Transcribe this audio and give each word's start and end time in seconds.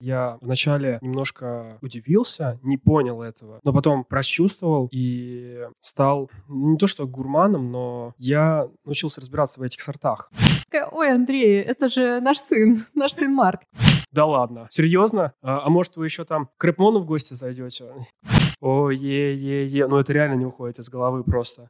Я 0.00 0.38
вначале 0.40 0.98
немножко 1.02 1.78
удивился, 1.82 2.58
не 2.62 2.78
понял 2.78 3.22
этого, 3.22 3.60
но 3.62 3.72
потом 3.72 4.04
прочувствовал 4.04 4.88
и 4.90 5.66
стал 5.80 6.30
не 6.48 6.78
то 6.78 6.86
что 6.86 7.06
гурманом, 7.06 7.70
но 7.70 8.14
я 8.16 8.68
научился 8.84 9.20
разбираться 9.20 9.60
в 9.60 9.62
этих 9.62 9.82
сортах. 9.82 10.30
Ой, 10.92 11.12
Андрей, 11.12 11.60
это 11.60 11.88
же 11.88 12.20
наш 12.20 12.38
сын, 12.38 12.84
наш 12.94 13.12
сын 13.12 13.32
Марк. 13.32 13.60
Да 14.12 14.24
ладно, 14.24 14.68
серьезно? 14.70 15.34
А, 15.42 15.66
а 15.66 15.68
может 15.68 15.96
вы 15.96 16.06
еще 16.06 16.24
там 16.24 16.48
к 16.56 16.64
Рэпмону 16.64 17.00
в 17.00 17.06
гости 17.06 17.34
зайдете? 17.34 17.92
Ой, 18.60 18.96
е-е-е, 18.96 19.86
ну 19.86 19.98
это 19.98 20.12
реально 20.12 20.34
не 20.34 20.46
уходит 20.46 20.78
из 20.78 20.88
головы 20.88 21.24
просто. 21.24 21.68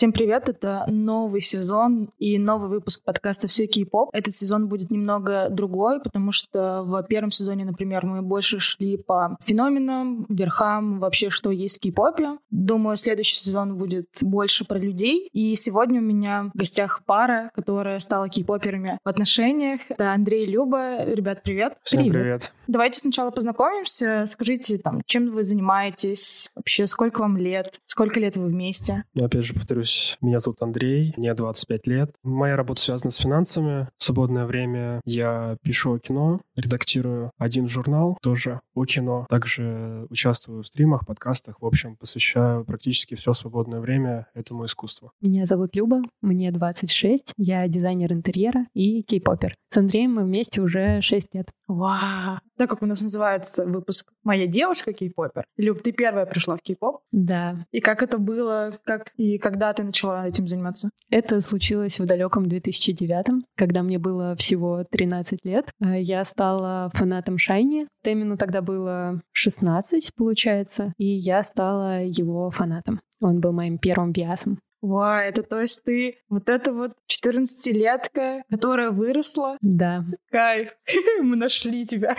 Всем 0.00 0.12
привет, 0.12 0.48
это 0.48 0.84
новый 0.86 1.42
сезон 1.42 2.08
и 2.18 2.38
новый 2.38 2.70
выпуск 2.70 3.04
подкаста 3.04 3.48
«Все 3.48 3.66
кей-поп». 3.66 4.08
Этот 4.14 4.34
сезон 4.34 4.66
будет 4.66 4.90
немного 4.90 5.48
другой, 5.50 6.00
потому 6.00 6.32
что 6.32 6.84
в 6.84 7.02
первом 7.02 7.30
сезоне, 7.30 7.66
например, 7.66 8.06
мы 8.06 8.22
больше 8.22 8.60
шли 8.60 8.96
по 8.96 9.36
феноменам, 9.42 10.24
верхам, 10.30 11.00
вообще, 11.00 11.28
что 11.28 11.50
есть 11.50 11.76
в 11.76 11.80
кей-попе. 11.82 12.38
Думаю, 12.50 12.96
следующий 12.96 13.36
сезон 13.36 13.76
будет 13.76 14.06
больше 14.22 14.64
про 14.64 14.78
людей. 14.78 15.28
И 15.34 15.54
сегодня 15.54 16.00
у 16.00 16.04
меня 16.04 16.50
в 16.54 16.56
гостях 16.56 17.02
пара, 17.04 17.50
которая 17.54 17.98
стала 17.98 18.30
кей-поперами 18.30 18.98
в 19.04 19.06
отношениях. 19.06 19.82
Это 19.90 20.14
Андрей 20.14 20.46
и 20.46 20.50
Люба. 20.50 21.04
Ребят, 21.04 21.42
привет. 21.42 21.76
Всем 21.82 22.04
привет. 22.04 22.14
привет. 22.14 22.52
Давайте 22.68 23.00
сначала 23.00 23.32
познакомимся. 23.32 24.24
Скажите, 24.26 24.78
там, 24.78 25.02
чем 25.04 25.30
вы 25.30 25.42
занимаетесь? 25.42 26.48
Вообще, 26.54 26.86
сколько 26.86 27.20
вам 27.20 27.36
лет? 27.36 27.80
Сколько 27.84 28.18
лет 28.18 28.36
вы 28.36 28.46
вместе? 28.46 29.04
Ну, 29.12 29.26
опять 29.26 29.44
же, 29.44 29.52
повторюсь, 29.52 29.89
Представлюсь, 29.90 30.18
меня 30.20 30.40
зовут 30.40 30.62
Андрей, 30.62 31.14
мне 31.16 31.34
25 31.34 31.86
лет. 31.86 32.10
Моя 32.22 32.56
работа 32.56 32.80
связана 32.80 33.10
с 33.10 33.16
финансами. 33.16 33.88
В 33.98 34.04
свободное 34.04 34.46
время 34.46 35.00
я 35.04 35.56
пишу 35.62 35.94
о 35.94 35.98
кино, 35.98 36.40
редактирую 36.54 37.32
один 37.38 37.66
журнал 37.66 38.16
тоже 38.22 38.60
о 38.74 38.84
кино. 38.84 39.26
Также 39.28 40.06
участвую 40.08 40.62
в 40.62 40.66
стримах, 40.66 41.06
подкастах. 41.06 41.60
В 41.60 41.66
общем, 41.66 41.96
посвящаю 41.96 42.64
практически 42.64 43.16
все 43.16 43.32
свободное 43.32 43.80
время 43.80 44.28
этому 44.34 44.64
искусству. 44.66 45.10
Меня 45.20 45.46
зовут 45.46 45.74
Люба, 45.74 46.02
мне 46.22 46.52
26, 46.52 47.34
я 47.36 47.66
дизайнер 47.66 48.12
интерьера 48.12 48.66
и 48.74 49.02
кей-попер. 49.02 49.54
С 49.70 49.76
Андреем 49.76 50.14
мы 50.14 50.24
вместе 50.24 50.60
уже 50.60 51.00
6 51.00 51.34
лет. 51.34 51.48
Вау! 51.68 52.38
Так 52.56 52.68
как 52.68 52.82
у 52.82 52.86
нас 52.86 53.00
называется 53.00 53.64
выпуск 53.64 54.12
«Моя 54.24 54.46
девушка 54.46 54.92
кей-попер». 54.92 55.44
Люб, 55.56 55.82
ты 55.82 55.92
первая 55.92 56.26
пришла 56.26 56.56
в 56.56 56.60
кей-поп? 56.60 57.00
Да. 57.12 57.64
И 57.70 57.80
как 57.80 58.02
это 58.02 58.18
было? 58.18 58.78
Как 58.84 59.12
и 59.16 59.38
когда 59.38 59.72
ты 59.72 59.79
начала 59.82 60.26
этим 60.26 60.48
заниматься? 60.48 60.90
Это 61.10 61.40
случилось 61.40 61.98
в 62.00 62.06
далеком 62.06 62.48
2009 62.48 63.44
когда 63.56 63.82
мне 63.82 63.98
было 63.98 64.34
всего 64.36 64.84
13 64.90 65.44
лет. 65.44 65.70
Э, 65.82 66.00
я 66.00 66.24
стала 66.24 66.90
фанатом 66.94 67.38
Шайни. 67.38 67.86
Тэмину 68.02 68.36
тогда 68.36 68.62
было 68.62 69.20
16, 69.32 70.14
получается, 70.16 70.94
и 70.96 71.04
я 71.04 71.42
стала 71.42 72.02
его 72.02 72.50
фанатом. 72.50 73.00
Он 73.20 73.40
был 73.40 73.52
моим 73.52 73.78
первым 73.78 74.12
биасом. 74.12 74.58
Вау, 74.80 75.20
это 75.20 75.42
то 75.42 75.60
есть 75.60 75.84
ты 75.84 76.16
вот 76.30 76.48
эта 76.48 76.72
вот 76.72 76.92
14-летка, 77.10 78.44
которая 78.48 78.90
выросла? 78.90 79.58
Да. 79.60 80.06
Кайф, 80.30 80.70
мы 81.22 81.36
нашли 81.36 81.84
тебя. 81.84 82.16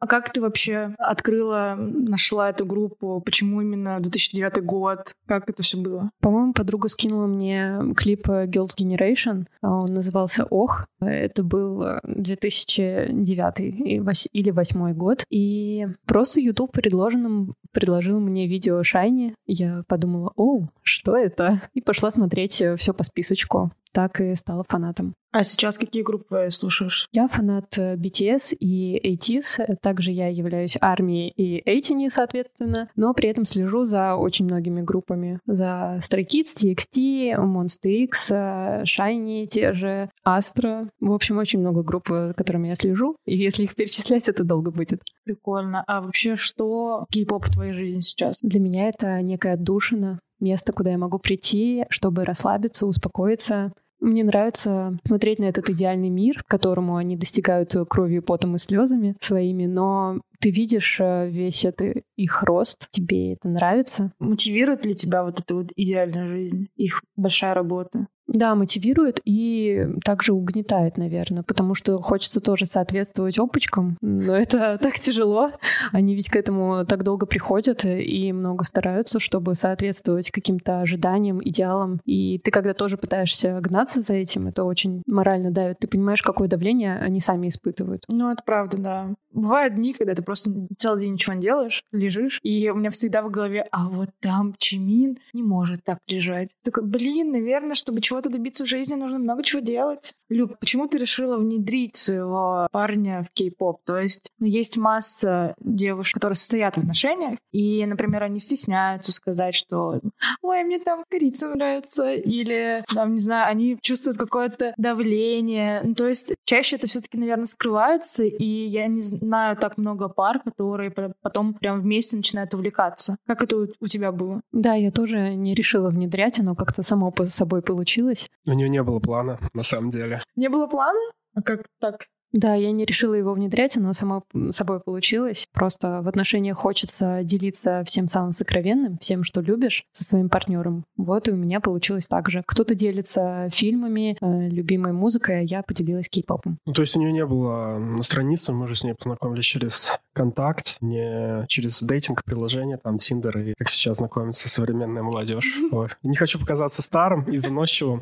А 0.00 0.06
как 0.06 0.32
ты 0.32 0.40
вообще 0.40 0.94
открыла, 0.98 1.74
нашла 1.76 2.50
эту 2.50 2.64
группу? 2.64 3.20
Почему 3.24 3.60
именно 3.60 4.00
2009 4.00 4.64
год? 4.64 5.14
Как 5.26 5.50
это 5.50 5.62
все 5.62 5.76
было? 5.76 6.10
По-моему, 6.20 6.52
подруга 6.52 6.88
скинула 6.88 7.26
мне 7.26 7.94
клип 7.96 8.28
Girls 8.28 8.76
Generation. 8.78 9.46
Он 9.62 9.86
назывался 9.86 10.44
«Ох». 10.44 10.86
Это 11.00 11.42
был 11.42 11.84
2009 12.04 13.60
или 13.60 13.98
2008 14.00 14.92
год. 14.94 15.24
И 15.30 15.88
просто 16.06 16.40
YouTube 16.40 16.72
предложенным 16.72 17.54
предложил 17.72 18.20
мне 18.20 18.46
видео 18.46 18.82
Шайни. 18.82 19.34
Я 19.46 19.82
подумала, 19.88 20.32
о, 20.36 20.68
что 20.82 21.16
это? 21.16 21.62
И 21.74 21.80
пошла 21.80 22.10
смотреть 22.10 22.62
все 22.76 22.94
по 22.94 23.02
списочку 23.02 23.72
так 23.92 24.20
и 24.20 24.34
стала 24.34 24.64
фанатом. 24.68 25.14
А 25.30 25.44
сейчас 25.44 25.76
какие 25.76 26.02
группы 26.02 26.48
слушаешь? 26.50 27.06
Я 27.12 27.28
фанат 27.28 27.76
э, 27.76 27.96
BTS 27.96 28.56
и 28.58 28.98
ATEEZ. 29.14 29.76
Также 29.82 30.10
я 30.10 30.28
являюсь 30.28 30.78
армией 30.80 31.28
и 31.28 31.62
Эйтини, 31.68 32.08
соответственно. 32.08 32.88
Но 32.96 33.12
при 33.12 33.28
этом 33.28 33.44
слежу 33.44 33.84
за 33.84 34.14
очень 34.14 34.46
многими 34.46 34.80
группами. 34.80 35.40
За 35.46 35.98
Stray 36.00 36.26
Kids, 36.26 36.56
TXT, 36.56 37.34
Monster 37.36 37.90
X, 37.90 38.30
э, 38.30 38.84
Shiny, 38.84 39.46
те 39.46 39.74
же, 39.74 40.10
Astra. 40.26 40.88
В 41.00 41.12
общем, 41.12 41.36
очень 41.36 41.60
много 41.60 41.82
групп, 41.82 42.08
за 42.08 42.32
которыми 42.34 42.68
я 42.68 42.74
слежу. 42.74 43.16
И 43.26 43.36
если 43.36 43.64
их 43.64 43.74
перечислять, 43.74 44.28
это 44.28 44.44
долго 44.44 44.70
будет. 44.70 45.02
Прикольно. 45.24 45.84
А 45.86 46.00
вообще, 46.00 46.36
что 46.36 47.04
кей-поп 47.10 47.46
в 47.46 47.52
твоей 47.52 47.74
жизни 47.74 48.00
сейчас? 48.00 48.36
Для 48.40 48.60
меня 48.60 48.88
это 48.88 49.20
некая 49.20 49.54
отдушина, 49.54 50.20
место, 50.40 50.72
куда 50.72 50.90
я 50.90 50.98
могу 50.98 51.18
прийти, 51.18 51.84
чтобы 51.88 52.24
расслабиться, 52.24 52.86
успокоиться. 52.86 53.72
Мне 54.00 54.22
нравится 54.22 54.96
смотреть 55.04 55.40
на 55.40 55.46
этот 55.46 55.70
идеальный 55.70 56.08
мир, 56.08 56.44
которому 56.46 56.96
они 56.96 57.16
достигают 57.16 57.74
кровью, 57.88 58.22
потом 58.22 58.54
и 58.54 58.58
слезами 58.58 59.16
своими, 59.18 59.66
но 59.66 60.20
ты 60.40 60.50
видишь 60.50 60.98
э, 61.00 61.28
весь 61.28 61.64
это 61.64 61.94
их 62.16 62.42
рост, 62.44 62.88
тебе 62.90 63.32
это 63.32 63.48
нравится. 63.48 64.12
Мотивирует 64.20 64.84
ли 64.84 64.94
тебя 64.94 65.24
вот 65.24 65.40
эта 65.40 65.54
вот 65.54 65.72
идеальная 65.74 66.28
жизнь, 66.28 66.68
их 66.76 67.02
большая 67.16 67.54
работа? 67.54 68.06
Да, 68.28 68.54
мотивирует 68.54 69.20
и 69.24 69.88
также 70.04 70.34
угнетает, 70.34 70.98
наверное, 70.98 71.42
потому 71.42 71.74
что 71.74 72.00
хочется 72.00 72.40
тоже 72.40 72.66
соответствовать 72.66 73.38
опачкам, 73.38 73.96
но 74.02 74.36
это 74.36 74.78
так 74.82 74.94
тяжело. 74.94 75.48
Они 75.92 76.14
ведь 76.14 76.28
к 76.28 76.36
этому 76.36 76.84
так 76.86 77.04
долго 77.04 77.24
приходят 77.26 77.84
и 77.84 78.32
много 78.32 78.64
стараются, 78.64 79.18
чтобы 79.18 79.54
соответствовать 79.54 80.30
каким-то 80.30 80.80
ожиданиям, 80.80 81.40
идеалам. 81.42 82.00
И 82.04 82.38
ты, 82.38 82.50
когда 82.50 82.74
тоже 82.74 82.98
пытаешься 82.98 83.58
гнаться 83.60 84.02
за 84.02 84.14
этим, 84.14 84.48
это 84.48 84.64
очень 84.64 85.02
морально 85.06 85.50
давит. 85.50 85.78
Ты 85.78 85.88
понимаешь, 85.88 86.22
какое 86.22 86.48
давление 86.48 86.98
они 86.98 87.20
сами 87.20 87.48
испытывают. 87.48 88.04
Ну, 88.08 88.30
это 88.30 88.42
правда, 88.44 88.76
да. 88.76 89.08
Бывают 89.38 89.76
дни, 89.76 89.92
когда 89.92 90.16
ты 90.16 90.22
просто 90.22 90.50
целый 90.78 91.02
день 91.02 91.12
ничего 91.12 91.34
не 91.34 91.40
делаешь, 91.40 91.84
лежишь, 91.92 92.40
и 92.42 92.70
у 92.70 92.74
меня 92.74 92.90
всегда 92.90 93.22
в 93.22 93.30
голове, 93.30 93.68
а 93.70 93.88
вот 93.88 94.08
там 94.18 94.56
Чимин 94.58 95.20
не 95.32 95.44
может 95.44 95.84
так 95.84 96.00
лежать. 96.08 96.50
Такой, 96.64 96.82
блин, 96.82 97.30
наверное, 97.30 97.76
чтобы 97.76 98.00
чего-то 98.00 98.30
добиться 98.30 98.64
в 98.64 98.68
жизни, 98.68 98.96
нужно 98.96 99.20
много 99.20 99.44
чего 99.44 99.60
делать. 99.60 100.12
Люб, 100.28 100.58
почему 100.58 100.88
ты 100.88 100.98
решила 100.98 101.36
внедрить 101.36 101.94
своего 101.94 102.66
парня 102.72 103.22
в 103.22 103.30
кей-поп? 103.32 103.80
То 103.84 103.96
есть, 103.98 104.28
ну, 104.40 104.46
есть 104.46 104.76
масса 104.76 105.54
девушек, 105.60 106.14
которые 106.14 106.36
состоят 106.36 106.74
в 106.74 106.78
отношениях, 106.78 107.38
и, 107.52 107.86
например, 107.86 108.24
они 108.24 108.40
стесняются 108.40 109.12
сказать, 109.12 109.54
что 109.54 110.00
«Ой, 110.42 110.64
мне 110.64 110.80
там 110.80 111.04
корица 111.08 111.48
нравится», 111.54 112.12
или, 112.12 112.82
там, 112.92 113.12
не 113.12 113.20
знаю, 113.20 113.46
они 113.46 113.78
чувствуют 113.80 114.18
какое-то 114.18 114.74
давление. 114.76 115.80
Ну, 115.84 115.94
то 115.94 116.08
есть, 116.08 116.34
чаще 116.44 116.74
это 116.74 116.88
все 116.88 117.00
таки 117.00 117.16
наверное, 117.18 117.46
скрывается, 117.46 118.24
и 118.24 118.44
я 118.44 118.88
не 118.88 119.00
знаю 119.02 119.27
так 119.60 119.78
много 119.78 120.08
пар, 120.08 120.40
которые 120.42 120.90
потом 121.22 121.54
прям 121.54 121.80
вместе 121.80 122.16
начинают 122.16 122.54
увлекаться. 122.54 123.16
Как 123.26 123.42
это 123.42 123.56
у 123.80 123.86
тебя 123.86 124.12
было? 124.12 124.40
Да, 124.52 124.74
я 124.74 124.90
тоже 124.90 125.34
не 125.34 125.54
решила 125.54 125.90
внедрять, 125.90 126.40
оно 126.40 126.54
как-то 126.54 126.82
само 126.82 127.10
по 127.10 127.26
собой 127.26 127.62
получилось. 127.62 128.28
У 128.46 128.52
нее 128.52 128.68
не 128.68 128.82
было 128.82 129.00
плана, 129.00 129.38
на 129.54 129.62
самом 129.62 129.90
деле. 129.90 130.22
Не 130.36 130.48
было 130.48 130.66
плана? 130.66 130.98
А 131.34 131.42
как 131.42 131.66
так? 131.80 132.06
Да, 132.32 132.54
я 132.54 132.72
не 132.72 132.84
решила 132.84 133.14
его 133.14 133.32
внедрять, 133.32 133.76
оно 133.76 133.92
само 133.92 134.24
собой 134.50 134.80
получилось. 134.80 135.46
Просто 135.52 136.02
в 136.02 136.08
отношениях 136.08 136.58
хочется 136.58 137.20
делиться 137.22 137.82
всем 137.86 138.08
самым 138.08 138.32
сокровенным, 138.32 138.98
всем, 138.98 139.24
что 139.24 139.40
любишь, 139.40 139.84
со 139.92 140.04
своим 140.04 140.28
партнером. 140.28 140.84
Вот 140.96 141.28
и 141.28 141.32
у 141.32 141.36
меня 141.36 141.60
получилось 141.60 142.06
так 142.06 142.30
же. 142.30 142.42
Кто-то 142.46 142.74
делится 142.74 143.48
фильмами, 143.52 144.16
э, 144.20 144.48
любимой 144.48 144.92
музыкой, 144.92 145.40
а 145.40 145.42
я 145.42 145.62
поделилась 145.62 146.08
кей-попом. 146.08 146.58
Ну, 146.66 146.72
то 146.72 146.82
есть 146.82 146.96
у 146.96 147.00
нее 147.00 147.12
не 147.12 147.24
было 147.24 147.78
на 147.78 148.02
странице, 148.02 148.52
мы 148.52 148.66
же 148.68 148.76
с 148.76 148.84
ней 148.84 148.94
познакомились 148.94 149.44
через 149.44 149.98
контакт, 150.18 150.78
не 150.80 151.46
через 151.46 151.80
дейтинг-приложение, 151.80 152.76
там, 152.76 152.98
Тиндер, 152.98 153.38
и 153.38 153.54
как 153.56 153.70
сейчас 153.70 153.98
знакомится 153.98 154.48
современная 154.48 155.04
молодежь. 155.04 155.46
Не 156.02 156.16
хочу 156.16 156.40
показаться 156.40 156.82
старым 156.82 157.22
и 157.22 157.36
заносчивым, 157.38 158.00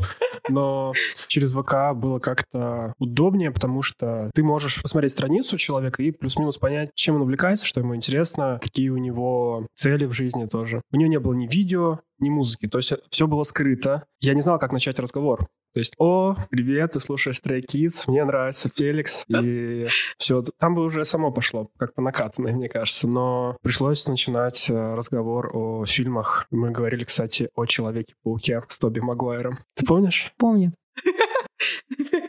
но 0.49 0.95
через 1.29 1.53
ВК 1.53 1.95
было 1.95 2.19
как-то 2.19 2.95
удобнее, 2.99 3.51
потому 3.51 3.83
что 3.83 4.31
ты 4.35 4.43
можешь 4.43 4.81
посмотреть 4.81 5.13
страницу 5.13 5.59
человека 5.59 6.03
и 6.03 6.11
плюс-минус 6.11 6.57
понять, 6.57 6.91
чем 6.95 7.17
он 7.17 7.23
увлекается, 7.23 7.67
что 7.67 7.81
ему 7.81 7.95
интересно, 7.95 8.59
какие 8.63 8.89
у 8.89 8.97
него 8.97 9.67
цели 9.75 10.07
в 10.07 10.13
жизни 10.13 10.47
тоже. 10.47 10.81
У 10.93 10.97
нее 10.97 11.11
не 11.11 11.19
было 11.19 11.35
ни 11.35 11.47
видео, 11.47 12.01
ни 12.19 12.31
музыки. 12.31 12.69
То 12.69 12.79
есть 12.79 12.93
все 13.11 13.27
было 13.27 13.43
скрыто. 13.45 14.05
Я 14.21 14.35
не 14.35 14.41
знал, 14.41 14.59
как 14.59 14.73
начать 14.73 14.99
разговор. 14.99 15.47
То 15.77 15.81
есть, 15.81 15.95
о, 15.99 16.37
привет, 16.49 16.93
ты 16.93 17.01
слушаешь 17.01 17.39
Stray 17.39 17.61
Kids, 17.61 18.05
мне 18.07 18.25
нравится 18.25 18.71
Феликс, 18.75 19.25
и 19.29 19.89
все. 20.17 20.43
Там 20.59 20.75
бы 20.75 20.83
уже 20.83 21.05
само 21.05 21.31
пошло, 21.31 21.69
как 21.77 21.93
по 21.93 22.01
накатанной, 22.01 22.55
мне 22.55 22.71
кажется. 22.71 23.07
Но 23.07 23.59
пришлось 23.63 24.07
начинать 24.07 24.71
э, 24.71 24.95
разговор 24.95 25.51
о 25.55 25.85
фильмах. 25.85 26.47
Мы 26.51 26.71
говорили, 26.71 27.05
кстати, 27.05 27.51
о 27.55 27.67
Человеке-пауке 27.67 28.63
с 28.69 28.79
Тоби 28.79 29.01
Магуайром. 29.01 29.59
Ты 29.75 29.85
помнишь? 29.85 30.33
Помню. 30.39 30.73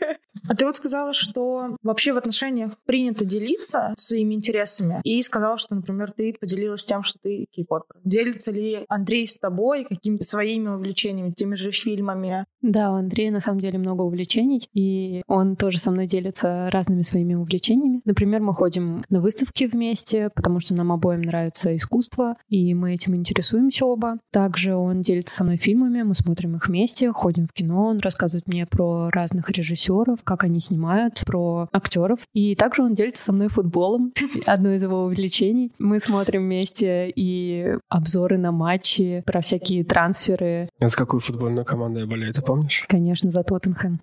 А 0.48 0.54
ты 0.54 0.64
вот 0.64 0.76
сказала, 0.76 1.12
что 1.12 1.76
вообще 1.82 2.12
в 2.12 2.16
отношениях 2.16 2.72
принято 2.86 3.24
делиться 3.24 3.92
своими 3.96 4.34
интересами, 4.34 5.00
и 5.04 5.22
сказала, 5.22 5.58
что, 5.58 5.74
например, 5.74 6.12
ты 6.12 6.34
поделилась 6.40 6.84
тем, 6.84 7.02
что 7.02 7.18
ты 7.22 7.46
кей-попер. 7.50 7.96
Делится 8.04 8.50
ли 8.50 8.84
Андрей 8.88 9.26
с 9.26 9.38
тобой 9.38 9.84
какими-то 9.84 10.24
своими 10.24 10.68
увлечениями, 10.68 11.32
теми 11.32 11.54
же 11.54 11.70
фильмами? 11.70 12.46
Да, 12.62 12.92
у 12.92 12.94
Андрея 12.94 13.30
на 13.30 13.40
самом 13.40 13.60
деле 13.60 13.78
много 13.78 14.02
увлечений, 14.02 14.68
и 14.72 15.22
он 15.26 15.56
тоже 15.56 15.78
со 15.78 15.90
мной 15.90 16.06
делится 16.06 16.70
разными 16.70 17.02
своими 17.02 17.34
увлечениями. 17.34 18.00
Например, 18.04 18.40
мы 18.40 18.54
ходим 18.54 19.04
на 19.10 19.20
выставки 19.20 19.64
вместе, 19.64 20.30
потому 20.34 20.60
что 20.60 20.74
нам 20.74 20.92
обоим 20.92 21.22
нравится 21.22 21.76
искусство, 21.76 22.36
и 22.48 22.74
мы 22.74 22.94
этим 22.94 23.14
интересуемся 23.14 23.86
оба. 23.86 24.18
Также 24.32 24.74
он 24.74 25.02
делится 25.02 25.36
со 25.36 25.44
мной 25.44 25.56
фильмами, 25.56 26.02
мы 26.02 26.14
смотрим 26.14 26.56
их 26.56 26.68
вместе, 26.68 27.12
ходим 27.12 27.46
в 27.46 27.52
кино, 27.52 27.86
он 27.86 27.98
рассказывает 27.98 28.46
мне 28.46 28.66
про 28.66 29.10
разных 29.10 29.50
режиссеров, 29.50 30.22
как 30.24 30.37
они 30.44 30.60
снимают, 30.60 31.22
про 31.26 31.68
актеров. 31.72 32.20
И 32.32 32.54
также 32.54 32.82
он 32.82 32.94
делится 32.94 33.24
со 33.24 33.32
мной 33.32 33.48
футболом, 33.48 34.12
одно 34.46 34.72
из 34.72 34.82
его 34.82 35.04
увлечений. 35.04 35.72
Мы 35.78 36.00
смотрим 36.00 36.42
вместе 36.42 37.12
и 37.14 37.74
обзоры 37.88 38.38
на 38.38 38.52
матчи, 38.52 39.22
про 39.26 39.40
всякие 39.40 39.84
трансферы. 39.84 40.68
А 40.80 40.88
за 40.88 40.96
какую 40.96 41.20
футбольную 41.20 41.64
команду 41.64 42.00
я 42.00 42.06
болею, 42.06 42.32
ты 42.32 42.42
помнишь? 42.42 42.84
Конечно, 42.88 43.30
за 43.30 43.42
Тоттенхэм. 43.42 44.00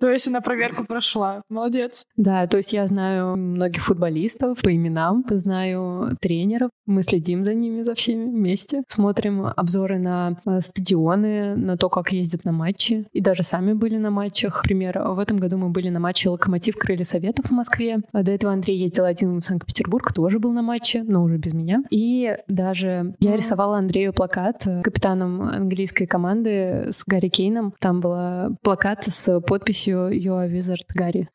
То 0.00 0.10
есть 0.10 0.28
она 0.28 0.40
проверку 0.40 0.84
прошла. 0.84 1.42
Молодец. 1.48 2.04
Да, 2.16 2.46
то 2.46 2.58
есть 2.58 2.72
я 2.72 2.86
знаю 2.86 3.36
многих 3.36 3.82
футболистов 3.82 4.60
по 4.62 4.74
именам, 4.74 5.24
знаю 5.28 6.16
тренеров. 6.20 6.70
Мы 6.86 7.02
следим 7.02 7.44
за 7.44 7.54
ними, 7.54 7.82
за 7.82 7.94
всеми 7.94 8.26
вместе. 8.26 8.84
Смотрим 8.88 9.46
обзоры 9.56 9.98
на 9.98 10.40
э, 10.46 10.60
стадионы, 10.60 11.56
на 11.56 11.76
то, 11.76 11.88
как 11.88 12.12
ездят 12.12 12.44
на 12.44 12.52
матчи. 12.52 13.06
И 13.12 13.20
даже 13.20 13.42
сами 13.42 13.72
были 13.72 13.96
на 13.96 14.10
матчах. 14.10 14.62
Например, 14.62 15.02
в 15.08 15.18
этом 15.18 15.37
году 15.38 15.58
мы 15.58 15.70
были 15.70 15.88
на 15.88 16.00
матче 16.00 16.28
«Локомотив 16.28 16.76
Крылья 16.76 17.04
Советов» 17.04 17.46
в 17.46 17.50
Москве. 17.52 17.98
До 18.12 18.30
этого 18.30 18.52
Андрей 18.52 18.78
ездил 18.78 19.04
один 19.04 19.40
в 19.40 19.44
Санкт-Петербург, 19.44 20.12
тоже 20.12 20.38
был 20.38 20.52
на 20.52 20.62
матче, 20.62 21.02
но 21.02 21.22
уже 21.22 21.36
без 21.36 21.54
меня. 21.54 21.82
И 21.90 22.36
даже 22.48 23.14
я 23.20 23.36
рисовала 23.36 23.78
Андрею 23.78 24.12
плакат 24.12 24.64
капитаном 24.82 25.42
английской 25.42 26.06
команды 26.06 26.88
с 26.90 27.04
Гарри 27.06 27.28
Кейном. 27.28 27.74
Там 27.80 28.00
был 28.00 28.56
плакат 28.62 29.04
с 29.04 29.40
подписью 29.40 30.10
«You 30.10 30.44
are 30.44 30.50
wizard, 30.50 30.84
Гарри». 30.94 31.28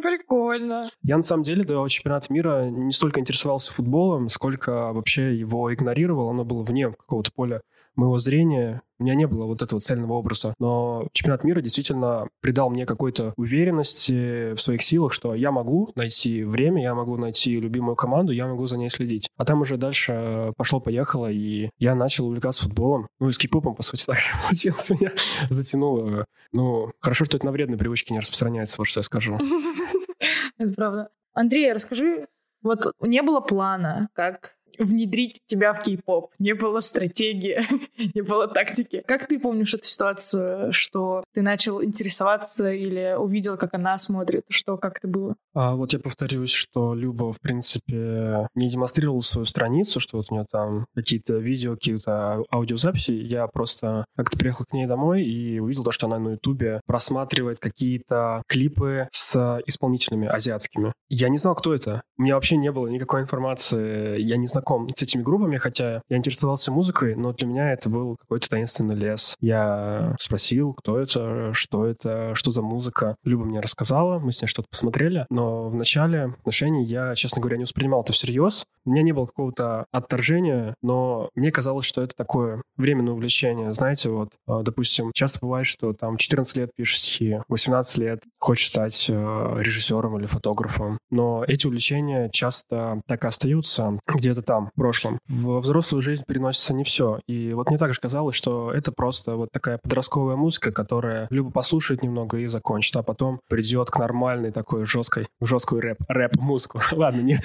Прикольно. 0.00 0.90
Я 1.02 1.16
на 1.16 1.22
самом 1.22 1.42
деле 1.42 1.64
до 1.64 1.86
чемпионата 1.88 2.32
мира 2.32 2.66
не 2.70 2.92
столько 2.92 3.20
интересовался 3.20 3.72
футболом, 3.72 4.28
сколько 4.28 4.92
вообще 4.92 5.36
его 5.36 5.72
игнорировал. 5.72 6.30
Оно 6.30 6.44
было 6.44 6.62
вне 6.62 6.90
какого-то 6.90 7.32
поля 7.34 7.62
моего 7.98 8.18
зрения. 8.18 8.82
У 8.98 9.04
меня 9.04 9.14
не 9.14 9.26
было 9.26 9.44
вот 9.44 9.62
этого 9.62 9.80
цельного 9.80 10.14
образа. 10.14 10.54
Но 10.58 11.06
чемпионат 11.12 11.44
мира 11.44 11.60
действительно 11.60 12.28
придал 12.40 12.70
мне 12.70 12.86
какой-то 12.86 13.34
уверенности 13.36 14.54
в 14.54 14.58
своих 14.58 14.82
силах, 14.82 15.12
что 15.12 15.34
я 15.34 15.52
могу 15.52 15.92
найти 15.94 16.42
время, 16.44 16.82
я 16.82 16.94
могу 16.94 17.16
найти 17.16 17.60
любимую 17.60 17.96
команду, 17.96 18.32
я 18.32 18.46
могу 18.46 18.66
за 18.66 18.76
ней 18.76 18.90
следить. 18.90 19.28
А 19.36 19.44
там 19.44 19.60
уже 19.60 19.76
дальше 19.76 20.52
пошло-поехало, 20.56 21.30
и 21.30 21.70
я 21.78 21.94
начал 21.94 22.26
увлекаться 22.26 22.64
футболом. 22.64 23.08
Ну 23.20 23.28
и 23.28 23.32
с 23.32 23.38
кей-попом, 23.38 23.74
по 23.74 23.82
сути, 23.82 24.04
так 24.06 24.18
получилось. 24.44 24.90
Меня 24.90 25.12
затянуло. 25.50 26.24
Ну, 26.52 26.92
хорошо, 27.00 27.24
что 27.24 27.36
это 27.36 27.46
на 27.46 27.52
вредные 27.52 27.78
привычки 27.78 28.12
не 28.12 28.20
распространяется, 28.20 28.76
вот 28.78 28.86
что 28.86 29.00
я 29.00 29.04
скажу. 29.04 29.38
Это 30.58 30.72
правда. 30.72 31.10
Андрей, 31.34 31.72
расскажи, 31.72 32.26
вот 32.62 32.92
не 33.00 33.22
было 33.22 33.40
плана, 33.40 34.08
как 34.12 34.56
внедрить 34.78 35.40
тебя 35.46 35.72
в 35.74 35.82
кей-поп. 35.82 36.30
Не 36.38 36.54
было 36.54 36.80
стратегии, 36.80 37.60
не 38.14 38.22
было 38.22 38.48
тактики. 38.48 39.02
Как 39.06 39.28
ты 39.28 39.38
помнишь 39.38 39.74
эту 39.74 39.84
ситуацию, 39.84 40.72
что 40.72 41.24
ты 41.34 41.42
начал 41.42 41.82
интересоваться 41.82 42.70
или 42.70 43.16
увидел, 43.18 43.56
как 43.56 43.74
она 43.74 43.98
смотрит? 43.98 44.44
Что, 44.48 44.76
как 44.76 44.98
это 44.98 45.08
было? 45.08 45.36
А 45.54 45.74
вот 45.74 45.92
я 45.92 45.98
повторюсь, 45.98 46.50
что 46.50 46.94
Люба, 46.94 47.32
в 47.32 47.40
принципе, 47.40 48.48
не 48.54 48.68
демонстрировала 48.68 49.20
свою 49.20 49.46
страницу, 49.46 50.00
что 50.00 50.18
вот 50.18 50.26
у 50.30 50.34
нее 50.34 50.46
там 50.50 50.86
какие-то 50.94 51.34
видео, 51.34 51.74
какие-то 51.74 52.44
аудиозаписи. 52.52 53.12
Я 53.12 53.46
просто 53.46 54.04
как-то 54.16 54.38
приехал 54.38 54.64
к 54.64 54.72
ней 54.72 54.86
домой 54.86 55.24
и 55.24 55.58
увидел 55.58 55.84
то, 55.84 55.90
что 55.90 56.06
она 56.06 56.18
на 56.18 56.28
Ютубе 56.30 56.80
просматривает 56.86 57.58
какие-то 57.58 58.42
клипы 58.46 59.08
с 59.10 59.60
исполнителями 59.66 60.28
азиатскими. 60.28 60.92
Я 61.08 61.28
не 61.28 61.38
знал, 61.38 61.54
кто 61.54 61.74
это. 61.74 62.02
У 62.18 62.22
меня 62.22 62.34
вообще 62.34 62.56
не 62.56 62.70
было 62.70 62.86
никакой 62.86 63.22
информации. 63.22 64.20
Я 64.20 64.36
не 64.36 64.46
знаком 64.46 64.67
знаком 64.68 64.88
с 64.94 65.02
этими 65.02 65.22
группами, 65.22 65.56
хотя 65.56 66.02
я 66.08 66.16
интересовался 66.16 66.70
музыкой, 66.70 67.14
но 67.14 67.32
для 67.32 67.46
меня 67.46 67.72
это 67.72 67.88
был 67.88 68.16
какой-то 68.16 68.48
таинственный 68.48 68.94
лес. 68.94 69.34
Я 69.40 70.14
спросил, 70.18 70.74
кто 70.74 70.98
это, 70.98 71.52
что 71.54 71.86
это, 71.86 72.34
что 72.34 72.50
за 72.50 72.62
музыка. 72.62 73.16
Люба 73.24 73.44
мне 73.44 73.60
рассказала, 73.60 74.18
мы 74.18 74.32
с 74.32 74.42
ней 74.42 74.48
что-то 74.48 74.68
посмотрели, 74.70 75.26
но 75.30 75.68
в 75.68 75.74
начале 75.74 76.34
отношений 76.40 76.84
я, 76.84 77.14
честно 77.14 77.40
говоря, 77.40 77.56
не 77.56 77.64
воспринимал 77.64 78.02
это 78.02 78.12
всерьез. 78.12 78.64
У 78.84 78.90
меня 78.90 79.02
не 79.02 79.12
было 79.12 79.26
какого-то 79.26 79.86
отторжения, 79.92 80.74
но 80.82 81.30
мне 81.34 81.50
казалось, 81.50 81.86
что 81.86 82.02
это 82.02 82.14
такое 82.16 82.62
временное 82.76 83.12
увлечение. 83.12 83.72
Знаете, 83.74 84.08
вот, 84.10 84.30
а, 84.46 84.62
допустим, 84.62 85.10
часто 85.14 85.38
бывает, 85.42 85.66
что 85.66 85.92
там 85.92 86.16
14 86.16 86.56
лет 86.56 86.70
пишешь 86.74 87.00
стихи, 87.00 87.38
18 87.48 87.98
лет 87.98 88.22
хочешь 88.38 88.68
стать 88.68 89.06
э, 89.08 89.12
режиссером 89.60 90.18
или 90.18 90.26
фотографом, 90.26 90.98
но 91.10 91.44
эти 91.46 91.66
увлечения 91.66 92.30
часто 92.30 93.02
так 93.06 93.24
и 93.24 93.26
остаются 93.26 93.98
где-то 94.06 94.42
там, 94.42 94.57
в 94.66 94.74
прошлом. 94.74 95.18
В 95.28 95.60
взрослую 95.60 96.02
жизнь 96.02 96.24
переносится 96.26 96.74
не 96.74 96.84
все. 96.84 97.20
И 97.26 97.52
вот 97.52 97.68
мне 97.68 97.78
также 97.78 98.00
казалось, 98.00 98.36
что 98.36 98.72
это 98.72 98.92
просто 98.92 99.36
вот 99.36 99.50
такая 99.52 99.78
подростковая 99.78 100.36
музыка, 100.36 100.72
которая 100.72 101.26
либо 101.30 101.50
послушает 101.50 102.02
немного 102.02 102.38
и 102.38 102.46
закончит, 102.46 102.96
а 102.96 103.02
потом 103.02 103.40
придет 103.48 103.90
к 103.90 103.98
нормальной 103.98 104.52
такой 104.52 104.84
жесткой, 104.84 105.28
жесткой 105.40 105.80
рэп, 105.80 105.98
рэп-музыку. 106.08 106.80
Ладно, 106.92 107.20
нет. 107.20 107.40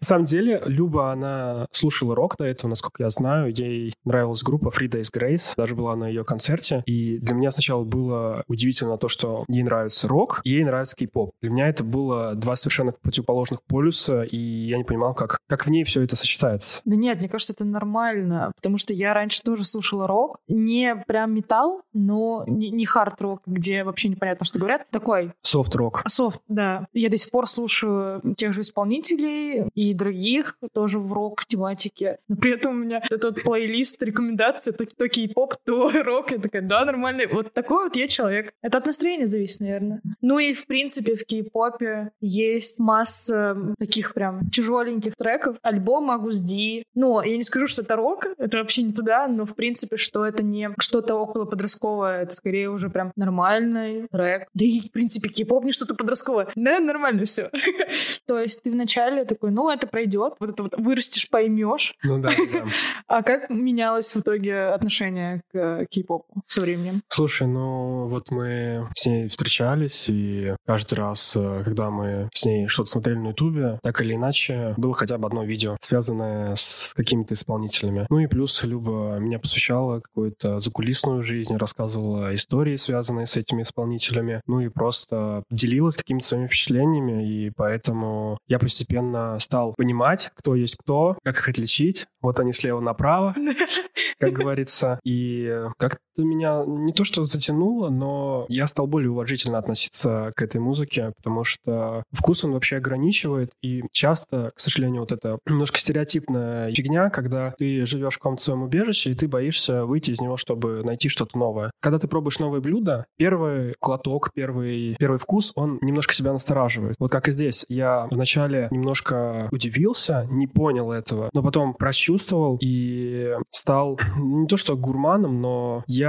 На 0.00 0.06
самом 0.06 0.26
деле, 0.26 0.62
Люба, 0.66 1.12
она 1.12 1.66
слушала 1.70 2.14
рок 2.14 2.36
до 2.36 2.44
этого, 2.44 2.70
насколько 2.70 3.02
я 3.02 3.10
знаю. 3.10 3.52
Ей 3.54 3.94
нравилась 4.04 4.42
группа 4.42 4.68
Free 4.68 4.88
Days 4.88 5.12
Grace, 5.14 5.54
даже 5.56 5.74
была 5.74 5.96
на 5.96 6.08
ее 6.08 6.24
концерте. 6.24 6.82
И 6.86 7.18
для 7.18 7.34
меня 7.34 7.50
сначала 7.50 7.84
было 7.84 8.44
удивительно 8.48 8.98
то, 8.98 9.08
что 9.08 9.44
ей 9.48 9.62
нравится 9.62 10.08
рок, 10.08 10.40
ей 10.44 10.64
нравится 10.64 10.96
кей-поп. 10.96 11.32
Для 11.40 11.50
меня 11.50 11.68
это 11.68 11.84
было 11.84 12.34
два 12.34 12.56
совершенно 12.56 12.92
противоположных 12.92 13.62
полюса, 13.62 14.22
и 14.22 14.36
я 14.36 14.78
не 14.78 14.84
понимал, 14.84 15.14
как, 15.14 15.38
как 15.48 15.66
в 15.66 15.70
ней 15.70 15.84
все 15.84 16.02
это 16.02 16.16
сочетается 16.16 16.43
нравится. 16.44 16.80
Да 16.84 16.96
нет, 16.96 17.18
мне 17.18 17.28
кажется, 17.28 17.52
это 17.52 17.64
нормально, 17.64 18.52
потому 18.56 18.78
что 18.78 18.92
я 18.92 19.14
раньше 19.14 19.42
тоже 19.42 19.64
слушала 19.64 20.06
рок. 20.06 20.38
Не 20.48 20.96
прям 21.06 21.34
металл, 21.34 21.82
но 21.92 22.44
не, 22.46 22.70
не 22.70 22.86
хард-рок, 22.86 23.42
где 23.46 23.84
вообще 23.84 24.08
непонятно, 24.08 24.44
что 24.44 24.58
говорят. 24.58 24.86
Такой. 24.90 25.32
Софт-рок. 25.42 26.02
Софт, 26.06 26.40
да. 26.48 26.86
Я 26.92 27.08
до 27.08 27.16
сих 27.16 27.30
пор 27.30 27.48
слушаю 27.48 28.34
тех 28.36 28.52
же 28.52 28.62
исполнителей 28.62 29.68
и 29.74 29.94
других, 29.94 30.58
тоже 30.72 30.98
в 30.98 31.12
рок-тематике. 31.12 32.18
Но 32.28 32.36
при 32.36 32.54
этом 32.54 32.72
у 32.72 32.84
меня 32.84 33.02
этот 33.10 33.42
плейлист 33.42 34.02
рекомендаций, 34.02 34.72
то, 34.72 34.84
то 34.86 35.08
кей-поп, 35.08 35.56
то 35.64 35.90
рок. 36.04 36.30
Я 36.30 36.38
такая, 36.38 36.62
да, 36.62 36.84
нормальный. 36.84 37.26
Вот 37.26 37.52
такой 37.52 37.84
вот 37.84 37.96
я 37.96 38.08
человек. 38.08 38.52
Это 38.62 38.78
от 38.78 38.86
настроения 38.86 39.26
зависит, 39.26 39.60
наверное. 39.60 40.02
Ну 40.20 40.38
и, 40.38 40.52
в 40.52 40.66
принципе, 40.66 41.16
в 41.16 41.24
кей-попе 41.26 42.10
есть 42.20 42.78
масса 42.78 43.56
таких 43.78 44.14
прям 44.14 44.50
тяжеленьких 44.50 45.16
треков. 45.16 45.56
Альбом 45.62 46.04
могу 46.04 46.32
D. 46.40 46.84
Ну, 46.94 47.20
я 47.22 47.36
не 47.36 47.42
скажу, 47.42 47.66
что 47.66 47.82
это 47.82 47.96
рок, 47.96 48.26
это 48.38 48.58
вообще 48.58 48.82
не 48.82 48.92
туда, 48.92 49.28
но 49.28 49.46
в 49.46 49.54
принципе, 49.54 49.96
что 49.96 50.24
это 50.24 50.42
не 50.42 50.70
что-то 50.78 51.14
около 51.14 51.44
подростковое, 51.44 52.22
это 52.22 52.34
скорее 52.34 52.70
уже 52.70 52.90
прям 52.90 53.12
нормальный 53.16 54.08
трек. 54.10 54.48
Да 54.54 54.64
и, 54.64 54.80
в 54.80 54.92
принципе, 54.92 55.28
кей-поп 55.28 55.64
не 55.64 55.72
что-то 55.72 55.94
подростковое. 55.94 56.48
Да, 56.54 56.80
нормально 56.80 57.24
все. 57.24 57.50
То 58.26 58.38
есть 58.38 58.62
ты 58.62 58.70
вначале 58.70 59.24
такой, 59.24 59.50
ну, 59.50 59.70
это 59.70 59.86
пройдет, 59.86 60.34
вот 60.40 60.50
это 60.50 60.62
вот 60.62 60.74
вырастешь, 60.76 61.28
поймешь. 61.28 61.94
Ну 62.02 62.20
да, 62.20 62.30
да. 62.30 62.64
А 63.06 63.22
как 63.22 63.50
менялось 63.50 64.14
в 64.14 64.20
итоге 64.20 64.66
отношение 64.66 65.42
к 65.52 65.86
кей-попу 65.90 66.42
со 66.46 66.60
временем? 66.60 67.02
Слушай, 67.08 67.46
ну 67.46 68.06
вот 68.08 68.30
мы 68.30 68.88
с 68.94 69.06
ней 69.06 69.28
встречались, 69.28 70.06
и 70.08 70.54
каждый 70.66 70.94
раз, 70.94 71.34
э, 71.36 71.62
когда 71.64 71.90
мы 71.90 72.28
с 72.34 72.44
ней 72.44 72.68
что-то 72.68 72.90
смотрели 72.90 73.18
на 73.18 73.28
ютубе, 73.28 73.78
так 73.82 74.00
или 74.00 74.14
иначе, 74.14 74.74
было 74.76 74.94
хотя 74.94 75.18
бы 75.18 75.26
одно 75.26 75.44
видео, 75.44 75.76
связанное 75.80 76.23
связанные 76.24 76.56
с 76.56 76.92
какими-то 76.94 77.34
исполнителями. 77.34 78.06
Ну 78.10 78.18
и 78.18 78.26
плюс 78.26 78.62
Люба 78.64 79.18
меня 79.18 79.38
посвящала 79.38 80.00
какую-то 80.00 80.60
закулисную 80.60 81.22
жизнь, 81.22 81.56
рассказывала 81.56 82.34
истории, 82.34 82.76
связанные 82.76 83.26
с 83.26 83.36
этими 83.36 83.62
исполнителями, 83.62 84.40
ну 84.46 84.60
и 84.60 84.68
просто 84.68 85.42
делилась 85.50 85.96
какими-то 85.96 86.26
своими 86.26 86.46
впечатлениями, 86.46 87.26
и 87.26 87.50
поэтому 87.50 88.38
я 88.48 88.58
постепенно 88.58 89.38
стал 89.38 89.74
понимать, 89.76 90.30
кто 90.34 90.54
есть 90.54 90.76
кто, 90.76 91.18
как 91.22 91.38
их 91.38 91.48
отличить. 91.48 92.06
Вот 92.20 92.40
они 92.40 92.52
слева 92.52 92.80
направо, 92.80 93.34
как 94.18 94.32
говорится. 94.32 94.98
И 95.04 95.68
как-то 95.78 95.98
меня 96.22 96.62
не 96.66 96.92
то 96.92 97.04
что 97.04 97.24
затянуло, 97.24 97.90
но 97.90 98.46
я 98.48 98.66
стал 98.66 98.86
более 98.86 99.10
уважительно 99.10 99.58
относиться 99.58 100.30
к 100.34 100.42
этой 100.42 100.60
музыке, 100.60 101.12
потому 101.16 101.44
что 101.44 102.04
вкус 102.12 102.44
он 102.44 102.52
вообще 102.52 102.76
ограничивает, 102.76 103.50
и 103.62 103.82
часто, 103.92 104.50
к 104.54 104.60
сожалению, 104.60 105.00
вот 105.00 105.12
это 105.12 105.38
немножко 105.48 105.78
стереотипная 105.78 106.72
фигня, 106.72 107.10
когда 107.10 107.54
ты 107.58 107.86
живешь 107.86 108.14
в 108.14 108.18
каком-то 108.18 108.42
своем 108.42 108.62
убежище, 108.62 109.10
и 109.10 109.14
ты 109.14 109.28
боишься 109.28 109.84
выйти 109.84 110.12
из 110.12 110.20
него, 110.20 110.36
чтобы 110.36 110.82
найти 110.84 111.08
что-то 111.08 111.38
новое. 111.38 111.70
Когда 111.80 111.98
ты 111.98 112.08
пробуешь 112.08 112.38
новые 112.38 112.60
блюда, 112.60 113.06
первый 113.16 113.74
глоток, 113.80 114.30
первый, 114.34 114.96
первый 114.98 115.18
вкус, 115.18 115.52
он 115.54 115.78
немножко 115.80 116.14
себя 116.14 116.32
настораживает. 116.32 116.96
Вот 116.98 117.10
как 117.10 117.28
и 117.28 117.32
здесь. 117.32 117.64
Я 117.68 118.06
вначале 118.10 118.68
немножко 118.70 119.48
удивился, 119.50 120.26
не 120.30 120.46
понял 120.46 120.92
этого, 120.92 121.30
но 121.32 121.42
потом 121.42 121.74
прочувствовал 121.74 122.58
и 122.60 123.36
стал 123.50 123.98
не 124.16 124.46
то 124.46 124.56
что 124.56 124.76
гурманом, 124.76 125.40
но 125.40 125.82
я 125.86 126.03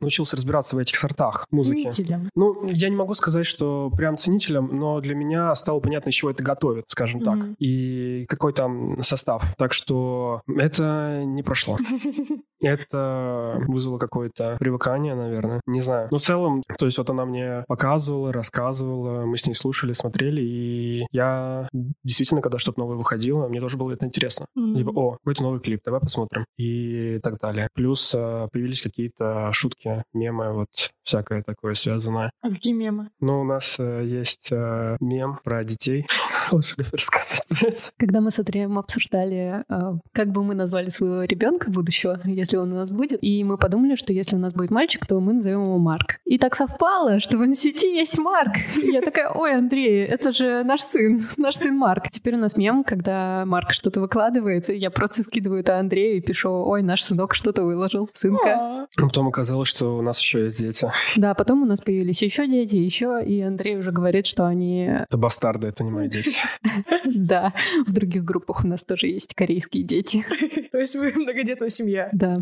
научился 0.00 0.36
разбираться 0.36 0.76
в 0.76 0.78
этих 0.78 0.96
сортах 0.96 1.46
музыки. 1.50 1.90
Ценителем. 1.90 2.28
Ну, 2.34 2.66
я 2.66 2.88
не 2.88 2.96
могу 2.96 3.14
сказать, 3.14 3.46
что 3.46 3.90
прям 3.96 4.16
ценителем, 4.16 4.70
но 4.72 5.00
для 5.00 5.14
меня 5.14 5.54
стало 5.54 5.80
понятно, 5.80 6.10
из 6.10 6.14
чего 6.14 6.30
это 6.30 6.42
готовят, 6.42 6.84
скажем 6.88 7.20
так, 7.22 7.36
Мгм. 7.36 7.56
и 7.58 8.26
какой 8.28 8.52
там 8.52 9.02
состав. 9.02 9.44
Так 9.56 9.72
что 9.72 10.42
это 10.48 11.22
не 11.24 11.42
прошло. 11.42 11.76
Это 12.62 13.62
вызвало 13.68 13.96
какое-то 13.98 14.56
привыкание, 14.60 15.14
наверное. 15.14 15.62
Не 15.66 15.80
знаю. 15.80 16.08
Но 16.10 16.18
в 16.18 16.20
целом, 16.20 16.62
то 16.78 16.84
есть 16.84 16.98
вот 16.98 17.08
она 17.08 17.24
мне 17.24 17.64
показывала, 17.68 18.32
рассказывала, 18.34 19.24
мы 19.24 19.38
с 19.38 19.46
ней 19.46 19.54
слушали, 19.54 19.92
смотрели, 19.94 20.42
и 20.42 21.06
я 21.10 21.66
действительно, 22.04 22.42
когда 22.42 22.58
что-то 22.58 22.80
новое 22.80 22.96
выходило, 22.96 23.48
мне 23.48 23.60
тоже 23.60 23.78
было 23.78 23.92
это 23.92 24.04
интересно. 24.04 24.44
Мгм. 24.54 24.76
Типа, 24.76 24.90
о, 24.90 25.12
какой-то 25.12 25.42
новый 25.42 25.60
клип, 25.60 25.80
давай 25.86 26.00
посмотрим. 26.00 26.44
И 26.58 27.18
так 27.22 27.38
далее. 27.40 27.68
Плюс 27.74 28.14
э, 28.14 28.48
появились 28.52 28.82
какие-то 28.82 29.39
шутки, 29.52 30.04
мемы, 30.12 30.52
вот 30.52 30.68
всякое 31.10 31.42
такое 31.42 31.74
связанное. 31.74 32.30
А 32.40 32.50
какие 32.50 32.72
мемы? 32.72 33.10
Ну, 33.20 33.40
у 33.40 33.44
нас 33.44 33.76
э, 33.78 34.04
есть 34.04 34.48
э, 34.52 34.96
мем 35.00 35.40
про 35.42 35.64
детей. 35.64 36.06
Лучше 36.52 36.74
ли 36.78 36.84
рассказать 36.92 37.44
про 37.48 37.68
это? 37.68 37.82
Когда 37.98 38.20
мы 38.20 38.30
с 38.30 38.38
Андреем 38.38 38.78
обсуждали, 38.78 39.64
э, 39.68 39.98
как 40.12 40.28
бы 40.28 40.44
мы 40.44 40.54
назвали 40.54 40.88
своего 40.88 41.24
ребенка 41.24 41.70
будущего, 41.70 42.20
если 42.24 42.56
он 42.56 42.72
у 42.72 42.76
нас 42.76 42.90
будет, 42.90 43.18
и 43.22 43.42
мы 43.44 43.58
подумали, 43.58 43.96
что 43.96 44.12
если 44.12 44.36
у 44.36 44.38
нас 44.38 44.52
будет 44.52 44.70
мальчик, 44.70 45.04
то 45.06 45.18
мы 45.20 45.32
назовем 45.32 45.64
его 45.64 45.78
Марк. 45.78 46.20
И 46.24 46.38
так 46.38 46.54
совпало, 46.54 47.18
что 47.20 47.38
в 47.38 47.44
институте 47.44 47.94
есть 47.94 48.18
Марк. 48.18 48.54
И 48.76 48.92
я 48.92 49.00
такая, 49.02 49.30
ой, 49.30 49.56
Андрей, 49.56 50.04
это 50.04 50.32
же 50.32 50.62
наш 50.64 50.82
сын, 50.82 51.26
наш 51.36 51.56
сын 51.56 51.76
Марк. 51.76 52.10
Теперь 52.10 52.36
у 52.36 52.38
нас 52.38 52.56
мем, 52.56 52.84
когда 52.84 53.44
Марк 53.46 53.72
что-то 53.72 54.00
выкладывает, 54.00 54.68
я 54.68 54.90
просто 54.90 55.22
скидываю 55.22 55.60
это 55.60 55.78
Андрею 55.78 56.18
и 56.18 56.20
пишу, 56.20 56.50
ой, 56.50 56.82
наш 56.82 57.02
сынок 57.02 57.34
что-то 57.34 57.64
выложил, 57.64 58.08
сынка. 58.12 58.54
А, 58.54 58.86
Ну, 58.96 59.08
Потом 59.30 59.42
оказалось, 59.42 59.68
что 59.68 59.96
у 59.96 60.02
нас 60.02 60.20
еще 60.20 60.44
есть 60.44 60.58
дети. 60.58 60.90
Да, 61.16 61.34
потом 61.34 61.62
у 61.62 61.64
нас 61.64 61.80
появились 61.80 62.20
еще 62.20 62.48
дети, 62.48 62.76
еще, 62.76 63.22
и 63.24 63.40
Андрей 63.40 63.76
уже 63.76 63.92
говорит, 63.92 64.26
что 64.26 64.46
они, 64.46 64.86
Это 64.86 65.16
бастарды, 65.16 65.68
это 65.68 65.84
не 65.84 65.92
мои 65.92 66.08
дети. 66.08 66.36
да, 67.04 67.52
в 67.86 67.92
других 67.92 68.24
группах 68.24 68.64
у 68.64 68.66
нас 68.66 68.82
тоже 68.82 69.06
есть 69.06 69.34
корейские 69.34 69.84
дети. 69.84 70.26
То 70.72 70.78
есть 70.78 70.96
вы 70.96 71.12
многодетная 71.12 71.70
семья. 71.70 72.08
Да, 72.12 72.38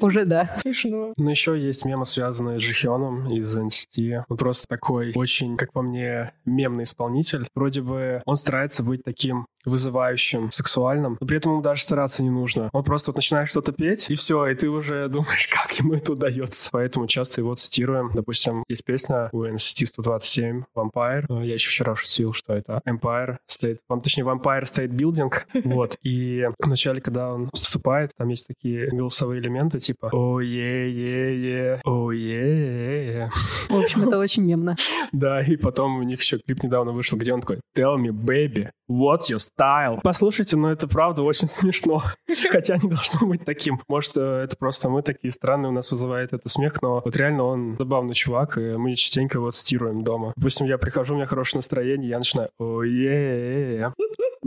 уже 0.00 0.24
да. 0.24 0.56
Смешно. 0.62 1.12
Ну, 1.16 1.30
еще 1.30 1.58
есть 1.58 1.84
мемы, 1.84 2.04
связанные 2.04 2.58
с 2.58 2.62
Жихёном 2.62 3.30
из 3.30 3.56
NCT. 3.56 4.24
Он 4.28 4.36
просто 4.36 4.66
такой 4.66 5.12
очень, 5.14 5.56
как 5.56 5.72
по 5.72 5.82
мне, 5.82 6.32
мемный 6.44 6.84
исполнитель. 6.84 7.46
Вроде 7.54 7.82
бы 7.82 8.22
он 8.26 8.36
старается 8.36 8.82
быть 8.82 9.04
таким 9.04 9.46
вызывающим, 9.64 10.50
сексуальным, 10.50 11.16
но 11.20 11.26
при 11.26 11.38
этом 11.38 11.52
ему 11.52 11.62
даже 11.62 11.82
стараться 11.82 12.22
не 12.22 12.30
нужно. 12.30 12.68
Он 12.72 12.84
просто 12.84 13.10
вот 13.10 13.16
начинает 13.16 13.48
что-то 13.48 13.72
петь, 13.72 14.06
и 14.10 14.14
все, 14.14 14.46
и 14.46 14.54
ты 14.54 14.68
уже 14.68 15.08
думаешь, 15.08 15.48
как 15.52 15.72
ему 15.78 15.94
это 15.94 16.12
удается. 16.24 16.70
Поэтому 16.72 17.06
часто 17.06 17.40
его 17.40 17.54
цитируем. 17.54 18.10
Допустим, 18.14 18.64
есть 18.68 18.84
песня 18.84 19.28
у 19.32 19.44
NCT 19.44 19.86
127 19.86 20.64
Vampire. 20.74 21.24
Э, 21.28 21.46
Я 21.46 21.54
еще 21.54 21.68
вчера 21.68 21.94
шутил, 21.94 22.32
что 22.32 22.54
это 22.54 22.80
Empire 22.88 23.36
State, 23.50 23.78
точнее, 24.02 24.24
Vampire 24.24 24.62
State 24.62 24.90
Building. 24.90 25.32
Вот. 25.74 25.96
И 26.02 26.46
вначале, 26.58 27.00
когда 27.00 27.32
он 27.32 27.50
вступает, 27.52 28.12
там 28.16 28.28
есть 28.28 28.46
такие 28.46 28.88
голосовые 28.90 29.40
элементы, 29.40 29.78
типа 29.78 30.10
о 30.12 30.40
е 30.40 30.90
е 30.90 31.34
е 31.34 31.80
о 31.84 32.12
е 32.12 33.06
е 33.06 33.30
В 33.68 33.76
общем, 33.76 34.06
это 34.06 34.18
очень 34.18 34.44
мемно. 34.44 34.76
Да, 35.12 35.42
и 35.42 35.56
потом 35.56 35.98
у 35.98 36.02
них 36.02 36.20
еще 36.20 36.38
клип 36.38 36.62
недавно 36.62 36.92
вышел, 36.92 37.18
где 37.18 37.32
он 37.32 37.40
такой 37.40 37.60
Tell 37.76 37.96
me, 37.96 38.10
baby, 38.10 38.68
what's 38.88 39.30
your 39.30 39.38
style? 39.38 40.00
Послушайте, 40.02 40.56
но 40.56 40.70
это 40.70 40.86
правда 40.86 41.22
очень 41.22 41.48
смешно. 41.48 42.02
Хотя 42.50 42.76
не 42.76 42.88
должно 42.88 43.26
быть 43.26 43.44
таким. 43.44 43.80
Может, 43.88 44.16
э, 44.16 44.20
это 44.44 44.56
просто 44.56 44.88
мы 44.88 45.02
такие 45.02 45.32
странные, 45.32 45.70
у 45.70 45.72
нас 45.72 45.92
вызывает 46.14 46.32
это 46.32 46.48
смех, 46.48 46.80
но 46.82 47.02
вот 47.04 47.16
реально 47.16 47.44
он 47.44 47.76
забавный 47.78 48.14
чувак, 48.14 48.58
и 48.58 48.76
мы 48.76 48.94
частенько 48.94 49.38
его 49.38 49.50
цитируем 49.50 50.04
дома. 50.04 50.32
Допустим, 50.36 50.66
я 50.66 50.78
прихожу, 50.78 51.14
у 51.14 51.16
меня 51.16 51.26
хорошее 51.26 51.58
настроение, 51.58 52.10
я 52.10 52.18
начинаю 52.18 52.50
о 52.58 52.82
е 52.82 53.92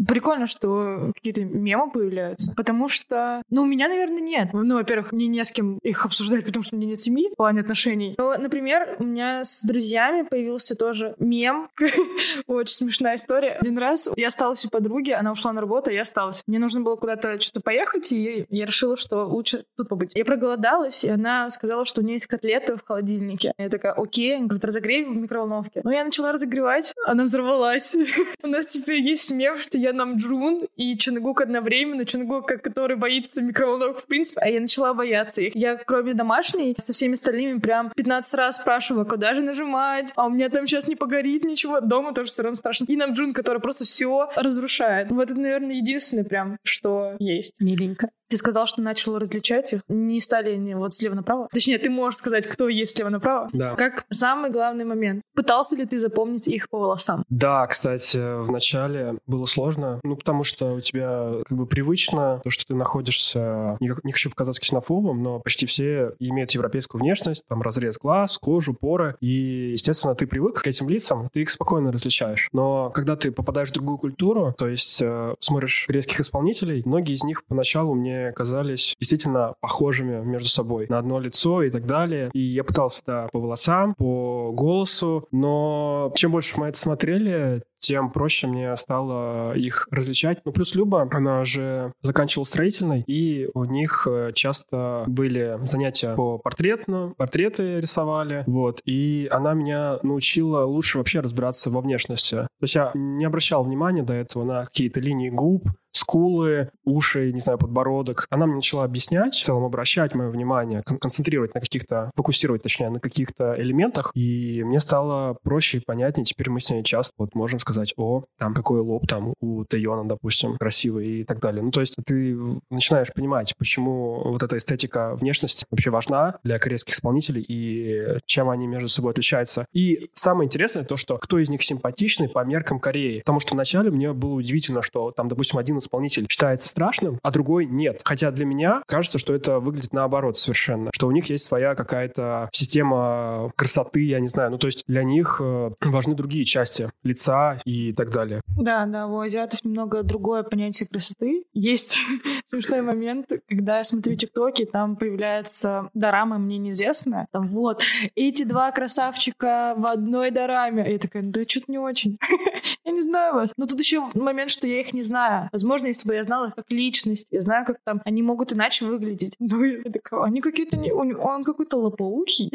Прикольно, 0.06 0.46
что 0.46 1.12
какие-то 1.16 1.44
мемы 1.44 1.92
появляются, 1.92 2.54
потому 2.56 2.88
что, 2.88 3.42
ну, 3.50 3.64
у 3.64 3.66
меня, 3.66 3.88
наверное, 3.88 4.22
нет. 4.22 4.50
Ну, 4.54 4.76
во-первых, 4.76 5.12
мне 5.12 5.28
не 5.28 5.44
с 5.44 5.52
кем 5.52 5.80
их 5.80 6.06
обсуждать, 6.06 6.46
потому 6.46 6.64
что 6.64 6.76
у 6.76 6.80
меня 6.80 6.90
нет 6.90 7.00
семьи 7.00 7.30
в 7.32 7.36
плане 7.36 7.62
отношений. 7.62 8.14
Но, 8.18 8.38
например, 8.38 8.98
у 9.00 9.04
меня 9.04 9.44
с 9.44 9.64
друзьями 9.64 10.22
появился 10.24 10.76
тоже 10.76 11.16
мем. 11.18 11.70
Очень 12.48 12.76
смешная 12.76 13.16
история. 13.16 13.58
Один 13.60 13.78
раз 13.78 14.10
я 14.16 14.28
осталась 14.28 14.66
у 14.66 14.70
подруги, 14.70 15.12
она 15.12 15.32
ушла 15.32 15.52
на 15.52 15.62
работу, 15.62 15.90
а 15.90 15.94
я 15.94 16.02
осталась. 16.02 16.44
Мне 16.46 16.60
нужно 16.60 16.82
было 16.82 16.96
куда-то 16.96 17.40
что-то 17.40 17.62
поехать, 17.62 18.12
и 18.12 18.46
я 18.50 18.66
решила, 18.66 18.98
что 18.98 19.26
лучше 19.26 19.66
тут 19.76 19.90
побыть. 19.90 20.16
Я 20.16 20.26
проголодалась, 20.26 21.04
и 21.04 21.10
она 21.10 21.50
сказала, 21.58 21.86
что 21.86 22.02
у 22.02 22.04
нее 22.04 22.14
есть 22.16 22.28
котлеты 22.28 22.78
в 22.78 22.86
холодильнике. 22.86 23.54
Я 23.58 23.70
такая, 23.70 23.94
окей. 23.94 24.38
Она 24.38 24.46
говорит, 24.46 24.66
разогрей 24.66 25.06
в 25.06 25.16
микроволновке. 25.16 25.82
Но 25.84 25.92
я 25.92 26.04
начала 26.04 26.32
разогревать, 26.32 26.94
она 27.06 27.24
взорвалась. 27.24 27.96
У 28.44 28.48
нас 28.48 28.68
теперь 28.68 29.02
есть 29.02 29.32
мем, 29.32 29.58
что 29.58 29.78
я 29.78 29.94
Намджун 29.94 30.68
и 30.76 30.98
Чонгук 30.98 31.42
одновременно. 31.42 32.06
Чонгук, 32.06 32.48
который 32.48 32.96
боится 32.96 33.42
микроволновок 33.42 34.00
в 34.00 34.06
принципе, 34.06 34.42
а 34.42 34.48
я 34.48 34.60
начала 34.60 34.94
бояться 34.94 35.42
их. 35.42 35.56
Я, 35.56 35.76
кроме 35.76 36.14
домашней, 36.14 36.76
со 36.78 36.94
всеми 36.94 37.14
остальными 37.14 37.60
прям 37.60 37.92
15 37.96 38.34
раз 38.36 38.56
спрашивала, 38.58 39.04
куда 39.04 39.34
же 39.34 39.42
нажимать, 39.42 40.12
а 40.16 40.28
у 40.28 40.30
меня 40.30 40.50
там 40.50 40.68
сейчас 40.68 40.88
не 40.88 40.96
погорит 40.96 41.44
ничего. 41.44 41.82
Дома 41.82 42.14
тоже 42.14 42.30
все 42.30 42.44
равно 42.44 42.58
страшно. 42.58 42.86
И 42.88 42.96
Намджун, 42.96 43.34
который 43.34 43.62
просто 43.62 43.84
все 43.84 44.30
разрушает. 44.36 45.10
Вот 45.10 45.30
это, 45.30 45.40
наверное, 45.40 45.76
единственное 45.76 46.24
прям, 46.24 46.58
что 46.64 47.16
есть. 47.20 47.60
Миленько. 47.60 48.10
Ты 48.30 48.38
сказал, 48.38 48.68
что 48.68 48.82
начал 48.82 49.18
различать 49.18 49.74
их. 49.74 49.82
Не 49.88 50.20
стали 50.20 50.52
они 50.52 50.76
вот 50.76 50.94
слева 50.94 51.16
направо. 51.16 51.48
Точнее, 51.52 51.78
ты 51.78 51.90
можешь 51.90 52.18
сказать, 52.18 52.48
кто 52.48 52.68
есть 52.68 52.96
слева 52.96 53.10
направо. 53.10 53.50
Да. 53.54 53.76
Как 53.76 54.06
самый 54.10 54.52
главный 54.52 54.86
момент. 54.86 55.22
Пытался 55.36 55.76
ли 55.76 55.86
ты 55.86 56.00
запомнить 56.00 56.48
их 56.48 56.70
по 56.70 56.80
волосам? 56.80 57.24
Да, 57.30 57.66
кстати, 57.68 58.18
в 58.18 58.52
начале 58.52 59.16
было 59.28 59.46
сложно, 59.46 60.00
ну, 60.04 60.16
потому 60.16 60.44
что 60.44 60.74
у 60.74 60.82
тебя 60.82 61.32
как 61.48 61.58
бы 61.58 61.66
привычно 61.66 62.42
то, 62.44 62.50
что 62.50 62.66
ты 62.68 62.76
находишься, 62.76 63.78
не, 63.80 63.92
не 64.04 64.12
хочу 64.12 64.30
показаться 64.30 64.62
ксенофобом, 64.62 65.24
но 65.24 65.40
почти 65.40 65.66
все 65.66 66.14
имеют 66.20 66.52
европейскую 66.52 67.00
внешность, 67.00 67.44
там 67.48 67.62
разрез 67.62 67.98
глаз, 67.98 68.38
кожу, 68.38 68.74
поры, 68.74 69.16
и, 69.22 69.72
естественно, 69.74 70.16
ты 70.16 70.28
привык 70.28 70.62
к 70.62 70.68
этим 70.68 70.90
лицам, 70.90 71.30
ты 71.32 71.42
их 71.42 71.50
спокойно 71.50 71.92
различаешь. 71.92 72.50
Но 72.52 72.90
когда 72.90 73.16
ты 73.16 73.32
попадаешь 73.32 73.70
в 73.70 73.74
другую 73.74 73.98
культуру, 73.98 74.54
то 74.58 74.68
есть 74.68 75.02
э, 75.02 75.36
смотришь 75.40 75.86
корейских 75.88 76.20
исполнителей, 76.20 76.82
многие 76.86 77.14
из 77.14 77.24
них 77.24 77.46
поначалу 77.46 77.94
мне 77.94 78.17
казались 78.36 78.96
действительно 79.00 79.54
похожими 79.62 80.24
между 80.24 80.50
собой 80.50 80.88
на 80.90 81.00
одно 81.00 81.20
лицо 81.20 81.64
и 81.64 81.70
так 81.70 81.86
далее. 81.86 82.30
И 82.34 82.40
я 82.40 82.64
пытался, 82.64 83.02
да, 83.06 83.28
по 83.32 83.40
волосам, 83.40 83.96
по 83.96 84.52
голосу, 84.52 85.28
но 85.32 86.12
чем 86.16 86.32
больше 86.32 86.60
мы 86.60 86.68
это 86.68 86.78
смотрели, 86.78 87.64
тем 87.80 88.12
проще 88.12 88.48
мне 88.48 88.76
стало 88.76 89.54
их 89.56 89.88
различать. 89.92 90.40
Ну, 90.46 90.52
плюс 90.52 90.76
Люба, 90.76 91.08
она 91.12 91.46
же 91.46 91.94
заканчивала 92.02 92.46
строительной, 92.46 93.04
и 93.08 93.50
у 93.54 93.64
них 93.66 94.08
э, 94.10 94.32
часто 94.34 95.04
были 95.08 95.60
занятия 95.64 96.16
по 96.16 96.38
портретну, 96.38 97.14
портреты 97.18 97.80
рисовали, 97.80 98.44
вот, 98.48 98.82
и 98.86 99.28
она 99.32 99.54
меня 99.54 100.00
научила 100.04 100.64
лучше 100.66 100.98
вообще 100.98 101.20
разбираться 101.20 101.70
во 101.70 101.82
внешности. 101.82 102.36
То 102.36 102.64
есть 102.64 102.76
я 102.76 102.92
не 102.94 103.26
обращал 103.26 103.64
внимания 103.64 104.04
до 104.04 104.14
этого 104.14 104.44
на 104.44 104.66
какие-то 104.66 105.00
линии 105.00 105.30
губ, 105.30 105.68
скулы, 105.92 106.70
уши, 106.86 107.32
не 107.32 107.40
знаю, 107.40 107.58
подбородок. 107.58 108.28
Она 108.30 108.46
мне 108.46 108.56
начала 108.56 108.84
объяснять, 108.84 109.34
в 109.34 109.44
целом 109.44 109.64
обращать 109.64 110.14
мое 110.14 110.30
внимание, 110.30 110.80
кон- 110.86 111.00
концентрировать 111.00 111.56
на 111.56 111.62
каких-то, 111.62 112.12
фокусировать, 112.16 112.62
точнее, 112.64 112.90
на 112.90 113.00
каких-то 113.00 113.56
элементах, 113.60 114.12
и 114.14 114.64
мне 114.64 114.80
стало 114.80 115.38
проще 115.44 115.80
и 115.80 115.84
понятнее. 115.86 116.26
Теперь 116.26 116.50
мы 116.50 116.60
с 116.60 116.70
ней 116.70 116.84
часто 116.84 117.14
вот 117.18 117.36
можем 117.36 117.60
сказать, 117.74 117.94
о, 117.98 118.24
там 118.38 118.54
какой 118.54 118.80
лоб 118.80 119.08
там 119.08 119.34
у 119.42 119.66
Тейона, 119.66 120.08
допустим, 120.08 120.58
красивый 120.58 121.22
и 121.22 121.24
так 121.24 121.40
далее. 121.40 121.62
Ну, 121.62 121.72
то 121.72 121.82
есть 121.82 121.96
ты 122.06 122.38
начинаешь 122.70 123.14
понимать, 123.14 123.56
почему 123.58 124.22
вот 124.24 124.44
эта 124.44 124.58
эстетика 124.58 125.16
внешности 125.16 125.66
вообще 125.70 125.90
важна 125.90 126.38
для 126.44 126.58
корейских 126.58 126.94
исполнителей 126.94 127.44
и 127.48 128.20
чем 128.26 128.50
они 128.50 128.68
между 128.68 128.88
собой 128.88 129.12
отличаются. 129.12 129.66
И 129.74 130.10
самое 130.14 130.48
интересное 130.48 130.84
то, 130.84 130.98
что 130.98 131.18
кто 131.18 131.40
из 131.40 131.50
них 131.50 131.64
симпатичный 131.64 132.30
по 132.30 132.44
меркам 132.44 132.80
Кореи. 132.80 133.20
Потому 133.20 133.40
что 133.40 133.56
вначале 133.56 133.92
мне 133.92 134.14
было 134.14 134.36
удивительно, 134.36 134.82
что 134.82 135.12
там, 135.12 135.28
допустим, 135.28 135.60
один 135.60 135.80
исполнитель 135.80 136.28
считается 136.30 136.68
страшным, 136.68 137.20
а 137.24 137.32
другой 137.32 137.66
нет. 137.66 138.02
Хотя 138.04 138.32
для 138.32 138.46
меня 138.46 138.84
кажется, 138.88 139.20
что 139.20 139.34
это 139.34 139.60
выглядит 139.60 139.94
наоборот 139.94 140.38
совершенно. 140.38 140.92
Что 140.94 141.08
у 141.08 141.12
них 141.12 141.26
есть 141.30 141.46
своя 141.46 141.76
какая-то 141.76 142.50
система 142.54 143.52
красоты, 143.56 144.04
я 144.04 144.20
не 144.20 144.28
знаю. 144.28 144.52
Ну, 144.52 144.58
то 144.58 144.68
есть 144.68 144.84
для 144.88 145.04
них 145.04 145.38
э, 145.42 145.72
важны 145.82 146.16
другие 146.16 146.46
части 146.46 146.90
лица 147.04 147.57
и 147.66 147.94
так 147.94 148.12
далее. 148.12 148.42
Да, 148.58 148.86
да, 148.86 149.08
у 149.08 149.20
азиатов 149.20 149.64
немного 149.64 150.04
другое 150.04 150.44
понятие 150.44 150.88
красоты. 150.88 151.44
Есть 151.54 151.98
смешной 152.50 152.82
момент, 152.82 153.32
когда 153.48 153.78
я 153.78 153.84
смотрю 153.84 154.16
тиктоки, 154.16 154.66
там 154.66 154.96
появляется 154.96 155.90
дорама 155.94 156.38
«Мне 156.38 156.58
неизвестно». 156.58 157.28
Там 157.32 157.48
вот, 157.48 157.84
эти 158.16 158.44
два 158.44 158.72
красавчика 158.72 159.76
в 159.78 159.86
одной 159.86 160.32
дораме. 160.32 160.92
Я 160.92 161.00
такая, 161.00 161.24
да 161.24 161.44
что-то 161.48 161.72
не 161.72 161.78
очень. 161.78 162.18
я 162.86 162.92
не 162.92 163.02
знаю 163.02 163.36
вас. 163.36 163.54
Но 163.58 163.66
тут 163.66 163.80
еще 163.80 164.10
момент, 164.14 164.52
что 164.52 164.68
я 164.68 164.82
их 164.82 164.94
не 164.94 165.02
знаю. 165.02 165.50
Возможно, 165.52 165.88
если 165.88 166.08
бы 166.08 166.16
я 166.16 166.24
знала 166.24 166.48
их 166.48 166.56
как 166.56 166.70
личность, 166.70 167.28
я 167.32 167.42
знаю, 167.42 167.66
как 167.66 167.78
там 167.84 168.02
они 168.06 168.22
могут 168.22 168.54
иначе 168.54 168.86
выглядеть. 168.86 169.36
Ну, 169.50 169.64
я 169.64 169.82
такая, 169.92 170.24
они 170.24 170.42
какие-то... 170.42 170.78
Не... 170.78 170.92
Он 170.92 171.44
какой-то 171.44 171.78
лопоухий. 171.78 172.52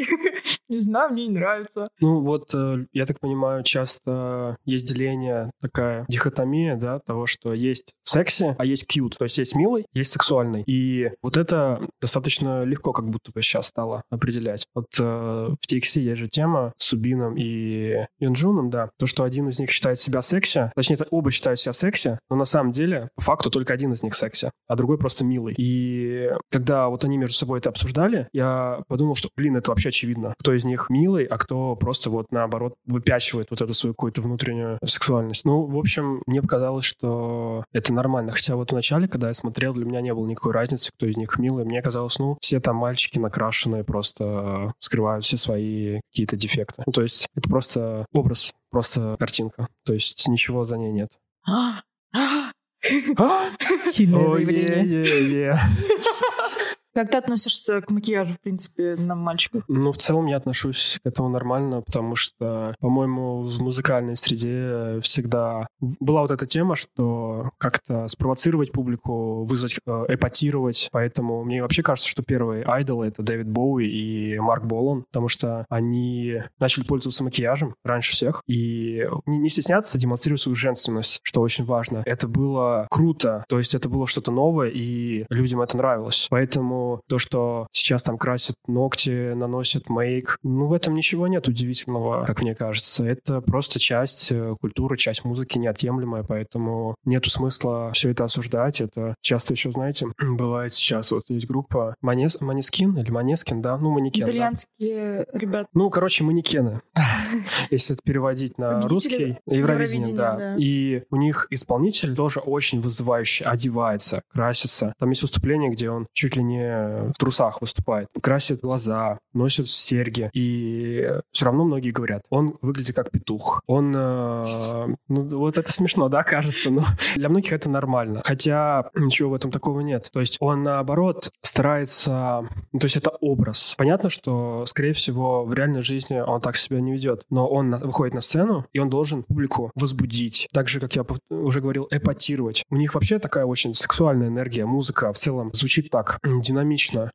не 0.69 0.81
знаю, 0.81 1.11
мне 1.11 1.25
не 1.25 1.33
нравится. 1.33 1.87
Ну, 1.99 2.21
вот, 2.21 2.53
э, 2.53 2.85
я 2.93 3.05
так 3.05 3.19
понимаю, 3.19 3.63
часто 3.63 4.57
есть 4.63 4.87
деление, 4.93 5.51
такая 5.61 6.05
дихотомия, 6.07 6.75
да, 6.75 6.99
того, 6.99 7.25
что 7.25 7.53
есть 7.53 7.93
секси, 8.03 8.55
а 8.57 8.65
есть 8.65 8.87
кьют. 8.87 9.17
То 9.17 9.25
есть 9.25 9.37
есть 9.37 9.55
милый, 9.55 9.85
есть 9.93 10.11
сексуальный. 10.11 10.63
И 10.65 11.11
вот 11.21 11.37
это 11.37 11.81
достаточно 12.01 12.63
легко 12.63 12.93
как 12.93 13.09
будто 13.09 13.31
бы 13.31 13.41
сейчас 13.41 13.67
стало 13.67 14.03
определять. 14.09 14.65
Вот 14.75 14.85
э, 14.99 15.03
в 15.03 15.57
TXT 15.69 16.01
есть 16.01 16.19
же 16.19 16.27
тема 16.27 16.73
с 16.77 16.85
Субином 16.85 17.35
и 17.37 18.05
Юнджуном, 18.19 18.69
да, 18.69 18.89
то, 18.97 19.07
что 19.07 19.23
один 19.23 19.49
из 19.49 19.59
них 19.59 19.71
считает 19.71 19.99
себя 19.99 20.21
секси, 20.21 20.71
точнее, 20.75 20.97
оба 21.09 21.31
считают 21.31 21.59
себя 21.59 21.73
секси, 21.73 22.19
но 22.29 22.35
на 22.35 22.45
самом 22.45 22.71
деле, 22.71 23.09
по 23.15 23.21
факту, 23.21 23.49
только 23.49 23.73
один 23.73 23.93
из 23.93 24.03
них 24.03 24.13
секси, 24.13 24.51
а 24.67 24.75
другой 24.75 24.97
просто 24.97 25.25
милый. 25.25 25.55
И 25.57 26.29
когда 26.51 26.89
вот 26.89 27.03
они 27.03 27.17
между 27.17 27.35
собой 27.35 27.59
это 27.59 27.69
обсуждали, 27.69 28.27
я 28.33 28.81
подумал, 28.87 29.15
что, 29.15 29.29
блин, 29.35 29.57
это 29.57 29.71
вообще 29.71 29.89
очевидно. 29.89 30.33
Кто 30.39 30.53
из 30.53 30.63
них 30.63 30.89
милый, 30.89 31.25
а 31.25 31.37
кто 31.37 31.75
просто 31.75 32.09
вот 32.09 32.27
наоборот 32.31 32.75
выпячивает 32.85 33.47
вот 33.49 33.61
эту 33.61 33.73
свою 33.73 33.93
какую-то 33.93 34.21
внутреннюю 34.21 34.77
сексуальность. 34.85 35.45
Ну, 35.45 35.65
в 35.65 35.77
общем, 35.77 36.21
мне 36.25 36.41
показалось, 36.41 36.85
что 36.85 37.63
это 37.71 37.93
нормально. 37.93 38.31
Хотя 38.31 38.55
вот 38.55 38.71
вначале, 38.71 39.07
когда 39.07 39.27
я 39.27 39.33
смотрел, 39.33 39.73
для 39.73 39.85
меня 39.85 40.01
не 40.01 40.13
было 40.13 40.25
никакой 40.27 40.53
разницы, 40.53 40.91
кто 40.95 41.05
из 41.05 41.17
них 41.17 41.37
милый. 41.37 41.65
Мне 41.65 41.81
казалось, 41.81 42.19
ну, 42.19 42.37
все 42.41 42.59
там 42.59 42.75
мальчики 42.77 43.19
накрашенные, 43.19 43.83
просто 43.83 44.73
скрывают 44.79 45.25
все 45.25 45.37
свои 45.37 45.99
какие-то 46.11 46.35
дефекты. 46.35 46.83
Ну, 46.85 46.91
то 46.91 47.01
есть 47.01 47.27
это 47.35 47.49
просто 47.49 48.05
образ, 48.13 48.53
просто 48.69 49.15
картинка. 49.19 49.67
То 49.85 49.93
есть 49.93 50.27
ничего 50.27 50.65
за 50.65 50.77
ней 50.77 50.91
нет. 50.91 51.09
Сильное 52.83 54.29
заявление. 54.29 55.57
Как 56.93 57.09
ты 57.09 57.17
относишься 57.17 57.81
к 57.81 57.89
макияжу, 57.89 58.33
в 58.33 58.41
принципе, 58.41 58.95
на 58.95 59.15
мальчиков? 59.15 59.63
Ну, 59.67 59.91
в 59.91 59.97
целом 59.97 60.27
я 60.27 60.37
отношусь 60.37 60.99
к 61.03 61.07
этому 61.07 61.29
нормально, 61.29 61.81
потому 61.81 62.15
что, 62.15 62.75
по-моему, 62.79 63.41
в 63.41 63.61
музыкальной 63.61 64.15
среде 64.15 64.99
всегда 65.01 65.67
была 65.79 66.21
вот 66.21 66.31
эта 66.31 66.45
тема, 66.45 66.75
что 66.75 67.49
как-то 67.57 68.07
спровоцировать 68.07 68.71
публику, 68.71 69.43
вызвать, 69.45 69.79
э, 69.87 70.05
эпатировать. 70.09 70.89
Поэтому 70.91 71.43
мне 71.43 71.63
вообще 71.63 71.81
кажется, 71.81 72.09
что 72.09 72.21
первые 72.21 72.63
айдолы— 72.63 73.07
это 73.07 73.23
Дэвид 73.23 73.49
Боуи 73.49 73.87
и 73.87 74.37
Марк 74.39 74.65
Болон, 74.65 75.03
потому 75.03 75.29
что 75.29 75.65
они 75.69 76.43
начали 76.59 76.83
пользоваться 76.83 77.23
макияжем 77.23 77.75
раньше 77.83 78.11
всех 78.11 78.43
и 78.47 79.07
не 79.25 79.49
стесняться 79.49 79.97
демонстрировать 79.97 80.41
свою 80.41 80.55
женственность, 80.55 81.19
что 81.23 81.41
очень 81.41 81.65
важно. 81.65 82.03
Это 82.05 82.27
было 82.27 82.87
круто, 82.91 83.45
то 83.49 83.57
есть 83.57 83.73
это 83.73 83.89
было 83.89 84.05
что-то 84.05 84.31
новое, 84.31 84.69
и 84.69 85.25
людям 85.29 85.61
это 85.61 85.77
нравилось. 85.77 86.27
Поэтому 86.29 86.82
то, 87.07 87.19
что 87.19 87.67
сейчас 87.71 88.03
там 88.03 88.17
красят 88.17 88.55
ногти, 88.67 89.33
наносят 89.33 89.89
мейк, 89.89 90.37
ну, 90.43 90.67
в 90.67 90.73
этом 90.73 90.95
ничего 90.95 91.27
нет 91.27 91.47
удивительного, 91.47 92.25
как 92.25 92.41
мне 92.41 92.55
кажется. 92.55 93.05
Это 93.05 93.41
просто 93.41 93.79
часть 93.79 94.31
э, 94.31 94.55
культуры, 94.59 94.97
часть 94.97 95.25
музыки 95.25 95.57
неотъемлемая, 95.57 96.23
поэтому 96.23 96.95
нету 97.05 97.29
смысла 97.29 97.91
все 97.93 98.09
это 98.09 98.25
осуждать. 98.25 98.81
Это 98.81 99.15
часто 99.21 99.53
еще, 99.53 99.71
знаете, 99.71 100.07
бывает 100.19 100.73
сейчас, 100.73 101.11
вот 101.11 101.23
есть 101.29 101.47
группа 101.47 101.95
Манес... 102.01 102.39
Манескин 102.41 102.97
или 102.97 103.11
Манескин, 103.11 103.61
да? 103.61 103.77
Ну, 103.77 103.91
манекен, 103.91 104.23
Итальянские 104.23 105.25
да. 105.31 105.39
ребята. 105.39 105.69
Ну, 105.73 105.89
короче, 105.89 106.23
манекены, 106.23 106.81
если 107.69 107.95
это 107.95 108.03
переводить 108.03 108.57
на 108.57 108.87
русский. 108.87 109.37
Евровидение, 109.45 110.15
да. 110.15 110.55
И 110.57 111.03
у 111.09 111.15
них 111.15 111.47
исполнитель 111.49 112.15
тоже 112.15 112.39
очень 112.39 112.81
вызывающий, 112.81 113.45
одевается, 113.45 114.23
красится. 114.31 114.93
Там 114.99 115.09
есть 115.09 115.21
выступление, 115.21 115.69
где 115.69 115.89
он 115.89 116.07
чуть 116.13 116.35
ли 116.35 116.43
не 116.43 116.72
в 116.73 117.13
трусах 117.17 117.61
выступает, 117.61 118.07
красит 118.21 118.61
глаза, 118.61 119.19
носит 119.33 119.69
серьги. 119.69 120.29
И 120.33 121.09
все 121.31 121.45
равно 121.45 121.65
многие 121.65 121.91
говорят, 121.91 122.23
он 122.29 122.57
выглядит 122.61 122.95
как 122.95 123.11
петух. 123.11 123.61
Он... 123.67 123.93
Э, 123.95 124.87
ну, 125.07 125.27
вот 125.37 125.57
это 125.57 125.71
смешно, 125.71 126.09
да, 126.09 126.23
кажется, 126.23 126.69
но 126.69 126.85
для 127.15 127.29
многих 127.29 127.53
это 127.53 127.69
нормально. 127.69 128.21
Хотя 128.25 128.89
ничего 128.95 129.31
в 129.31 129.33
этом 129.33 129.51
такого 129.51 129.81
нет. 129.81 130.09
То 130.11 130.19
есть 130.19 130.37
он, 130.39 130.63
наоборот, 130.63 131.31
старается... 131.41 132.47
Ну, 132.71 132.79
то 132.79 132.85
есть 132.85 132.97
это 132.97 133.11
образ. 133.21 133.75
Понятно, 133.77 134.09
что, 134.09 134.65
скорее 134.65 134.93
всего, 134.93 135.45
в 135.45 135.53
реальной 135.53 135.81
жизни 135.81 136.19
он 136.19 136.41
так 136.41 136.55
себя 136.55 136.79
не 136.79 136.93
ведет. 136.93 137.23
Но 137.29 137.47
он 137.47 137.69
на... 137.69 137.77
выходит 137.77 138.13
на 138.13 138.21
сцену, 138.21 138.65
и 138.73 138.79
он 138.79 138.89
должен 138.89 139.23
публику 139.23 139.71
возбудить. 139.75 140.47
Так 140.51 140.67
же, 140.67 140.79
как 140.79 140.95
я 140.95 141.05
уже 141.29 141.61
говорил, 141.61 141.87
эпатировать. 141.91 142.63
У 142.69 142.75
них 142.75 142.95
вообще 142.95 143.19
такая 143.19 143.45
очень 143.45 143.75
сексуальная 143.75 144.27
энергия. 144.27 144.65
Музыка 144.65 145.11
в 145.13 145.17
целом 145.17 145.53
звучит 145.53 145.89
так 145.89 146.19
динамично 146.23 146.62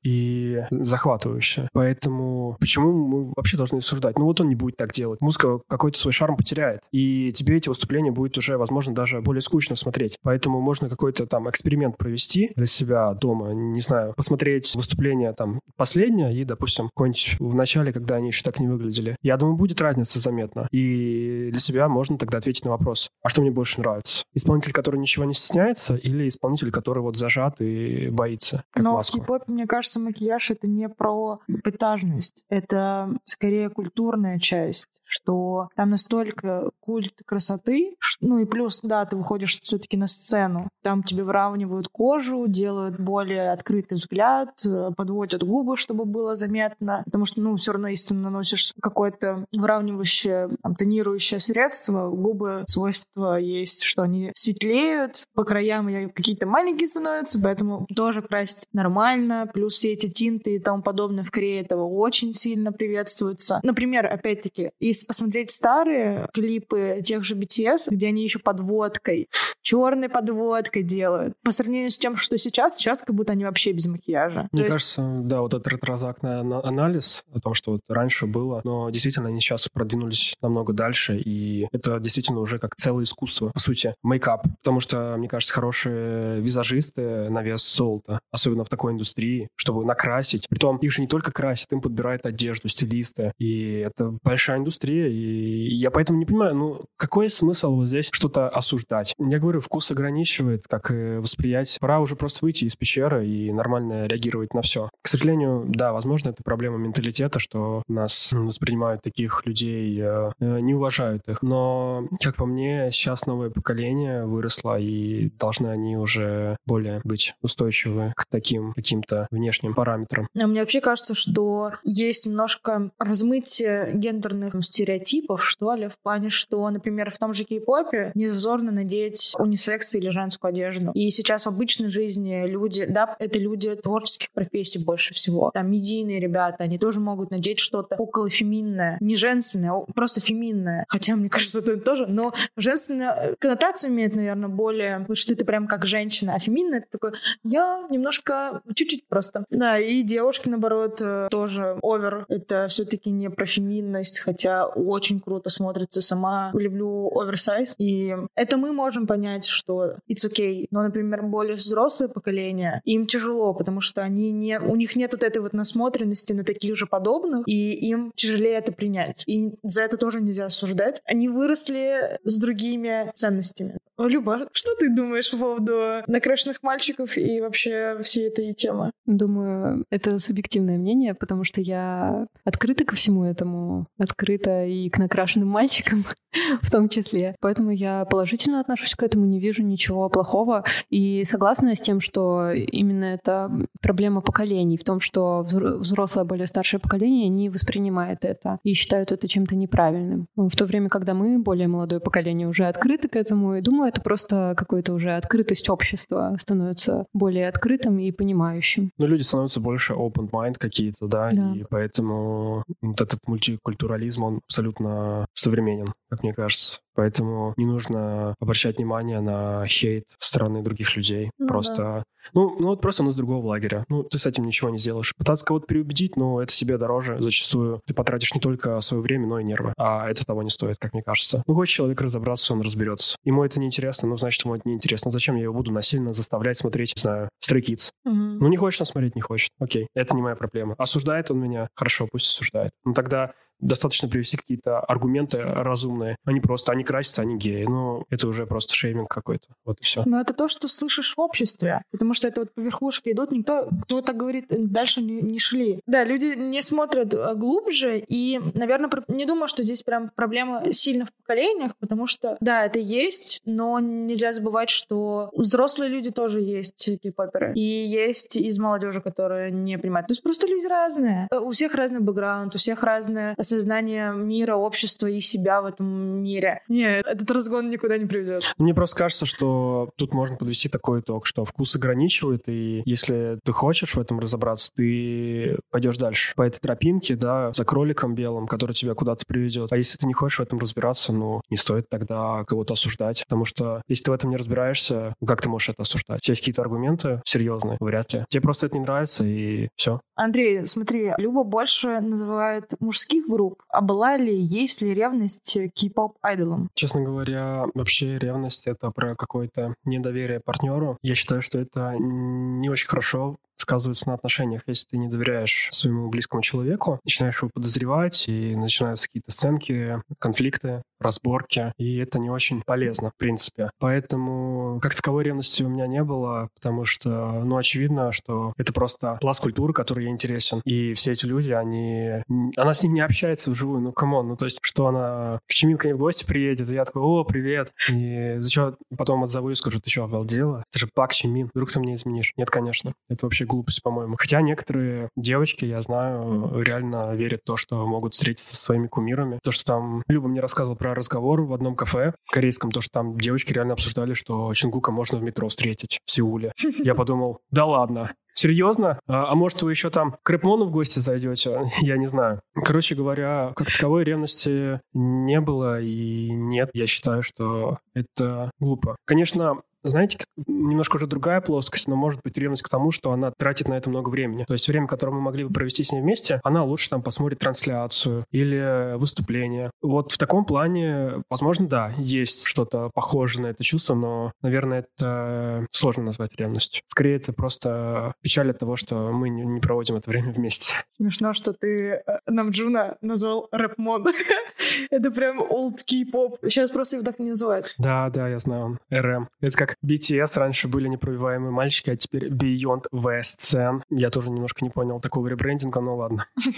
и 0.02 0.64
захватывающе. 0.70 1.68
Поэтому 1.72 2.56
почему 2.60 2.92
мы 2.92 3.32
вообще 3.36 3.56
должны 3.56 3.78
осуждать? 3.78 4.18
Ну 4.18 4.24
вот 4.24 4.40
он 4.40 4.48
не 4.48 4.54
будет 4.54 4.76
так 4.76 4.92
делать. 4.92 5.20
Музыка 5.20 5.60
какой-то 5.68 5.98
свой 5.98 6.12
шарм 6.12 6.36
потеряет. 6.36 6.80
И 6.92 7.32
тебе 7.32 7.56
эти 7.56 7.68
выступления 7.68 8.10
будет 8.10 8.36
уже, 8.38 8.56
возможно, 8.58 8.94
даже 8.94 9.20
более 9.20 9.42
скучно 9.42 9.76
смотреть. 9.76 10.18
Поэтому 10.22 10.60
можно 10.60 10.88
какой-то 10.88 11.26
там 11.26 11.48
эксперимент 11.48 11.96
провести 11.96 12.52
для 12.56 12.66
себя 12.66 13.14
дома. 13.14 13.52
Не 13.52 13.80
знаю, 13.80 14.14
посмотреть 14.16 14.74
выступление 14.74 15.32
там 15.32 15.60
последнее 15.76 16.34
и, 16.34 16.44
допустим, 16.44 16.88
какое-нибудь 16.88 17.36
в 17.38 17.54
начале, 17.54 17.92
когда 17.92 18.16
они 18.16 18.28
еще 18.28 18.42
так 18.42 18.60
не 18.60 18.68
выглядели. 18.68 19.16
Я 19.22 19.36
думаю, 19.36 19.56
будет 19.56 19.80
разница 19.80 20.18
заметна. 20.18 20.68
И 20.72 21.50
для 21.52 21.60
себя 21.60 21.88
можно 21.88 22.18
тогда 22.18 22.38
ответить 22.38 22.64
на 22.64 22.70
вопрос, 22.70 23.10
а 23.22 23.28
что 23.28 23.40
мне 23.40 23.50
больше 23.50 23.80
нравится? 23.80 24.24
Исполнитель, 24.34 24.72
который 24.72 24.98
ничего 25.00 25.24
не 25.24 25.34
стесняется, 25.34 25.96
или 25.96 26.28
исполнитель, 26.28 26.70
который 26.70 27.02
вот 27.02 27.16
зажат 27.16 27.60
и 27.60 28.08
боится? 28.10 28.64
Как 28.72 28.84
Но 28.84 28.94
маску? 28.94 29.24
Хип-хопе, 29.38 29.52
мне 29.52 29.66
кажется, 29.66 30.00
макияж— 30.00 30.50
это 30.52 30.66
не 30.66 30.88
про 30.88 31.40
эпатажность. 31.48 32.44
Это 32.48 33.18
скорее 33.24 33.70
культурная 33.70 34.38
часть 34.38 34.88
что 35.08 35.70
там 35.74 35.90
настолько 35.90 36.70
культ 36.80 37.22
красоты, 37.24 37.96
ну 38.20 38.38
и 38.38 38.44
плюс, 38.44 38.80
да, 38.82 39.04
ты 39.06 39.16
выходишь 39.16 39.58
все-таки 39.60 39.96
на 39.96 40.06
сцену, 40.06 40.68
там 40.82 41.02
тебе 41.02 41.24
выравнивают 41.24 41.88
кожу, 41.88 42.46
делают 42.46 43.00
более 43.00 43.52
открытый 43.52 43.96
взгляд, 43.96 44.50
э, 44.66 44.90
подводят 44.96 45.42
губы, 45.42 45.76
чтобы 45.76 46.04
было 46.04 46.36
заметно, 46.36 47.02
потому 47.06 47.24
что, 47.24 47.40
ну, 47.40 47.56
все 47.56 47.72
равно, 47.72 47.88
если 47.88 48.08
ты 48.08 48.14
наносишь 48.14 48.74
какое-то 48.82 49.46
выравнивающее, 49.50 50.50
там, 50.62 50.74
тонирующее 50.74 51.40
средство, 51.40 52.10
губы 52.10 52.64
свойства 52.66 53.38
есть, 53.38 53.82
что 53.82 54.02
они 54.02 54.30
светлеют, 54.34 55.24
по 55.34 55.44
краям 55.44 56.10
какие-то 56.10 56.46
маленькие 56.46 56.86
становятся, 56.86 57.40
поэтому 57.40 57.86
тоже 57.96 58.20
красить 58.20 58.66
нормально, 58.74 59.27
плюс 59.52 59.74
все 59.74 59.92
эти 59.92 60.08
тинты 60.08 60.56
и 60.56 60.58
тому 60.58 60.82
подобное 60.82 61.24
в 61.24 61.30
Корее 61.30 61.60
этого 61.60 61.84
очень 61.84 62.34
сильно 62.34 62.72
приветствуется. 62.72 63.60
Например, 63.62 64.06
опять-таки, 64.06 64.70
если 64.80 65.06
посмотреть 65.06 65.50
старые 65.50 66.28
клипы 66.32 67.00
тех 67.02 67.24
же 67.24 67.34
BTS, 67.34 67.88
где 67.88 68.08
они 68.08 68.22
еще 68.22 68.38
подводкой, 68.38 69.28
черной 69.62 70.08
подводкой 70.08 70.82
делают, 70.82 71.34
по 71.42 71.52
сравнению 71.52 71.90
с 71.90 71.98
тем, 71.98 72.16
что 72.16 72.38
сейчас, 72.38 72.76
сейчас 72.76 73.00
как 73.00 73.14
будто 73.14 73.32
они 73.32 73.44
вообще 73.44 73.72
без 73.72 73.86
макияжа. 73.86 74.48
Мне 74.52 74.64
То 74.64 74.70
кажется, 74.70 75.02
есть... 75.02 75.26
да, 75.26 75.42
вот 75.42 75.54
этот 75.54 75.68
ретрозактный 75.68 76.40
анализ 76.40 77.24
о 77.32 77.40
том, 77.40 77.54
что 77.54 77.72
вот 77.72 77.82
раньше 77.88 78.26
было, 78.26 78.60
но 78.64 78.90
действительно 78.90 79.28
они 79.28 79.40
сейчас 79.40 79.68
продвинулись 79.68 80.34
намного 80.40 80.72
дальше, 80.72 81.18
и 81.18 81.68
это 81.72 81.98
действительно 82.00 82.40
уже 82.40 82.58
как 82.58 82.76
целое 82.76 83.04
искусство, 83.04 83.50
по 83.52 83.60
сути, 83.60 83.94
мейкап. 84.02 84.46
Потому 84.62 84.80
что, 84.80 85.16
мне 85.18 85.28
кажется, 85.28 85.52
хорошие 85.54 86.40
визажисты 86.40 87.28
на 87.28 87.42
вес 87.42 87.74
золота, 87.74 88.20
особенно 88.30 88.64
в 88.64 88.68
такой 88.68 88.92
индустрии, 88.92 89.17
индустрии, 89.18 89.48
чтобы 89.56 89.84
накрасить. 89.84 90.46
Притом 90.48 90.76
их 90.78 90.92
же 90.92 91.02
не 91.02 91.08
только 91.08 91.32
красят, 91.32 91.72
им 91.72 91.80
подбирают 91.80 92.26
одежду, 92.26 92.68
стилисты. 92.68 93.32
И 93.38 93.84
это 93.86 94.16
большая 94.22 94.58
индустрия. 94.58 95.08
И 95.08 95.74
я 95.74 95.90
поэтому 95.90 96.18
не 96.18 96.24
понимаю, 96.24 96.54
ну, 96.54 96.80
какой 96.96 97.28
смысл 97.28 97.74
вот 97.74 97.88
здесь 97.88 98.08
что-то 98.10 98.48
осуждать? 98.48 99.14
Я 99.18 99.38
говорю, 99.38 99.60
вкус 99.60 99.90
ограничивает, 99.90 100.66
как 100.68 100.90
и 100.90 101.18
восприятие. 101.18 101.78
Пора 101.80 102.00
уже 102.00 102.16
просто 102.16 102.44
выйти 102.44 102.64
из 102.64 102.76
пещеры 102.76 103.26
и 103.26 103.52
нормально 103.52 104.06
реагировать 104.06 104.54
на 104.54 104.62
все. 104.62 104.90
К 105.02 105.08
сожалению, 105.08 105.64
да, 105.68 105.92
возможно, 105.92 106.30
это 106.30 106.42
проблема 106.42 106.78
менталитета, 106.78 107.38
что 107.38 107.82
нас 107.88 108.32
воспринимают 108.32 109.02
таких 109.02 109.44
людей, 109.46 110.00
э, 110.00 110.30
э, 110.40 110.60
не 110.60 110.74
уважают 110.74 111.22
их. 111.28 111.42
Но, 111.42 112.06
как 112.22 112.36
по 112.36 112.46
мне, 112.46 112.90
сейчас 112.92 113.26
новое 113.26 113.50
поколение 113.50 114.26
выросло, 114.26 114.78
и 114.78 115.30
должны 115.38 115.68
они 115.68 115.96
уже 115.96 116.56
более 116.66 117.00
быть 117.04 117.34
устойчивы 117.42 118.12
к 118.16 118.26
таким 118.30 118.72
каким-то 118.98 119.28
внешним 119.30 119.74
параметрам. 119.74 120.28
А 120.36 120.46
мне 120.46 120.60
вообще 120.60 120.80
кажется, 120.80 121.14
что 121.14 121.72
есть 121.84 122.26
немножко 122.26 122.90
размытие 122.98 123.90
гендерных 123.94 124.54
стереотипов, 124.64 125.44
что 125.46 125.74
ли, 125.74 125.88
в 125.88 125.98
плане, 126.02 126.30
что, 126.30 126.68
например, 126.70 127.10
в 127.10 127.18
том 127.18 127.32
же 127.32 127.44
кей-попе 127.44 128.12
не 128.14 128.26
зазорно 128.28 128.72
надеть 128.72 129.34
унисекс 129.38 129.94
или 129.94 130.08
женскую 130.08 130.50
одежду. 130.50 130.90
И 130.94 131.10
сейчас 131.10 131.44
в 131.44 131.48
обычной 131.48 131.88
жизни 131.88 132.46
люди, 132.46 132.86
да, 132.86 133.16
это 133.18 133.38
люди 133.38 133.74
творческих 133.76 134.30
профессий 134.32 134.78
больше 134.78 135.14
всего. 135.14 135.50
Там 135.52 135.70
медийные 135.70 136.20
ребята, 136.20 136.64
они 136.64 136.78
тоже 136.78 137.00
могут 137.00 137.30
надеть 137.30 137.58
что-то 137.58 137.96
около 137.96 138.28
феминное. 138.28 138.96
Не 139.00 139.16
женственное, 139.16 139.72
а 139.72 139.80
просто 139.92 140.20
феминное. 140.20 140.84
Хотя, 140.88 141.16
мне 141.16 141.28
кажется, 141.28 141.58
это 141.60 141.76
тоже. 141.76 142.06
Но 142.06 142.32
женственная 142.56 143.36
коннотацию 143.38 143.90
имеет, 143.90 144.14
наверное, 144.14 144.48
более... 144.48 145.04
Вот 145.06 145.16
что 145.16 145.34
ты 145.36 145.44
прям 145.44 145.66
как 145.66 145.86
женщина, 145.86 146.34
а 146.34 146.38
феминное 146.38 146.78
это 146.78 146.88
такое... 146.90 147.12
Я 147.44 147.86
немножко... 147.90 148.62
Чуть-чуть 148.88 149.06
просто. 149.08 149.44
Да, 149.50 149.78
и 149.78 150.02
девушки, 150.02 150.48
наоборот, 150.48 151.02
э, 151.02 151.28
тоже 151.30 151.78
овер. 151.82 152.24
Это 152.28 152.68
все 152.68 152.84
таки 152.84 153.10
не 153.10 153.28
про 153.28 153.44
феминность, 153.44 154.20
хотя 154.20 154.66
очень 154.66 155.20
круто 155.20 155.50
смотрится 155.50 156.00
сама. 156.00 156.50
Люблю 156.54 157.10
оверсайз. 157.14 157.74
И 157.78 158.16
это 158.34 158.56
мы 158.56 158.72
можем 158.72 159.06
понять, 159.06 159.44
что 159.44 159.96
it's 160.10 160.24
okay. 160.24 160.66
Но, 160.70 160.82
например, 160.82 161.22
более 161.22 161.56
взрослое 161.56 162.08
поколение, 162.08 162.80
им 162.84 163.06
тяжело, 163.06 163.52
потому 163.52 163.80
что 163.80 164.02
они 164.02 164.32
не... 164.32 164.58
У 164.58 164.74
них 164.76 164.96
нет 164.96 165.12
вот 165.12 165.22
этой 165.22 165.42
вот 165.42 165.52
насмотренности 165.52 166.32
на 166.32 166.44
таких 166.44 166.76
же 166.76 166.86
подобных, 166.86 167.46
и 167.46 167.72
им 167.72 168.12
тяжелее 168.14 168.54
это 168.54 168.72
принять. 168.72 169.24
И 169.26 169.52
за 169.62 169.82
это 169.82 169.98
тоже 169.98 170.20
нельзя 170.20 170.46
осуждать. 170.46 171.02
Они 171.04 171.28
выросли 171.28 172.18
с 172.24 172.38
другими 172.38 173.10
ценностями. 173.14 173.78
Люба, 173.98 174.38
что 174.52 174.74
ты 174.76 174.88
думаешь 174.94 175.30
по 175.30 175.36
поводу 175.36 176.02
накрашенных 176.06 176.62
мальчиков 176.62 177.16
и 177.16 177.40
вообще 177.40 177.98
всей 178.02 178.28
этой 178.28 178.54
темы? 178.54 178.92
Думаю, 179.06 179.84
это 179.90 180.18
субъективное 180.18 180.78
мнение, 180.78 181.14
потому 181.14 181.44
что 181.44 181.60
я 181.60 182.26
открыта 182.44 182.84
ко 182.84 182.94
всему 182.94 183.24
этому, 183.24 183.86
открыта 183.98 184.64
и 184.64 184.88
к 184.88 184.98
накрашенным 184.98 185.48
мальчикам 185.48 186.04
в 186.62 186.70
том 186.70 186.88
числе. 186.88 187.34
Поэтому 187.40 187.70
я 187.70 188.04
положительно 188.04 188.60
отношусь 188.60 188.94
к 188.94 189.02
этому, 189.02 189.26
не 189.26 189.40
вижу 189.40 189.62
ничего 189.62 190.08
плохого 190.08 190.64
и 190.90 191.24
согласна 191.24 191.74
с 191.74 191.80
тем, 191.80 192.00
что 192.00 192.52
именно 192.52 193.04
это 193.04 193.50
проблема 193.80 194.20
поколений 194.20 194.76
в 194.76 194.84
том, 194.84 195.00
что 195.00 195.42
взрослое 195.42 196.24
более 196.24 196.46
старшее 196.46 196.80
поколение 196.80 197.28
не 197.28 197.50
воспринимает 197.50 198.24
это 198.24 198.58
и 198.62 198.74
считают 198.74 199.12
это 199.12 199.26
чем-то 199.26 199.56
неправильным. 199.56 200.28
В 200.36 200.54
то 200.54 200.66
время, 200.66 200.88
когда 200.88 201.14
мы, 201.14 201.38
более 201.38 201.68
молодое 201.68 202.00
поколение, 202.00 202.48
уже 202.48 202.66
открыты 202.66 203.08
к 203.08 203.16
этому, 203.16 203.56
и 203.56 203.60
думаю, 203.60 203.87
это 203.88 204.00
просто 204.00 204.54
какая-то 204.56 204.92
уже 204.92 205.16
открытость 205.16 205.68
общества 205.68 206.34
становится 206.38 207.06
более 207.12 207.48
открытым 207.48 207.98
и 207.98 208.10
понимающим. 208.12 208.90
Ну, 208.98 209.06
люди 209.06 209.22
становятся 209.22 209.60
больше 209.60 209.94
open 209.94 210.30
mind 210.30 210.56
какие-то, 210.58 211.06
да, 211.06 211.30
да. 211.32 211.52
и 211.54 211.64
поэтому 211.68 212.64
вот 212.80 213.00
этот 213.00 213.20
мультикультурализм, 213.26 214.22
он 214.22 214.40
абсолютно 214.48 215.26
современен, 215.34 215.92
как 216.10 216.22
мне 216.22 216.32
кажется. 216.32 216.80
Поэтому 216.98 217.54
не 217.56 217.64
нужно 217.64 218.34
обращать 218.40 218.78
внимание 218.78 219.20
на 219.20 219.64
хейт 219.66 220.06
стороны 220.18 220.62
других 220.62 220.96
людей. 220.96 221.30
Ну, 221.38 221.46
просто, 221.46 221.76
да. 221.76 222.02
ну, 222.34 222.56
ну 222.58 222.66
вот 222.66 222.80
просто 222.80 223.04
он 223.04 223.10
из 223.10 223.14
другого 223.14 223.46
лагеря. 223.46 223.84
Ну, 223.88 224.02
ты 224.02 224.18
с 224.18 224.26
этим 224.26 224.44
ничего 224.44 224.68
не 224.70 224.80
сделаешь. 224.80 225.14
Пытаться 225.16 225.44
кого-то 225.44 225.66
переубедить, 225.66 226.16
ну, 226.16 226.40
это 226.40 226.52
себе 226.52 226.76
дороже. 226.76 227.16
Зачастую 227.20 227.82
ты 227.86 227.94
потратишь 227.94 228.34
не 228.34 228.40
только 228.40 228.80
свое 228.80 229.00
время, 229.00 229.28
но 229.28 229.38
и 229.38 229.44
нервы. 229.44 229.74
А 229.78 230.10
это 230.10 230.26
того 230.26 230.42
не 230.42 230.50
стоит, 230.50 230.78
как 230.80 230.92
мне 230.92 231.04
кажется. 231.04 231.44
Ну, 231.46 231.54
хочет 231.54 231.76
человек 231.76 232.00
разобраться, 232.00 232.52
он 232.52 232.62
разберется. 232.62 233.16
Ему 233.22 233.44
это 233.44 233.60
неинтересно, 233.60 234.08
ну, 234.08 234.16
значит, 234.16 234.44
ему 234.44 234.56
это 234.56 234.68
неинтересно. 234.68 235.12
Зачем 235.12 235.36
я 235.36 235.44
его 235.44 235.54
буду 235.54 235.70
насильно 235.70 236.12
заставлять 236.12 236.58
смотреть, 236.58 236.96
не 236.96 237.00
знаю, 237.00 237.28
Stray 237.48 237.60
Kids? 237.60 237.90
Угу. 238.06 238.12
Ну, 238.12 238.48
не 238.48 238.56
хочет 238.56 238.80
он 238.80 238.88
смотреть, 238.88 239.14
не 239.14 239.20
хочет. 239.20 239.52
Окей, 239.60 239.86
это 239.94 240.16
не 240.16 240.22
моя 240.22 240.34
проблема. 240.34 240.74
Осуждает 240.78 241.30
он 241.30 241.38
меня? 241.38 241.68
Хорошо, 241.76 242.08
пусть 242.10 242.26
осуждает. 242.26 242.72
Ну, 242.84 242.92
тогда 242.92 243.34
достаточно 243.60 244.08
привести 244.08 244.36
какие-то 244.36 244.80
аргументы 244.80 245.42
разумные, 245.42 246.16
не 246.26 246.40
просто 246.40 246.72
они 246.72 246.84
красятся, 246.84 247.22
они 247.22 247.36
геи. 247.36 247.64
Ну, 247.64 248.04
это 248.10 248.28
уже 248.28 248.46
просто 248.46 248.74
шейминг 248.74 249.10
какой-то. 249.10 249.48
Вот 249.64 249.78
и 249.80 249.84
все. 249.84 250.02
Но 250.06 250.20
это 250.20 250.34
то, 250.34 250.48
что 250.48 250.68
слышишь 250.68 251.14
в 251.16 251.20
обществе. 251.20 251.82
Потому 251.90 252.14
что 252.14 252.28
это 252.28 252.40
вот 252.40 252.52
по 252.52 252.60
верхушке 252.60 253.12
идут, 253.12 253.30
никто, 253.32 253.68
кто 253.82 254.00
так 254.02 254.16
говорит, 254.16 254.46
дальше 254.48 255.02
не, 255.02 255.20
не 255.20 255.38
шли. 255.38 255.80
Да, 255.86 256.04
люди 256.04 256.34
не 256.36 256.62
смотрят 256.62 257.12
э, 257.14 257.34
глубже, 257.34 257.98
и, 257.98 258.40
наверное, 258.54 258.90
не 259.08 259.26
думаю, 259.26 259.48
что 259.48 259.62
здесь 259.62 259.82
прям 259.82 260.10
проблема 260.14 260.72
сильно 260.72 261.06
в 261.06 261.12
поколениях, 261.12 261.72
потому 261.78 262.06
что, 262.06 262.36
да, 262.40 262.64
это 262.64 262.78
есть, 262.78 263.40
но 263.44 263.80
нельзя 263.80 264.32
забывать, 264.32 264.70
что 264.70 265.30
взрослые 265.34 265.90
люди 265.90 266.10
тоже 266.10 266.40
есть 266.40 266.90
кей-поперы. 267.02 267.52
И 267.54 267.60
есть 267.60 268.36
из 268.36 268.58
молодежи, 268.58 269.00
которые 269.00 269.50
не 269.50 269.78
понимают. 269.78 270.06
То 270.08 270.12
есть 270.12 270.22
просто 270.22 270.46
люди 270.46 270.66
разные. 270.66 271.28
У 271.32 271.50
всех 271.50 271.74
разный 271.74 272.00
бэкграунд, 272.00 272.54
у 272.54 272.58
всех 272.58 272.82
разные 272.82 273.34
осознание 273.48 274.12
мира, 274.12 274.56
общества 274.56 275.06
и 275.06 275.20
себя 275.20 275.62
в 275.62 275.66
этом 275.66 275.86
мире. 276.22 276.62
Нет, 276.68 277.06
этот 277.06 277.30
разгон 277.30 277.70
никуда 277.70 277.98
не 277.98 278.06
приведет. 278.06 278.52
Мне 278.58 278.74
просто 278.74 278.96
кажется, 278.96 279.26
что 279.26 279.90
тут 279.96 280.14
можно 280.14 280.36
подвести 280.36 280.68
такой 280.68 281.00
итог, 281.00 281.26
что 281.26 281.44
вкус 281.44 281.74
ограничивает, 281.76 282.48
и 282.48 282.82
если 282.84 283.38
ты 283.44 283.52
хочешь 283.52 283.94
в 283.94 284.00
этом 284.00 284.20
разобраться, 284.20 284.70
ты 284.76 285.58
пойдешь 285.70 285.96
дальше 285.96 286.34
по 286.36 286.42
этой 286.42 286.60
тропинке, 286.60 287.16
да, 287.16 287.52
за 287.52 287.64
кроликом 287.64 288.14
белым, 288.14 288.46
который 288.46 288.72
тебя 288.72 288.94
куда-то 288.94 289.24
приведет. 289.26 289.72
А 289.72 289.76
если 289.76 289.98
ты 289.98 290.06
не 290.06 290.14
хочешь 290.14 290.38
в 290.38 290.42
этом 290.42 290.58
разбираться, 290.58 291.12
ну, 291.12 291.40
не 291.50 291.56
стоит 291.56 291.88
тогда 291.88 292.44
кого-то 292.46 292.74
осуждать, 292.74 293.24
потому 293.24 293.44
что 293.44 293.82
если 293.88 294.04
ты 294.04 294.10
в 294.10 294.14
этом 294.14 294.30
не 294.30 294.36
разбираешься, 294.36 295.14
как 295.26 295.40
ты 295.40 295.48
можешь 295.48 295.70
это 295.70 295.82
осуждать? 295.82 296.18
У 296.18 296.22
тебя 296.22 296.32
есть 296.32 296.42
какие-то 296.42 296.62
аргументы 296.62 297.22
серьезные? 297.24 297.78
Вряд 297.80 298.12
ли. 298.12 298.24
Тебе 298.28 298.42
просто 298.42 298.66
это 298.66 298.76
не 298.76 298.84
нравится, 298.84 299.24
и 299.24 299.68
все. 299.76 300.00
Андрей, 300.14 300.66
смотри, 300.66 301.12
Люба 301.18 301.44
больше 301.44 302.00
называет 302.00 302.74
мужских 302.80 303.26
групп. 303.26 303.37
А 303.68 303.80
была 303.80 304.16
ли, 304.16 304.34
есть 304.40 304.82
ли 304.82 304.94
ревность 304.94 305.52
к 305.52 305.74
кей-поп 305.74 306.16
айдолам? 306.22 306.70
Честно 306.74 307.02
говоря, 307.02 307.66
вообще 307.74 308.18
ревность— 308.18 308.66
это 308.66 308.90
про 308.90 309.12
какое-то 309.14 309.74
недоверие 309.84 310.40
партнеру. 310.40 310.98
Я 311.02 311.14
считаю, 311.14 311.42
что 311.42 311.58
это 311.58 311.94
не 311.98 312.68
очень 312.68 312.88
хорошо 312.88 313.36
сказывается 313.58 314.08
на 314.08 314.14
отношениях. 314.14 314.62
Если 314.66 314.86
ты 314.88 314.98
не 314.98 315.08
доверяешь 315.08 315.68
своему 315.70 316.08
близкому 316.08 316.42
человеку, 316.42 317.00
начинаешь 317.04 317.40
его 317.42 317.50
подозревать, 317.52 318.28
и 318.28 318.56
начинаются 318.56 319.06
какие-то 319.06 319.32
сценки, 319.32 320.02
конфликты, 320.18 320.82
разборки, 321.00 321.72
и 321.78 321.98
это 321.98 322.18
не 322.18 322.30
очень 322.30 322.62
полезно, 322.62 323.10
в 323.10 323.16
принципе. 323.16 323.70
Поэтому 323.78 324.80
как 324.80 324.94
таковой 324.94 325.24
ревности 325.24 325.62
у 325.62 325.68
меня 325.68 325.86
не 325.86 326.02
было, 326.02 326.48
потому 326.54 326.84
что, 326.84 327.42
ну, 327.44 327.56
очевидно, 327.56 328.12
что 328.12 328.52
это 328.56 328.72
просто 328.72 329.18
пласт 329.20 329.40
культуры, 329.40 329.72
который 329.72 330.04
ей 330.04 330.10
интересен. 330.10 330.60
И 330.64 330.94
все 330.94 331.12
эти 331.12 331.24
люди, 331.24 331.52
они... 331.52 332.22
Она 332.56 332.74
с 332.74 332.82
ним 332.82 332.94
не 332.94 333.00
общается 333.00 333.50
вживую, 333.50 333.80
ну, 333.80 333.92
come 333.92 334.13
on, 334.13 334.28
ну, 334.28 334.36
то 334.36 334.44
есть, 334.44 334.58
что 334.62 334.86
она 334.88 335.40
к 335.46 335.52
Чимин 335.52 335.78
в 335.78 335.98
гости 335.98 336.24
приедет, 336.24 336.68
и 336.68 336.74
я 336.74 336.84
такой, 336.84 337.02
о, 337.02 337.24
привет. 337.24 337.72
И 337.88 338.36
зачем 338.38 338.76
потом 338.96 339.22
отзову 339.22 339.50
и 339.50 339.54
скажу, 339.54 339.80
ты 339.80 339.90
что, 339.90 340.04
обалдела? 340.04 340.64
Ты 340.72 340.80
же 340.80 340.88
Пак 340.92 341.12
Чимин, 341.12 341.50
вдруг 341.54 341.70
ты 341.70 341.78
мне 341.78 341.94
изменишь? 341.94 342.32
Нет, 342.36 342.50
конечно. 342.50 342.94
Это 343.08 343.26
вообще 343.26 343.44
глупость, 343.48 343.82
по-моему. 343.82 344.16
Хотя 344.18 344.40
некоторые 344.40 345.08
девочки, 345.16 345.64
я 345.64 345.82
знаю, 345.82 346.62
реально 346.62 347.14
верят 347.14 347.40
в 347.42 347.46
то, 347.46 347.56
что 347.56 347.84
могут 347.86 348.14
встретиться 348.14 348.54
со 348.54 348.62
своими 348.62 348.86
кумирами. 348.86 349.40
То, 349.42 349.50
что 349.50 349.64
там 349.64 350.02
Люба 350.06 350.28
мне 350.28 350.40
рассказывал 350.40 350.76
про 350.76 350.94
разговор 350.94 351.42
в 351.42 351.52
одном 351.52 351.74
кафе 351.74 352.14
корейском, 352.30 352.70
то, 352.70 352.80
что 352.80 352.92
там 352.92 353.18
девочки 353.18 353.52
реально 353.52 353.74
обсуждали, 353.74 354.14
что 354.14 354.52
Чонгука 354.54 354.92
можно 354.92 355.18
в 355.18 355.22
метро 355.22 355.48
встретить 355.48 356.00
в 356.04 356.10
Сеуле. 356.10 356.52
Я 356.78 356.94
подумал, 356.94 357.40
да 357.50 357.64
ладно, 357.64 358.12
Серьезно? 358.38 359.00
А, 359.08 359.32
а 359.32 359.34
может, 359.34 359.62
вы 359.62 359.72
еще 359.72 359.90
там 359.90 360.16
к 360.22 360.30
Рэпмону 360.30 360.64
в 360.64 360.70
гости 360.70 361.00
зайдете? 361.00 361.72
Я 361.80 361.96
не 361.96 362.06
знаю. 362.06 362.40
Короче 362.54 362.94
говоря, 362.94 363.50
как 363.56 363.72
таковой 363.72 364.04
ревности 364.04 364.80
не 364.92 365.40
было 365.40 365.80
и 365.80 366.30
нет. 366.30 366.70
Я 366.72 366.86
считаю, 366.86 367.24
что 367.24 367.78
это 367.94 368.52
глупо. 368.60 368.94
Конечно, 369.06 369.62
знаете, 369.82 370.18
немножко 370.46 370.96
уже 370.96 371.06
другая 371.06 371.40
плоскость, 371.40 371.88
но 371.88 371.96
может 371.96 372.20
быть 372.22 372.36
ревность 372.36 372.62
к 372.62 372.68
тому, 372.68 372.90
что 372.90 373.12
она 373.12 373.30
тратит 373.30 373.68
на 373.68 373.74
это 373.74 373.90
много 373.90 374.08
времени. 374.08 374.44
То 374.44 374.52
есть 374.52 374.68
время, 374.68 374.86
которое 374.86 375.12
мы 375.12 375.20
могли 375.20 375.44
бы 375.44 375.52
провести 375.52 375.84
с 375.84 375.92
ней 375.92 376.00
вместе, 376.00 376.40
она 376.44 376.64
лучше 376.64 376.90
там 376.90 377.02
посмотрит 377.02 377.38
трансляцию 377.38 378.24
или 378.30 378.96
выступление. 378.96 379.70
Вот 379.82 380.12
в 380.12 380.18
таком 380.18 380.44
плане, 380.44 381.22
возможно, 381.30 381.68
да, 381.68 381.92
есть 381.98 382.44
что-то 382.44 382.90
похожее 382.94 383.42
на 383.42 383.46
это 383.48 383.62
чувство, 383.62 383.94
но, 383.94 384.32
наверное, 384.42 384.86
это 384.96 385.66
сложно 385.70 386.04
назвать 386.04 386.34
ревностью. 386.36 386.82
Скорее, 386.88 387.16
это 387.16 387.32
просто 387.32 388.14
печаль 388.22 388.50
от 388.50 388.58
того, 388.58 388.76
что 388.76 389.12
мы 389.12 389.28
не 389.28 389.60
проводим 389.60 389.96
это 389.96 390.10
время 390.10 390.32
вместе. 390.32 390.74
Смешно, 390.96 391.32
что 391.32 391.52
ты 391.52 392.02
э, 392.06 392.18
нам 392.26 392.50
Джуна 392.50 392.96
назвал 393.00 393.48
Rap 393.52 393.75
Mon. 393.75 394.06
это 394.90 395.10
прям 395.10 395.40
old 395.40 395.78
кей-поп. 395.84 396.38
Сейчас 396.42 396.70
просто 396.70 396.96
его 396.96 397.04
так 397.04 397.18
не 397.18 397.30
называют. 397.30 397.74
Да, 397.78 398.10
да, 398.10 398.28
я 398.28 398.38
знаю. 398.38 398.78
RM. 398.90 399.28
Это 399.40 399.56
как 399.56 399.67
BTS 399.84 400.38
раньше 400.38 400.68
были 400.68 400.88
непробиваемые 400.88 401.50
мальчики, 401.50 401.90
а 401.90 401.96
теперь 401.96 402.30
Beyond 402.30 402.84
the 402.92 403.22
Scene. 403.22 403.82
Я 403.90 404.10
тоже 404.10 404.30
немножко 404.30 404.64
не 404.64 404.70
понял 404.70 405.00
такого 405.00 405.26
ребрендинга, 405.28 405.80
но 405.80 405.96
ладно. 405.96 406.26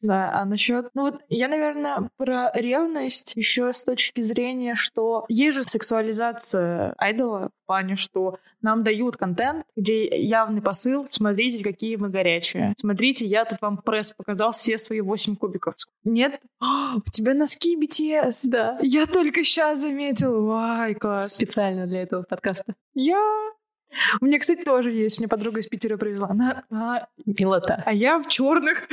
Да, 0.00 0.30
а 0.34 0.44
насчет... 0.44 0.90
Ну 0.94 1.02
вот 1.02 1.22
я, 1.28 1.48
наверное, 1.48 2.10
про 2.18 2.50
ревность 2.54 3.36
еще 3.36 3.72
с 3.72 3.82
точки 3.82 4.20
зрения, 4.20 4.74
что 4.74 5.24
есть 5.28 5.54
же 5.54 5.64
сексуализация 5.64 6.94
айдола 6.98 7.43
в 7.43 7.50
плане, 7.66 7.96
что 7.96 8.38
нам 8.62 8.82
дают 8.82 9.16
контент, 9.16 9.66
где 9.76 10.06
явный 10.06 10.62
посыл, 10.62 11.06
смотрите, 11.10 11.62
какие 11.62 11.96
мы 11.96 12.08
горячие. 12.08 12.74
Смотрите, 12.78 13.26
я 13.26 13.44
тут 13.44 13.60
вам 13.60 13.78
пресс 13.78 14.12
показал 14.12 14.52
все 14.52 14.78
свои 14.78 15.00
8 15.00 15.36
кубиков. 15.36 15.74
Нет? 16.04 16.40
О, 16.60 16.96
у 16.96 17.10
тебя 17.10 17.34
носки 17.34 17.76
BTS. 17.76 18.40
Да. 18.44 18.78
Я 18.80 19.06
только 19.06 19.44
сейчас 19.44 19.80
заметил. 19.80 20.44
Вай, 20.46 20.94
класс. 20.94 21.34
Специально 21.34 21.86
для 21.86 22.02
этого 22.02 22.22
подкаста. 22.22 22.74
Я 22.94 23.20
у 24.20 24.24
меня, 24.24 24.38
кстати, 24.38 24.62
тоже 24.62 24.90
есть. 24.90 25.18
Мне 25.18 25.28
подруга 25.28 25.60
из 25.60 25.66
Питера 25.66 25.96
привезла. 25.96 26.28
Она... 26.28 26.64
А... 26.70 27.06
Милота. 27.24 27.82
А 27.86 27.92
я 27.92 28.18
в 28.18 28.28
черных. 28.28 28.88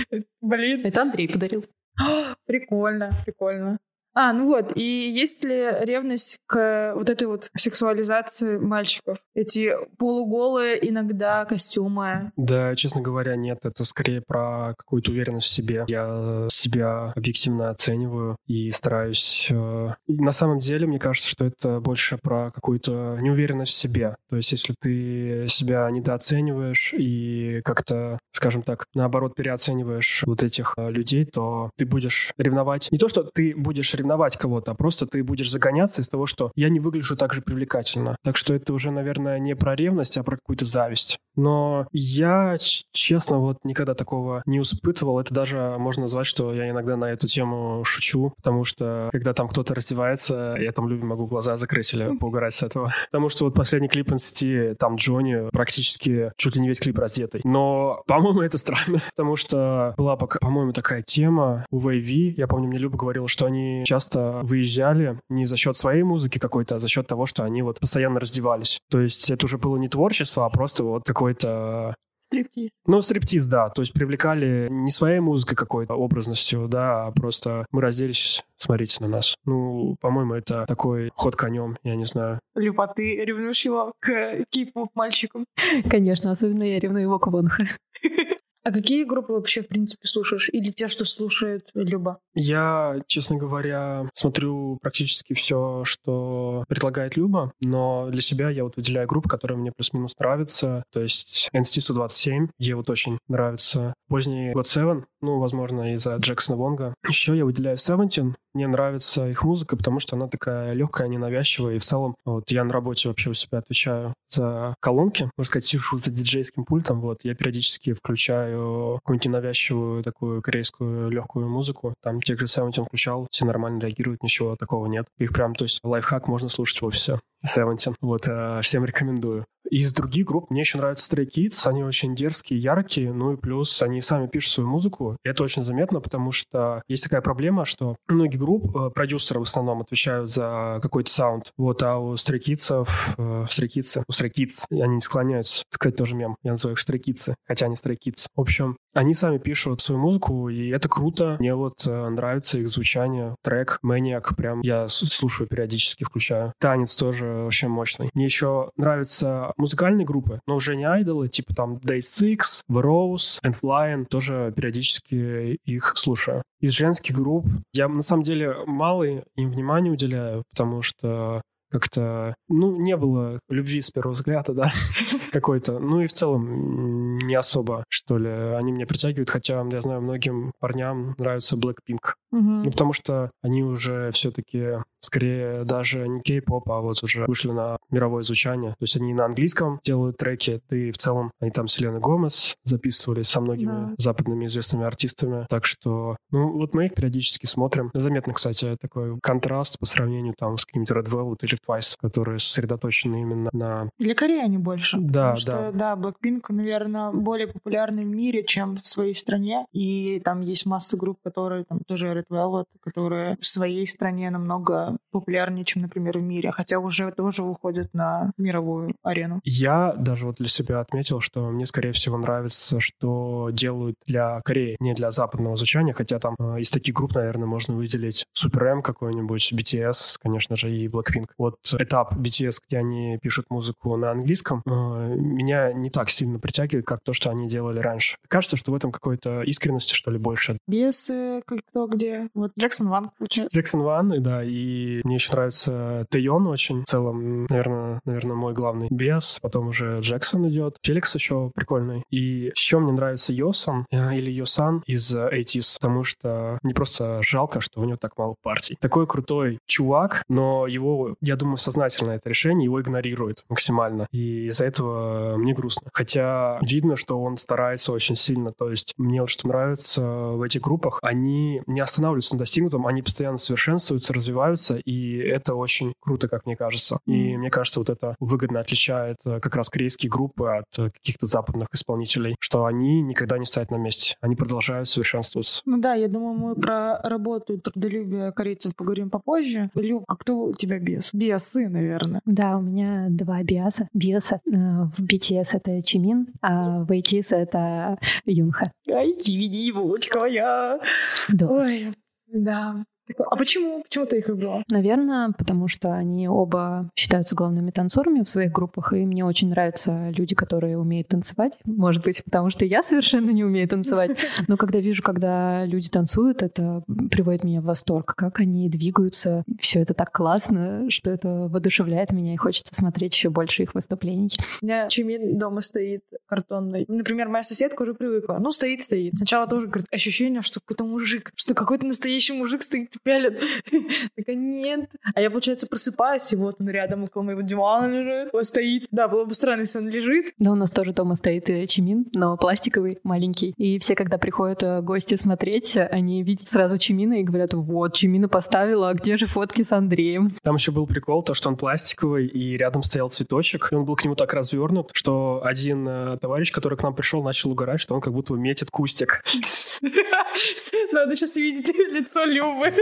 Блин. 0.40 0.84
Это 0.84 1.02
Андрей 1.02 1.28
подарил. 1.28 1.64
Прикольно, 2.46 3.12
прикольно. 3.24 3.78
А, 4.20 4.32
ну 4.32 4.46
вот, 4.46 4.72
и 4.74 4.82
есть 4.82 5.44
ли 5.44 5.64
ревность 5.82 6.40
к 6.46 6.92
вот 6.96 7.08
этой 7.08 7.28
вот 7.28 7.50
сексуализации 7.56 8.58
мальчиков? 8.58 9.18
Эти 9.32 9.72
полуголые 9.96 10.76
иногда 10.90 11.44
костюмы? 11.44 12.32
Да, 12.36 12.74
честно 12.74 13.00
говоря, 13.00 13.36
нет. 13.36 13.60
Это 13.62 13.84
скорее 13.84 14.20
про 14.20 14.74
какую-то 14.76 15.12
уверенность 15.12 15.46
в 15.46 15.52
себе. 15.52 15.84
Я 15.86 16.48
себя 16.50 17.12
объективно 17.14 17.70
оцениваю 17.70 18.34
и 18.48 18.72
стараюсь... 18.72 19.46
Э, 19.52 19.90
на 20.08 20.32
самом 20.32 20.58
деле, 20.58 20.88
мне 20.88 20.98
кажется, 20.98 21.30
что 21.30 21.44
это 21.44 21.78
больше 21.78 22.18
про 22.20 22.50
какую-то 22.50 23.18
неуверенность 23.20 23.74
в 23.74 23.78
себе. 23.78 24.16
То 24.30 24.36
есть, 24.36 24.50
если 24.50 24.74
ты 24.80 25.46
себя 25.48 25.88
недооцениваешь 25.92 26.92
и 26.92 27.60
как-то, 27.64 28.18
скажем 28.32 28.64
так, 28.64 28.86
наоборот, 28.94 29.36
переоцениваешь 29.36 30.24
вот 30.26 30.42
этих 30.42 30.74
э, 30.76 30.90
людей, 30.90 31.24
то 31.24 31.70
ты 31.76 31.86
будешь 31.86 32.32
ревновать. 32.36 32.88
Не 32.90 32.98
то, 32.98 33.08
что 33.08 33.22
ты 33.22 33.54
будешь 33.54 33.94
ревновать 33.94 34.07
ревновать 34.08 34.38
кого-то, 34.38 34.70
а 34.72 34.74
просто 34.74 35.06
ты 35.06 35.22
будешь 35.22 35.50
загоняться 35.50 36.00
из 36.00 36.08
того, 36.08 36.26
что 36.26 36.50
я 36.56 36.70
не 36.70 36.80
выгляжу 36.80 37.14
так 37.14 37.34
же 37.34 37.42
привлекательно. 37.42 38.16
Так 38.24 38.36
что 38.38 38.54
это 38.54 38.72
уже, 38.72 38.90
наверное, 38.90 39.38
не 39.38 39.54
про 39.54 39.76
ревность, 39.76 40.16
а 40.16 40.22
про 40.22 40.36
какую-то 40.36 40.64
зависть. 40.64 41.18
Но 41.36 41.86
я, 41.92 42.56
честно, 42.92 43.38
вот 43.38 43.58
никогда 43.64 43.94
такого 43.94 44.42
не 44.46 44.60
испытывал. 44.60 45.20
Это 45.20 45.32
даже 45.32 45.76
можно 45.78 46.02
назвать, 46.04 46.26
что 46.26 46.52
я 46.52 46.68
иногда 46.70 46.96
на 46.96 47.04
эту 47.04 47.28
тему 47.28 47.84
шучу, 47.84 48.32
потому 48.36 48.64
что 48.64 49.08
когда 49.12 49.34
там 49.34 49.48
кто-то 49.48 49.74
раздевается, 49.74 50.56
я 50.58 50.72
там 50.72 50.88
любим 50.88 51.08
могу 51.08 51.26
глаза 51.26 51.56
закрыть 51.56 51.92
или 51.94 52.16
поугарать 52.18 52.54
с 52.54 52.62
этого. 52.62 52.92
Потому 53.12 53.28
что 53.28 53.44
вот 53.44 53.54
последний 53.54 53.88
клип 53.88 54.10
NCT, 54.10 54.74
там 54.76 54.96
Джонни 54.96 55.48
практически 55.52 56.32
чуть 56.36 56.56
ли 56.56 56.62
не 56.62 56.68
весь 56.68 56.80
клип 56.80 56.98
раздетый. 56.98 57.42
Но, 57.44 58.02
по-моему, 58.06 58.40
это 58.40 58.58
странно, 58.58 59.00
потому 59.16 59.36
что 59.36 59.94
была, 59.96 60.16
по-моему, 60.16 60.72
такая 60.72 61.02
тема 61.02 61.66
у 61.70 61.78
Вейви. 61.78 62.34
Я 62.36 62.48
помню, 62.48 62.68
мне 62.68 62.78
Люба 62.78 62.96
говорила, 62.96 63.28
что 63.28 63.46
они 63.46 63.84
часто 63.88 64.40
выезжали 64.42 65.18
не 65.28 65.46
за 65.46 65.56
счет 65.56 65.76
своей 65.76 66.02
музыки 66.02 66.38
какой-то, 66.38 66.76
а 66.76 66.78
за 66.78 66.88
счет 66.88 67.06
того, 67.06 67.26
что 67.26 67.42
они 67.42 67.62
вот 67.62 67.80
постоянно 67.80 68.20
раздевались. 68.20 68.78
То 68.90 69.00
есть 69.00 69.30
это 69.30 69.46
уже 69.46 69.58
было 69.58 69.76
не 69.76 69.88
творчество, 69.88 70.44
а 70.44 70.50
просто 70.50 70.84
вот 70.84 71.04
какой-то 71.04 71.94
Стриптиз. 72.28 72.68
Ну, 72.84 73.00
стриптиз, 73.00 73.46
да. 73.46 73.70
То 73.70 73.80
есть 73.80 73.94
привлекали 73.94 74.68
не 74.70 74.90
своей 74.90 75.18
музыкой 75.18 75.56
какой-то 75.56 75.94
образностью, 75.94 76.68
да, 76.68 77.06
а 77.06 77.10
просто 77.10 77.64
мы 77.70 77.80
разделись, 77.80 78.44
смотрите 78.58 78.98
на 79.00 79.08
нас. 79.08 79.34
Ну, 79.46 79.96
по-моему, 80.02 80.34
это 80.34 80.66
такой 80.66 81.10
ход 81.14 81.36
конем, 81.36 81.78
я 81.84 81.96
не 81.96 82.04
знаю. 82.04 82.38
Люба, 82.54 82.86
ты 82.86 83.24
ревнуешь 83.24 83.64
его 83.64 83.94
к 83.98 84.44
кей-поп 84.50 84.90
мальчикам? 84.94 85.46
Конечно, 85.88 86.30
особенно 86.30 86.64
я 86.64 86.78
ревную 86.78 87.04
его 87.04 87.18
к 87.18 87.28
Вонхе. 87.28 87.66
А 88.68 88.70
какие 88.70 89.04
группы 89.04 89.32
вообще, 89.32 89.62
в 89.62 89.68
принципе, 89.68 90.06
слушаешь? 90.06 90.50
Или 90.52 90.70
те, 90.70 90.88
что 90.88 91.06
слушает 91.06 91.70
Люба? 91.72 92.18
Я, 92.34 93.00
честно 93.06 93.36
говоря, 93.36 94.10
смотрю 94.12 94.76
практически 94.82 95.32
все, 95.32 95.84
что 95.86 96.64
предлагает 96.68 97.16
Люба, 97.16 97.50
но 97.62 98.10
для 98.10 98.20
себя 98.20 98.50
я 98.50 98.64
вот 98.64 98.76
выделяю 98.76 99.08
группы, 99.08 99.26
которые 99.26 99.56
мне 99.56 99.72
плюс-минус 99.72 100.18
нравятся. 100.18 100.82
То 100.92 101.00
есть 101.00 101.48
NCT 101.54 101.80
127, 101.80 102.48
ей 102.58 102.74
вот 102.74 102.90
очень 102.90 103.16
нравится. 103.26 103.94
Поздний 104.06 104.52
God 104.52 104.64
Seven, 104.64 105.04
ну, 105.22 105.38
возможно, 105.38 105.94
из-за 105.94 106.16
Джексона 106.16 106.58
Вонга. 106.58 106.94
Еще 107.08 107.38
я 107.38 107.46
выделяю 107.46 107.78
Seventeen. 107.78 108.34
Мне 108.54 108.66
нравится 108.66 109.28
их 109.28 109.44
музыка, 109.44 109.76
потому 109.76 110.00
что 110.00 110.16
она 110.16 110.28
такая 110.28 110.72
легкая, 110.72 111.08
ненавязчивая. 111.08 111.76
И 111.76 111.78
в 111.78 111.84
целом, 111.84 112.16
вот 112.24 112.50
я 112.50 112.64
на 112.64 112.72
работе 112.72 113.08
вообще 113.08 113.30
у 113.30 113.34
себя 113.34 113.58
отвечаю 113.58 114.14
за 114.30 114.74
колонки. 114.80 115.30
Можно 115.36 115.48
сказать, 115.48 115.64
сижу 115.64 115.98
за 115.98 116.10
диджейским 116.10 116.64
пультом. 116.64 117.00
Вот 117.00 117.20
я 117.22 117.34
периодически 117.34 117.92
включаю 117.92 118.57
какую-нибудь 119.00 119.24
ненавязчивую 119.26 120.02
такую 120.02 120.42
корейскую 120.42 121.10
легкую 121.10 121.48
музыку. 121.48 121.94
Там 122.02 122.20
тех 122.20 122.38
же 122.38 122.46
Seventeen 122.46 122.84
включал, 122.84 123.26
все 123.30 123.44
нормально 123.44 123.80
реагируют, 123.80 124.22
ничего 124.22 124.56
такого 124.56 124.86
нет. 124.86 125.06
Их 125.18 125.32
прям, 125.32 125.54
то 125.54 125.64
есть 125.64 125.80
лайфхак 125.82 126.28
можно 126.28 126.48
слушать 126.48 126.80
в 126.80 126.86
офисе. 126.86 127.20
Seventeen. 127.46 127.94
Вот, 128.00 128.26
э, 128.26 128.60
всем 128.62 128.84
рекомендую. 128.84 129.44
Из 129.70 129.92
других 129.92 130.26
групп 130.26 130.50
мне 130.50 130.60
еще 130.60 130.78
нравятся 130.78 131.14
Stray 131.14 131.28
Kids. 131.28 131.66
Они 131.66 131.84
очень 131.84 132.14
дерзкие, 132.14 132.58
яркие. 132.58 133.12
Ну 133.12 133.32
и 133.32 133.36
плюс 133.36 133.82
они 133.82 134.00
сами 134.00 134.26
пишут 134.26 134.52
свою 134.52 134.68
музыку. 134.68 135.16
Это 135.24 135.42
очень 135.42 135.64
заметно, 135.64 136.00
потому 136.00 136.32
что 136.32 136.82
есть 136.88 137.04
такая 137.04 137.20
проблема, 137.20 137.64
что 137.64 137.96
многие 138.08 138.38
групп, 138.38 138.74
э, 138.74 138.90
продюсеры 138.90 139.40
в 139.40 139.44
основном 139.44 139.80
отвечают 139.80 140.30
за 140.30 140.78
какой-то 140.82 141.10
саунд. 141.10 141.52
Вот, 141.56 141.82
а 141.82 141.98
у 141.98 142.14
Stray 142.14 142.38
Kids, 142.38 142.86
э, 143.18 143.46
Stray 143.46 143.68
Kids, 143.68 144.02
у 144.06 144.12
Stray 144.12 144.32
Kids, 144.32 144.64
они 144.70 144.94
не 144.94 145.00
склоняются. 145.00 145.64
Это, 145.70 145.78
кстати, 145.78 145.96
тоже 145.96 146.14
мем. 146.14 146.36
Я 146.42 146.52
называю 146.52 146.76
их 146.76 146.82
Stray 146.82 147.00
Kids, 147.00 147.34
хотя 147.46 147.66
они 147.66 147.74
Stray 147.74 147.96
Kids. 147.98 148.26
В 148.34 148.40
общем, 148.40 148.76
они 148.98 149.14
сами 149.14 149.38
пишут 149.38 149.80
свою 149.80 150.00
музыку, 150.00 150.48
и 150.48 150.70
это 150.70 150.88
круто. 150.88 151.36
Мне 151.38 151.54
вот 151.54 151.86
э, 151.86 152.08
нравится 152.08 152.58
их 152.58 152.68
звучание. 152.68 153.36
Трек 153.44 153.78
Maniac 153.84 154.34
прям 154.36 154.60
я 154.62 154.88
слушаю 154.88 155.48
периодически, 155.48 156.02
включаю. 156.02 156.52
Танец 156.58 156.96
тоже 156.96 157.26
вообще 157.26 157.68
мощный. 157.68 158.10
Мне 158.14 158.24
еще 158.24 158.72
нравятся 158.76 159.52
музыкальные 159.56 160.04
группы, 160.04 160.40
но 160.48 160.56
уже 160.56 160.74
не 160.74 160.84
айдолы, 160.84 161.28
типа 161.28 161.54
там 161.54 161.76
Day 161.76 162.00
Six, 162.00 162.62
The 162.68 162.82
Rose, 162.82 163.40
and 163.44 163.54
Flying, 163.62 164.06
тоже 164.06 164.52
периодически 164.56 165.60
их 165.64 165.92
слушаю. 165.96 166.42
Из 166.60 166.72
женских 166.72 167.14
групп 167.14 167.46
я 167.72 167.86
на 167.88 168.02
самом 168.02 168.24
деле 168.24 168.56
мало 168.66 169.04
им 169.04 169.22
внимания 169.36 169.90
уделяю, 169.90 170.42
потому 170.50 170.82
что 170.82 171.42
как-то, 171.70 172.34
ну, 172.48 172.76
не 172.76 172.96
было 172.96 173.40
любви 173.48 173.80
с 173.82 173.90
первого 173.90 174.14
взгляда, 174.14 174.52
да, 174.52 174.70
какой-то. 175.32 175.78
Ну 175.78 176.00
и 176.00 176.06
в 176.06 176.12
целом 176.12 177.18
не 177.18 177.34
особо, 177.34 177.84
что 177.88 178.18
ли, 178.18 178.30
они 178.30 178.72
меня 178.72 178.86
притягивают, 178.86 179.30
хотя, 179.30 179.64
я 179.70 179.80
знаю, 179.80 180.00
многим 180.00 180.52
парням 180.58 181.14
нравится 181.18 181.56
Blackpink. 181.56 182.14
Ну, 182.30 182.70
потому 182.70 182.92
что 182.92 183.30
они 183.42 183.62
уже 183.62 184.10
все-таки 184.12 184.78
скорее 185.00 185.64
даже 185.64 186.06
не 186.08 186.20
кей-поп, 186.20 186.68
а 186.70 186.80
вот 186.80 187.02
уже 187.02 187.26
вышли 187.26 187.50
на 187.50 187.76
мировое 187.90 188.22
звучание. 188.22 188.70
То 188.72 188.82
есть 188.82 188.96
они 188.96 189.14
на 189.14 189.24
английском 189.24 189.80
делают 189.84 190.16
треки, 190.16 190.60
и 190.70 190.90
в 190.90 190.98
целом 190.98 191.30
они 191.40 191.50
там 191.50 191.68
Селена 191.68 192.00
Гомес 192.00 192.56
записывали 192.64 193.22
со 193.22 193.40
многими 193.40 193.70
да. 193.70 193.94
западными 193.98 194.46
известными 194.46 194.84
артистами. 194.84 195.46
Так 195.48 195.64
что, 195.64 196.16
ну, 196.30 196.52
вот 196.52 196.74
мы 196.74 196.86
их 196.86 196.94
периодически 196.94 197.46
смотрим. 197.46 197.90
Заметно, 197.94 198.32
кстати, 198.32 198.76
такой 198.80 199.18
контраст 199.22 199.78
по 199.78 199.86
сравнению 199.86 200.34
там 200.36 200.58
с 200.58 200.64
каким-то 200.64 200.94
Red 200.94 201.08
Velvet 201.08 201.38
или 201.42 201.58
Twice, 201.66 201.96
которые 202.00 202.38
сосредоточены 202.38 203.22
именно 203.22 203.50
на... 203.52 203.90
Для 203.98 204.14
Кореи 204.14 204.42
они 204.42 204.58
больше. 204.58 204.98
Да, 204.98 205.34
потому 205.34 205.46
да. 205.46 205.68
Что, 205.68 205.72
да, 205.72 205.94
Blackpink, 205.94 206.42
наверное, 206.50 207.12
более 207.12 207.46
популярны 207.46 208.02
в 208.02 208.08
мире, 208.08 208.44
чем 208.44 208.76
в 208.76 208.86
своей 208.86 209.14
стране. 209.14 209.66
И 209.72 210.20
там 210.24 210.40
есть 210.40 210.66
масса 210.66 210.96
групп, 210.96 211.18
которые 211.22 211.64
там 211.64 211.80
тоже 211.86 212.06
Red 212.06 212.26
Velvet, 212.30 212.66
которые 212.80 213.36
в 213.40 213.46
своей 213.46 213.86
стране 213.86 214.30
намного 214.30 214.87
популярнее, 215.10 215.64
чем, 215.64 215.82
например, 215.82 216.18
в 216.18 216.22
мире, 216.22 216.50
хотя 216.50 216.78
уже 216.78 217.10
тоже 217.10 217.42
выходят 217.42 217.92
на 217.94 218.32
мировую 218.36 218.94
арену. 219.02 219.40
Я 219.44 219.92
даже 219.92 220.26
вот 220.26 220.36
для 220.36 220.48
себя 220.48 220.80
отметил, 220.80 221.20
что 221.20 221.50
мне, 221.50 221.66
скорее 221.66 221.92
всего, 221.92 222.16
нравится, 222.18 222.80
что 222.80 223.50
делают 223.52 223.96
для 224.06 224.40
Кореи, 224.44 224.76
не 224.80 224.94
для 224.94 225.10
западного 225.10 225.56
звучания, 225.56 225.92
хотя 225.92 226.18
там 226.18 226.36
э, 226.38 226.60
из 226.60 226.70
таких 226.70 226.94
групп, 226.94 227.14
наверное, 227.14 227.46
можно 227.46 227.74
выделить 227.74 228.26
Super 228.36 228.64
M 228.66 228.82
какой-нибудь, 228.82 229.52
BTS, 229.52 230.16
конечно 230.20 230.56
же, 230.56 230.70
и 230.70 230.88
Blackpink. 230.88 231.28
Вот 231.38 231.56
этап 231.72 232.14
BTS, 232.14 232.56
где 232.66 232.78
они 232.78 233.18
пишут 233.20 233.46
музыку 233.50 233.96
на 233.96 234.10
английском, 234.10 234.62
э, 234.66 234.70
меня 235.16 235.72
не 235.72 235.90
так 235.90 236.10
сильно 236.10 236.38
притягивает, 236.38 236.86
как 236.86 237.00
то, 237.02 237.12
что 237.12 237.30
они 237.30 237.48
делали 237.48 237.80
раньше. 237.80 238.16
Кажется, 238.28 238.56
что 238.56 238.72
в 238.72 238.74
этом 238.74 238.92
какой-то 238.92 239.42
искренности, 239.42 239.94
что 239.94 240.10
ли, 240.10 240.18
больше. 240.18 240.58
Бесы, 240.66 241.42
как 241.46 241.60
кто 241.68 241.86
где. 241.86 242.28
Вот 242.34 242.52
Джексон 242.58 242.88
Ван. 242.88 243.10
Джексон 243.30 243.82
Ван, 243.82 244.22
да, 244.22 244.42
и 244.44 244.77
мне 245.04 245.14
еще 245.14 245.32
нравится 245.32 246.06
Тэйон 246.10 246.46
очень. 246.46 246.82
В 246.82 246.86
целом, 246.86 247.44
наверное, 247.44 248.00
наверное, 248.04 248.36
мой 248.36 248.54
главный 248.54 248.88
бес. 248.90 249.38
Потом 249.42 249.68
уже 249.68 250.00
Джексон 250.00 250.48
идет. 250.48 250.76
Феликс 250.82 251.14
еще 251.14 251.50
прикольный. 251.54 252.02
И 252.10 252.50
еще 252.54 252.78
мне 252.78 252.92
нравится 252.92 253.32
Йосан 253.32 253.86
э, 253.90 254.16
или 254.16 254.30
Йосан 254.30 254.82
из 254.86 255.14
80s, 255.14 255.76
потому 255.80 256.04
что 256.04 256.58
мне 256.62 256.74
просто 256.74 257.22
жалко, 257.22 257.60
что 257.60 257.80
у 257.80 257.84
него 257.84 257.96
так 257.96 258.16
мало 258.16 258.34
партий. 258.42 258.76
Такой 258.80 259.06
крутой 259.06 259.58
чувак, 259.66 260.22
но 260.28 260.66
его, 260.66 261.14
я 261.20 261.36
думаю, 261.36 261.56
сознательно 261.56 262.12
это 262.12 262.28
решение, 262.28 262.64
его 262.64 262.80
игнорирует 262.80 263.44
максимально. 263.48 264.06
И 264.12 264.46
из-за 264.46 264.64
этого 264.64 265.36
мне 265.36 265.54
грустно. 265.54 265.88
Хотя 265.92 266.58
видно, 266.62 266.96
что 266.96 267.20
он 267.20 267.36
старается 267.36 267.92
очень 267.92 268.16
сильно. 268.16 268.52
То 268.52 268.70
есть 268.70 268.94
мне 268.96 269.20
вот 269.20 269.30
что 269.30 269.48
нравится 269.48 270.02
в 270.02 270.42
этих 270.42 270.62
группах, 270.62 270.98
они 271.02 271.62
не 271.66 271.80
останавливаются 271.80 272.34
на 272.34 272.40
достигнутом, 272.40 272.86
они 272.86 273.02
постоянно 273.02 273.38
совершенствуются, 273.38 274.12
развиваются, 274.12 274.67
и 274.76 275.16
это 275.18 275.54
очень 275.54 275.94
круто, 276.00 276.28
как 276.28 276.46
мне 276.46 276.56
кажется. 276.56 276.98
И 277.06 277.36
мне 277.36 277.50
кажется, 277.50 277.80
вот 277.80 277.88
это 277.88 278.14
выгодно 278.20 278.60
отличает 278.60 279.16
э, 279.24 279.40
как 279.40 279.56
раз 279.56 279.68
корейские 279.68 280.10
группы 280.10 280.48
от 280.48 280.78
э, 280.78 280.90
каких-то 280.90 281.26
западных 281.26 281.68
исполнителей, 281.72 282.36
что 282.40 282.64
они 282.64 283.02
никогда 283.02 283.38
не 283.38 283.46
стоят 283.46 283.70
на 283.70 283.76
месте, 283.76 284.16
они 284.20 284.36
продолжают 284.36 284.88
совершенствоваться. 284.88 285.62
Ну 285.64 285.78
да, 285.78 285.94
я 285.94 286.08
думаю, 286.08 286.34
мы 286.34 286.54
про 286.54 287.00
работу 287.02 287.54
и 287.54 287.58
трудолюбие 287.58 288.32
корейцев 288.32 288.74
поговорим 288.76 289.10
попозже. 289.10 289.70
Люб, 289.74 290.04
а 290.06 290.16
кто 290.16 290.38
у 290.46 290.52
тебя 290.52 290.78
бес? 290.78 291.12
Бесы, 291.14 291.68
наверное. 291.68 292.20
Да, 292.24 292.56
у 292.56 292.60
меня 292.60 293.06
два 293.10 293.42
биаса. 293.42 293.88
Биаса 293.92 294.40
э, 294.46 294.50
в 294.50 295.00
BTS 295.02 295.48
это 295.52 295.82
Чимин, 295.82 296.28
а 296.40 296.84
в 296.84 296.90
ATS 296.90 297.34
это 297.34 297.98
Юнха. 298.24 298.70
Ай, 298.90 299.14
Чимини, 299.22 299.72
булочка 299.72 300.18
моя. 300.18 300.80
Да. 301.28 301.48
Ой, 301.48 301.94
да. 302.26 302.84
Так, 303.08 303.26
А 303.30 303.36
почему? 303.36 303.82
Почему 303.82 304.06
ты 304.06 304.18
их 304.18 304.28
выбрала? 304.28 304.62
Наверное, 304.70 305.32
потому 305.36 305.68
что 305.68 305.92
они 305.94 306.28
оба 306.28 306.90
считаются 306.94 307.34
главными 307.34 307.70
танцорами 307.70 308.22
в 308.22 308.28
своих 308.28 308.52
группах, 308.52 308.92
и 308.92 309.04
мне 309.06 309.24
очень 309.24 309.48
нравятся 309.50 310.10
люди, 310.10 310.34
которые 310.34 310.78
умеют 310.78 311.08
танцевать. 311.08 311.58
Может 311.64 312.02
быть, 312.04 312.22
потому 312.24 312.50
что 312.50 312.64
я 312.64 312.82
совершенно 312.82 313.30
не 313.30 313.44
умею 313.44 313.68
танцевать. 313.68 314.18
Но 314.48 314.56
когда 314.56 314.80
вижу, 314.80 315.02
когда 315.02 315.64
люди 315.64 315.88
танцуют, 315.88 316.42
это 316.42 316.82
приводит 317.10 317.44
меня 317.44 317.60
в 317.60 317.64
восторг. 317.64 318.14
Как 318.14 318.40
они 318.40 318.68
двигаются, 318.68 319.44
все 319.60 319.80
это 319.80 319.94
так 319.94 320.12
классно, 320.12 320.90
что 320.90 321.10
это 321.10 321.28
воодушевляет 321.28 322.12
меня, 322.12 322.34
и 322.34 322.36
хочется 322.36 322.74
смотреть 322.74 323.14
еще 323.14 323.30
больше 323.30 323.62
их 323.62 323.74
выступлений. 323.74 324.30
У 324.62 324.66
меня 324.66 324.88
Чимин 324.88 325.38
дома 325.38 325.60
стоит 325.60 326.02
картонный. 326.26 326.84
Например, 326.88 327.28
моя 327.28 327.42
соседка 327.42 327.82
уже 327.82 327.94
привыкла. 327.94 328.38
Ну, 328.40 328.52
стоит-стоит. 328.52 329.14
Сначала 329.16 329.46
тоже, 329.46 329.66
говорит, 329.66 329.86
ощущение, 329.90 330.42
что 330.42 330.60
какой-то 330.60 330.84
мужик, 330.84 331.32
что 331.34 331.54
какой-то 331.54 331.86
настоящий 331.86 332.32
мужик 332.32 332.62
стоит 332.62 332.90
пялит. 333.02 333.42
Такая, 334.16 334.36
нет. 334.36 334.90
А 335.14 335.20
я, 335.20 335.30
получается, 335.30 335.66
просыпаюсь, 335.66 336.32
и 336.32 336.36
вот 336.36 336.56
он 336.60 336.68
рядом 336.68 337.04
около 337.04 337.22
моего 337.22 337.40
дивана 337.42 337.86
лежит. 337.86 338.32
Вот 338.32 338.46
стоит. 338.46 338.86
Да, 338.90 339.08
было 339.08 339.24
бы 339.24 339.34
странно, 339.34 339.62
если 339.62 339.78
он 339.78 339.88
лежит. 339.88 340.34
Да, 340.38 340.52
у 340.52 340.54
нас 340.54 340.70
тоже 340.70 340.92
дома 340.92 341.14
стоит 341.16 341.48
э, 341.50 341.66
чимин, 341.66 342.06
но 342.14 342.36
пластиковый, 342.36 342.98
маленький. 343.02 343.54
И 343.56 343.78
все, 343.78 343.94
когда 343.94 344.18
приходят 344.18 344.62
э, 344.62 344.80
гости 344.82 345.16
смотреть, 345.16 345.76
они 345.76 346.22
видят 346.22 346.48
сразу 346.48 346.78
чимина 346.78 347.14
и 347.14 347.22
говорят, 347.22 347.54
вот, 347.54 347.94
чимина 347.94 348.28
поставила, 348.28 348.90
а 348.90 348.94
где 348.94 349.16
же 349.16 349.26
фотки 349.26 349.62
с 349.62 349.72
Андреем? 349.72 350.32
Там 350.42 350.56
еще 350.56 350.72
был 350.72 350.86
прикол, 350.86 351.22
то, 351.22 351.34
что 351.34 351.48
он 351.48 351.56
пластиковый, 351.56 352.26
и 352.26 352.56
рядом 352.56 352.82
стоял 352.82 353.10
цветочек, 353.10 353.68
и 353.72 353.74
он 353.74 353.84
был 353.84 353.96
к 353.96 354.04
нему 354.04 354.14
так 354.14 354.32
развернут, 354.32 354.90
что 354.94 355.40
один 355.44 355.86
э, 355.88 356.18
товарищ, 356.18 356.52
который 356.52 356.76
к 356.78 356.82
нам 356.82 356.94
пришел, 356.94 357.22
начал 357.22 357.50
угорать, 357.50 357.80
что 357.80 357.94
он 357.94 358.00
как 358.00 358.12
будто 358.12 358.34
метит 358.34 358.70
кустик. 358.70 359.24
Надо 360.92 361.16
сейчас 361.16 361.36
видеть 361.36 361.68
лицо 361.92 362.24
Любы. 362.24 362.72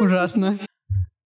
Ужасно. 0.00 0.58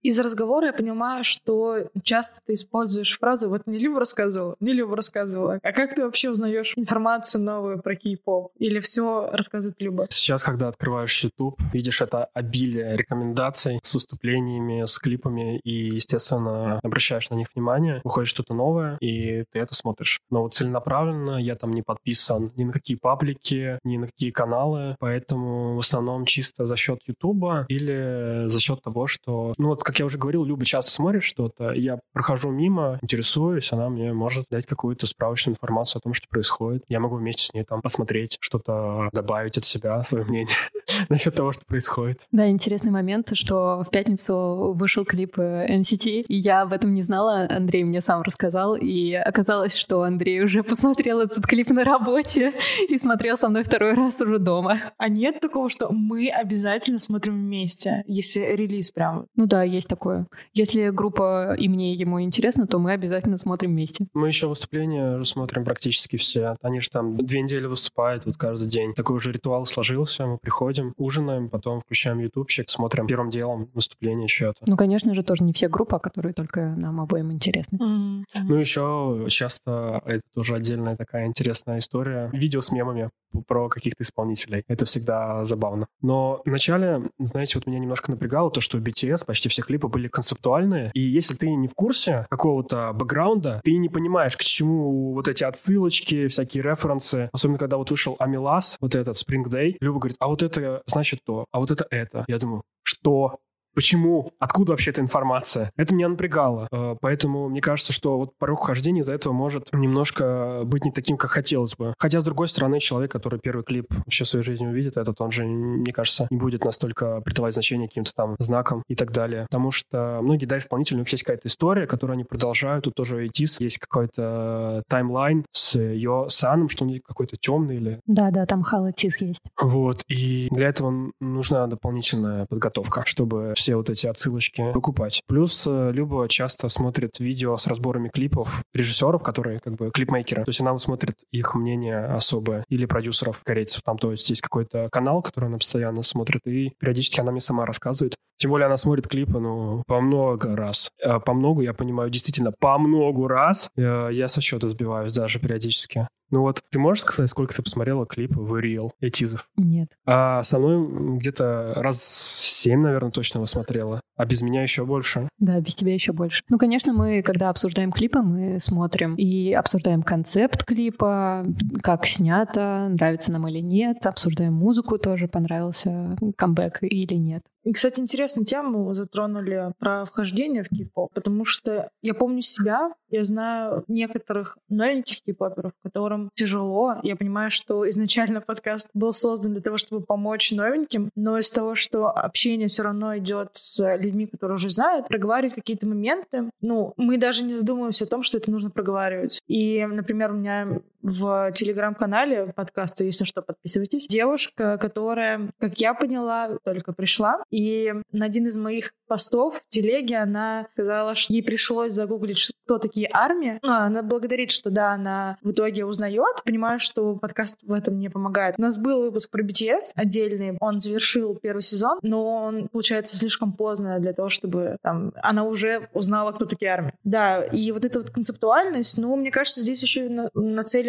Из 0.05 0.21
разговора 0.21 0.67
я 0.67 0.73
понимаю, 0.75 1.25
что 1.25 1.89
часто 2.03 2.43
ты 2.45 2.53
используешь 2.53 3.19
фразу 3.19 3.49
«вот 3.49 3.67
мне 3.67 3.79
Люба 3.79 4.01
рассказывала, 4.01 4.55
мне 4.61 4.75
Люба 4.75 4.97
рассказывала». 4.97 5.59
А 5.63 5.73
как 5.73 5.95
ты 5.95 6.05
вообще 6.05 6.29
узнаешь 6.29 6.75
информацию 6.77 7.41
новую 7.41 7.81
про 7.81 7.97
кей-поп? 7.97 8.53
Или 8.59 8.81
все 8.81 9.31
рассказывает 9.33 9.81
Люба? 9.81 10.07
Сейчас, 10.11 10.43
когда 10.43 10.69
открываешь 10.69 11.25
YouTube, 11.25 11.59
видишь 11.73 12.03
это 12.03 12.27
обилие 12.35 12.99
рекомендаций 12.99 13.81
с 13.83 13.95
выступлениями, 13.95 14.85
с 14.85 14.99
клипами, 14.99 15.59
и, 15.61 15.95
естественно, 15.95 16.81
обращаешь 16.83 17.31
на 17.31 17.37
них 17.37 17.49
внимание, 17.55 18.03
выходит 18.05 18.29
что-то 18.29 18.53
новое, 18.53 18.99
и 19.01 19.45
ты 19.53 19.59
это 19.59 19.75
смотришь. 19.75 20.21
Но 20.29 20.43
вот 20.43 20.53
целенаправленно 20.53 21.39
я 21.39 21.55
там 21.55 21.73
не 21.73 21.81
подписан 21.81 22.53
ни 22.57 22.65
на 22.65 22.75
какие 22.75 22.99
паблики, 22.99 23.79
ни 23.85 23.97
на 23.97 24.09
какие 24.09 24.33
каналы, 24.33 24.97
поэтому 25.01 25.77
в 25.77 25.79
основном 25.79 26.27
чисто 26.27 26.67
за 26.67 26.77
счет 26.77 27.01
YouTube 27.07 27.65
или 27.69 28.49
за 28.49 28.61
счет 28.61 28.83
того, 28.83 29.07
что, 29.07 29.55
ну 29.57 29.69
вот 29.69 29.83
как 29.83 29.94
я 29.99 30.05
уже 30.05 30.19
говорил, 30.19 30.45
Люба 30.45 30.65
часто 30.65 30.91
смотрит 30.91 31.23
что-то, 31.23 31.73
я 31.73 31.99
прохожу 32.13 32.51
мимо, 32.51 32.99
интересуюсь, 33.03 33.73
она 33.73 33.89
мне 33.89 34.13
может 34.13 34.47
дать 34.51 34.67
какую-то 34.67 35.07
справочную 35.07 35.55
информацию 35.55 36.01
о 36.01 36.03
том, 36.03 36.15
что 36.15 36.29
происходит. 36.29 36.85
Я 36.89 37.01
могу 37.01 37.17
вместе 37.17 37.47
с 37.47 37.55
ней 37.55 37.65
там 37.65 37.83
посмотреть, 37.83 38.37
что-то 38.41 39.09
добавить 39.13 39.59
от 39.59 39.65
себя, 39.65 40.03
свое 40.03 40.25
мнение 40.25 40.57
насчет 41.09 41.35
того, 41.35 41.53
что 41.53 41.65
происходит. 41.67 42.21
Да, 42.33 42.49
интересный 42.49 42.91
момент, 42.91 43.31
что 43.35 43.83
в 43.87 43.91
пятницу 43.91 44.75
вышел 44.77 45.05
клип 45.05 45.39
э, 45.39 45.67
NCT, 45.69 46.25
и 46.29 46.37
я 46.37 46.63
об 46.63 46.73
этом 46.73 46.95
не 46.95 47.03
знала, 47.03 47.47
Андрей 47.49 47.85
мне 47.85 48.01
сам 48.01 48.23
рассказал, 48.23 48.77
и 48.77 49.13
оказалось, 49.13 49.77
что 49.77 50.03
Андрей 50.03 50.43
уже 50.43 50.63
посмотрел 50.63 51.21
этот 51.21 51.47
клип 51.47 51.71
на 51.71 51.85
работе 51.85 52.53
и 52.89 52.99
смотрел 52.99 53.37
со 53.37 53.49
мной 53.49 53.63
второй 53.63 53.95
раз 53.95 54.21
уже 54.21 54.39
дома. 54.39 54.81
А 54.99 55.09
нет 55.09 55.41
такого, 55.41 55.71
что 55.71 55.91
мы 55.93 56.29
обязательно 56.29 56.99
смотрим 56.99 57.35
вместе, 57.35 58.05
если 58.07 58.41
релиз 58.41 58.91
прям? 58.91 59.27
Ну 59.37 59.47
да, 59.47 59.63
есть 59.63 59.89
такое. 59.89 60.27
Если 60.53 60.91
группа 60.91 61.55
и 61.59 61.69
мне, 61.69 61.95
и 61.95 61.97
ему 61.97 62.21
интересно, 62.23 62.67
то 62.67 62.79
мы 62.79 62.93
обязательно 62.93 63.39
смотрим 63.39 63.71
вместе. 63.71 64.07
Мы 64.15 64.29
еще 64.29 64.49
выступления 64.49 65.17
уже 65.17 65.25
смотрим 65.25 65.65
практически 65.65 66.17
все. 66.17 66.57
Они 66.63 66.81
же 66.81 66.91
там 66.91 67.17
две 67.17 67.43
недели 67.43 67.67
выступают 67.67 68.27
вот 68.27 68.37
каждый 68.37 68.69
день. 68.69 68.95
Такой 68.95 69.17
уже 69.17 69.33
ритуал 69.33 69.67
сложился. 69.67 70.27
Мы 70.27 70.39
приходим, 70.39 70.84
ужинаем, 70.97 71.49
потом 71.49 71.81
включаем 71.81 72.19
ютубчик, 72.19 72.69
смотрим 72.69 73.07
первым 73.07 73.31
делом 73.31 73.71
выступление 73.75 74.29
чьё-то. 74.29 74.65
Ну, 74.67 74.77
конечно 74.77 75.15
же, 75.15 75.23
тоже 75.23 75.45
не 75.45 75.53
все 75.53 75.69
группы, 75.69 75.97
а 75.97 75.99
которые 75.99 76.33
только 76.35 76.75
нам 76.77 77.01
обоим 77.01 77.33
интересны. 77.33 77.79
Ну, 77.79 78.57
еще 78.57 79.27
часто 79.29 80.03
это 80.05 80.23
тоже 80.35 80.57
отдельная 80.57 80.97
такая 80.97 81.27
интересная 81.27 81.79
история. 81.79 82.31
Видео 82.33 82.61
с 82.61 82.73
мемами 82.73 83.11
про 83.43 83.69
каких-то 83.69 84.03
исполнителей. 84.03 84.65
Это 84.69 84.85
всегда 84.85 85.45
забавно. 85.45 85.87
Но 86.01 86.43
вначале, 86.45 87.03
знаете, 87.19 87.59
вот 87.59 87.67
меня 87.67 87.79
немножко 87.79 88.11
напрягало 88.11 88.51
то, 88.51 88.61
что 88.61 88.79
BTS 88.79 89.25
почти 89.27 89.49
все 89.49 89.63
клипы 89.63 89.89
были 89.89 90.09
концептуальные. 90.09 90.91
И 90.95 91.01
если 91.01 91.35
ты 91.35 91.51
не 91.55 91.69
в 91.69 91.75
курсе 91.75 92.27
какого-то 92.31 92.93
бэкграунда, 92.93 93.61
ты 93.65 93.77
не 93.77 93.89
понимаешь, 93.89 94.37
к 94.37 94.41
чему 94.41 95.13
вот 95.13 95.29
эти 95.29 95.45
отсылочки, 95.45 96.29
всякие 96.29 96.63
референсы. 96.63 97.29
Особенно, 97.33 97.59
когда 97.59 97.77
вот 97.77 97.91
вышел 97.91 98.17
Амилас, 98.19 98.77
вот 98.81 98.95
этот 98.95 99.17
Spring 99.17 99.45
Day, 99.45 99.77
Люба 99.81 99.99
говорит, 100.01 100.17
а 100.21 100.29
вот 100.29 100.43
это 100.43 100.83
значит 100.87 101.21
то, 101.25 101.47
а 101.53 101.61
вот 101.61 101.71
это 101.71 101.87
это. 101.91 102.25
Я 102.29 102.39
думаю, 102.39 102.63
что? 102.83 103.39
Почему? 103.75 104.33
Откуда 104.39 104.73
вообще 104.73 104.91
эта 104.91 105.01
информация? 105.01 105.71
Это 105.77 105.95
меня 105.95 106.09
напрягало. 106.09 106.69
Э, 106.73 106.95
Поэтому 107.01 107.49
мне 107.49 107.61
кажется, 107.61 107.93
что 107.93 108.19
вот 108.19 108.37
порог 108.39 108.67
хождения 108.67 109.01
из-за 109.03 109.13
этого 109.13 109.33
может 109.33 109.69
немножко 109.73 110.63
быть 110.65 110.85
не 110.85 110.93
таким, 110.93 111.17
как 111.17 111.31
хотелось 111.31 111.75
бы. 111.77 111.95
Хотя, 111.99 112.21
с 112.21 112.25
другой 112.25 112.49
стороны, 112.49 112.81
человек, 112.81 113.11
который 113.13 113.39
первый 113.39 113.65
клип 113.65 113.87
вообще 113.91 114.25
в 114.25 114.29
своей 114.29 114.45
жизни 114.45 114.67
увидит, 114.67 114.97
этот 114.97 115.21
он 115.21 115.31
же, 115.31 115.45
мне 115.45 115.93
кажется, 115.93 116.27
не 116.31 116.37
будет 116.37 116.65
настолько 116.65 117.21
придавать 117.21 117.55
значение 117.55 117.89
каким-то 117.89 118.13
там 118.15 118.37
знакам 118.39 118.83
и 118.89 118.95
так 118.95 119.13
далее. 119.13 119.47
Потому 119.51 119.71
что 119.71 120.21
многие, 120.23 120.47
да, 120.47 120.59
исполнители, 120.59 120.97
у 120.97 121.01
них 121.01 121.09
есть 121.09 121.25
какая-то 121.25 121.49
история, 121.49 121.87
которую 121.87 122.15
они 122.15 122.25
продолжают. 122.25 122.85
Тут 122.85 122.95
тоже 122.95 123.17
у 123.17 123.21
ATEEZ 123.21 123.57
есть 123.61 123.79
какой-то 123.79 124.83
таймлайн 124.89 125.45
с 125.53 125.79
ее 125.79 126.27
саном, 126.29 126.69
что 126.69 126.85
он 126.85 127.01
какой-то 127.05 127.37
темный 127.37 127.77
или 127.77 128.01
Да-да, 128.07 128.47
там 128.47 128.63
халатис 128.63 129.21
есть. 129.21 129.41
вот, 129.61 130.03
и 130.09 130.49
для 130.51 130.69
этого 130.69 131.11
нужна 131.21 131.67
дополнительная 131.67 132.47
подготовка, 132.47 133.03
чтобы 133.07 133.55
все 133.65 133.77
вот 133.77 133.89
эти 133.89 134.07
отсылочки 134.07 134.61
выкупать. 134.75 135.23
Плюс 135.27 135.65
э, 135.67 135.91
Люба 135.91 136.29
часто 136.29 136.69
смотрит 136.69 137.19
видео 137.19 137.57
с 137.57 137.67
разборами 137.67 138.11
клипов 138.11 138.63
режиссеров, 138.75 139.23
которые 139.23 139.59
как 139.59 139.77
бы 139.77 139.91
клипмейкеры. 139.91 140.45
То 140.45 140.51
есть 140.51 140.61
она 140.61 140.75
вот 140.75 140.83
смотрит 140.83 141.17
их 141.33 141.55
мнение 141.55 142.05
особое. 142.05 142.65
Или 142.69 142.85
продюсеров 142.85 143.43
корейцев. 143.43 143.81
Там, 143.83 143.97
то 143.97 144.11
есть 144.11 144.29
есть 144.29 144.43
какой-то 144.43 144.91
канал, 144.93 145.23
который 145.23 145.47
она 145.47 145.57
постоянно 145.57 146.03
смотрит, 146.03 146.43
и 146.47 146.75
периодически 146.79 147.21
она 147.21 147.33
мне 147.33 147.41
сама 147.41 147.65
рассказывает. 147.65 148.17
Тем 148.37 148.51
более 148.51 148.67
она 148.67 148.77
смотрит 148.77 149.09
клипы, 149.09 149.39
ну, 149.39 149.83
по 149.87 149.99
много 150.03 150.55
раз. 150.55 150.91
Э, 151.03 151.19
по 151.19 151.33
много, 151.33 151.63
я 151.63 151.73
понимаю, 151.73 152.11
действительно, 152.11 152.53
по 152.53 152.77
много 152.77 153.27
раз. 153.31 153.71
Э, 153.79 154.11
я 154.13 154.29
со 154.29 154.43
счета 154.43 154.69
сбиваюсь 154.69 155.15
даже 155.15 155.39
периодически. 155.39 156.07
Ну 156.31 156.41
вот, 156.41 156.63
ты 156.71 156.79
можешь 156.79 157.03
сказать, 157.03 157.31
сколько 157.31 157.55
ты 157.55 157.63
посмотрела 157.63 158.07
клипы 158.07 158.41
в 158.41 158.55
Real 158.55 158.91
Этизов? 159.01 159.49
Нет. 159.57 159.91
А 160.07 160.43
со 160.43 160.59
мной 160.59 161.17
где-то 161.19 161.75
раз 161.77 162.03
семь, 162.03 162.81
наверное, 162.81 163.11
точно 163.11 163.39
его 163.39 163.47
смотрела. 163.47 164.01
А 164.17 164.25
без 164.25 164.43
меня 164.43 164.63
еще 164.63 164.85
больше. 164.85 165.29
Да, 165.39 165.61
без 165.61 165.75
тебя 165.75 165.95
еще 165.95 166.13
больше. 166.13 166.43
Ну, 166.49 166.59
конечно, 166.59 166.93
мы, 166.93 167.23
когда 167.23 167.51
обсуждаем 167.51 167.93
клипы, 167.93 168.21
мы 168.21 168.61
смотрим 168.61 169.15
и 169.17 169.53
обсуждаем 169.53 170.03
концепт 170.03 170.65
клипа, 170.65 171.47
как 171.83 172.07
снято, 172.07 172.89
нравится 172.91 173.33
нам 173.33 173.47
или 173.49 173.61
нет, 173.61 174.07
обсуждаем 174.07 174.55
музыку 174.55 174.99
тоже, 174.99 175.29
понравился 175.29 176.17
камбэк 176.37 176.79
или 176.83 177.15
нет. 177.15 177.45
И, 177.65 177.73
кстати, 177.73 178.01
интересную 178.01 178.45
тему 178.45 178.93
затронули 178.95 179.73
про 179.79 180.05
вхождение 180.05 180.63
в 180.63 180.69
кей-поп, 180.69 181.13
потому 181.15 181.45
что 181.45 181.91
я 182.03 182.15
помню 182.15 182.43
себя, 182.43 182.93
я 183.09 183.25
знаю 183.25 183.85
некоторых 183.89 184.59
новеньких 184.69 185.23
кей-поперов, 185.23 185.73
которым 185.83 186.31
тяжело. 186.35 186.97
Я 187.03 187.17
понимаю, 187.17 187.51
что 187.51 187.89
изначально 187.89 188.41
подкаст 188.41 188.91
был 188.93 189.13
создан 189.13 189.53
для 189.53 189.63
того, 189.63 189.79
чтобы 189.79 190.05
помочь 190.05 190.53
новеньким, 190.53 191.11
но 191.15 191.39
из 191.39 191.51
того, 191.51 191.75
что 191.75 192.09
общение 192.09 192.69
все 192.69 192.83
равно 192.83 193.17
идет 193.17 193.51
с 193.55 193.97
людьми, 193.97 194.27
которые 194.27 194.57
уже 194.57 194.71
знают, 194.71 195.09
проговаривать 195.09 195.55
какие-то 195.55 195.87
моменты, 195.87 196.51
ну, 196.61 196.93
мы 196.97 197.17
даже 197.19 197.45
не 197.45 197.55
задумываемся 197.55 198.05
о 198.05 198.09
том, 198.09 198.23
что 198.23 198.37
это 198.37 198.51
нужно 198.51 198.71
проговаривать. 198.71 199.41
И, 199.47 199.85
например, 199.87 200.33
у 200.33 200.35
меня 200.35 200.81
в 201.05 201.53
телеграм-канале 201.53 202.55
подкаста, 202.57 203.05
если 203.05 203.25
что, 203.25 203.43
подписывайтесь, 203.43 204.07
девушка, 204.07 204.79
которая, 204.79 205.53
как 205.61 205.79
я 205.79 205.93
поняла, 205.93 206.59
только 206.65 206.95
пришла, 206.95 207.43
и 207.51 207.93
на 208.11 208.25
один 208.25 208.47
из 208.47 208.57
моих 208.57 208.95
постов 209.07 209.57
в 209.57 209.69
телеге 209.69 210.17
она 210.17 210.67
сказала, 210.73 211.15
что 211.15 211.33
ей 211.33 211.43
пришлось 211.43 211.93
загуглить, 211.93 212.53
кто 212.65 212.79
такие 212.79 213.09
армии. 213.13 213.59
Ну, 213.63 213.71
она 213.71 214.03
благодарит, 214.03 214.51
что 214.51 214.71
да, 214.71 214.93
она 214.93 215.37
в 215.43 215.51
итоге 215.51 215.85
узнает. 215.85 216.43
Понимаю, 216.45 216.81
что 216.81 217.15
подкаст 217.17 217.63
в 217.63 217.73
этом 217.73 217.99
не 217.99 218.09
помогает. 218.09 218.55
У 218.57 218.63
нас 218.63 218.79
был 218.79 219.03
выпуск 219.03 219.31
про 219.31 219.43
BTS 219.43 219.93
отдельный. 219.95 220.57
Он 220.59 220.81
завершил 220.81 221.37
первый 221.37 221.61
сезон, 221.63 221.99
но 222.01 222.45
он, 222.45 222.69
получается, 222.69 223.17
слишком 223.17 223.53
поздно 223.53 224.01
для 224.01 224.15
того, 224.15 224.31
чтобы 224.31 224.79
там 224.83 225.13
она 225.23 225.45
уже 225.45 225.91
узнала, 225.93 226.33
кто 226.33 226.47
такие 226.47 226.71
армии. 226.71 226.95
Да, 227.05 227.45
и 227.45 227.73
вот 227.73 227.85
эта 227.85 227.99
вот 228.01 228.11
концептуальность, 228.11 228.97
ну, 228.97 229.15
мне 229.17 229.31
кажется, 229.31 229.61
здесь 229.61 229.83
еще 229.83 230.09
на- 230.09 230.31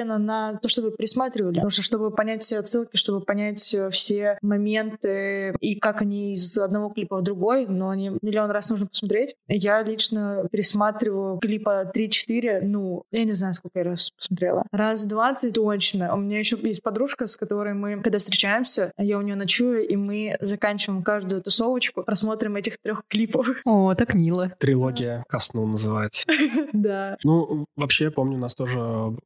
нацелена 0.05 0.17
на 0.17 0.57
то, 0.57 0.69
чтобы 0.69 0.91
пересматривали. 0.91 1.55
Потому 1.55 1.69
что, 1.71 1.81
чтобы 1.81 2.11
понять 2.11 2.43
все 2.43 2.59
отсылки, 2.59 2.97
чтобы 2.97 3.21
понять 3.21 3.73
э, 3.73 3.89
все 3.89 4.37
моменты 4.41 5.55
и 5.59 5.75
как 5.75 6.01
они 6.01 6.33
из 6.33 6.57
одного 6.57 6.89
клипа 6.89 7.17
в 7.17 7.23
другой, 7.23 7.65
но 7.67 7.89
они 7.89 8.11
миллион 8.21 8.51
раз 8.51 8.69
нужно 8.69 8.87
посмотреть. 8.87 9.35
Я 9.47 9.81
лично 9.83 10.47
пересматриваю 10.51 11.37
клипа 11.37 11.91
3-4, 11.93 12.61
ну, 12.63 13.03
я 13.11 13.23
не 13.23 13.33
знаю, 13.33 13.53
сколько 13.53 13.79
я 13.79 13.85
раз 13.85 14.11
посмотрела. 14.11 14.63
Раз 14.71 15.05
20 15.05 15.53
точно. 15.53 16.13
У 16.15 16.17
меня 16.17 16.39
еще 16.39 16.57
есть 16.61 16.83
подружка, 16.83 17.27
с 17.27 17.35
которой 17.35 17.73
мы, 17.73 18.01
когда 18.01 18.19
встречаемся, 18.19 18.91
я 18.97 19.17
у 19.17 19.21
нее 19.21 19.35
ночую, 19.35 19.87
и 19.87 19.95
мы 19.95 20.37
заканчиваем 20.41 21.03
каждую 21.03 21.41
тусовочку 21.41 22.03
просмотрим 22.03 22.55
этих 22.55 22.77
трех 22.77 23.03
клипов. 23.07 23.49
О, 23.65 23.93
так 23.95 24.13
мило. 24.13 24.51
Трилогия 24.59 25.23
ко 25.27 25.39
сну 25.39 25.65
называется. 25.65 26.25
Да. 26.73 27.17
Ну, 27.23 27.65
вообще, 27.75 28.11
помню, 28.11 28.35
у 28.35 28.39
нас 28.39 28.53
тоже 28.53 28.77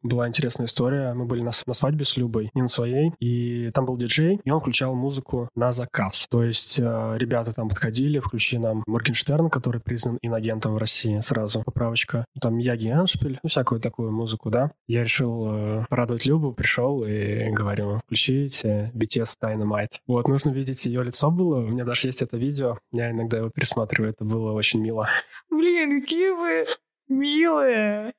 была 0.03 0.27
интересная 0.27 0.67
история. 0.69 1.13
Мы 1.13 1.25
были 1.25 1.41
на, 1.41 1.51
на 1.65 1.73
свадьбе 1.73 2.05
с 2.05 2.15
Любой, 2.17 2.51
не 2.53 2.61
на 2.61 2.67
своей, 2.67 3.11
и 3.19 3.71
там 3.73 3.85
был 3.85 3.97
диджей, 3.97 4.39
и 4.43 4.51
он 4.51 4.61
включал 4.61 4.95
музыку 4.95 5.49
на 5.55 5.71
заказ. 5.71 6.27
То 6.29 6.43
есть 6.43 6.79
э, 6.79 7.15
ребята 7.17 7.53
там 7.53 7.69
подходили, 7.69 8.19
включили 8.19 8.59
нам 8.59 8.83
Моргенштерн, 8.87 9.49
который 9.49 9.81
признан 9.81 10.17
инагентом 10.21 10.75
в 10.75 10.77
России, 10.77 11.19
сразу 11.21 11.63
поправочка. 11.63 12.25
Там 12.39 12.57
Яги 12.57 12.87
Эншпиль, 12.87 13.39
ну, 13.43 13.49
всякую 13.49 13.81
такую 13.81 14.11
музыку, 14.11 14.49
да. 14.49 14.71
Я 14.87 15.03
решил 15.03 15.47
э, 15.49 15.85
порадовать 15.89 16.25
Любу, 16.25 16.53
пришел 16.53 17.03
и 17.03 17.49
говорю, 17.49 17.99
включите 18.05 18.91
BTS 18.93 19.35
Dynamite. 19.43 19.97
Вот, 20.07 20.27
нужно 20.27 20.51
видеть 20.51 20.85
ее 20.85 21.03
лицо 21.03 21.31
было. 21.31 21.57
У 21.57 21.67
меня 21.67 21.83
даже 21.83 22.07
есть 22.07 22.21
это 22.21 22.37
видео, 22.37 22.77
я 22.91 23.11
иногда 23.11 23.37
его 23.37 23.49
пересматриваю, 23.49 24.11
это 24.11 24.23
было 24.23 24.51
очень 24.53 24.81
мило. 24.81 25.09
Блин, 25.49 26.01
какие 26.01 26.31
вы 26.31 26.67
милые. 27.07 28.13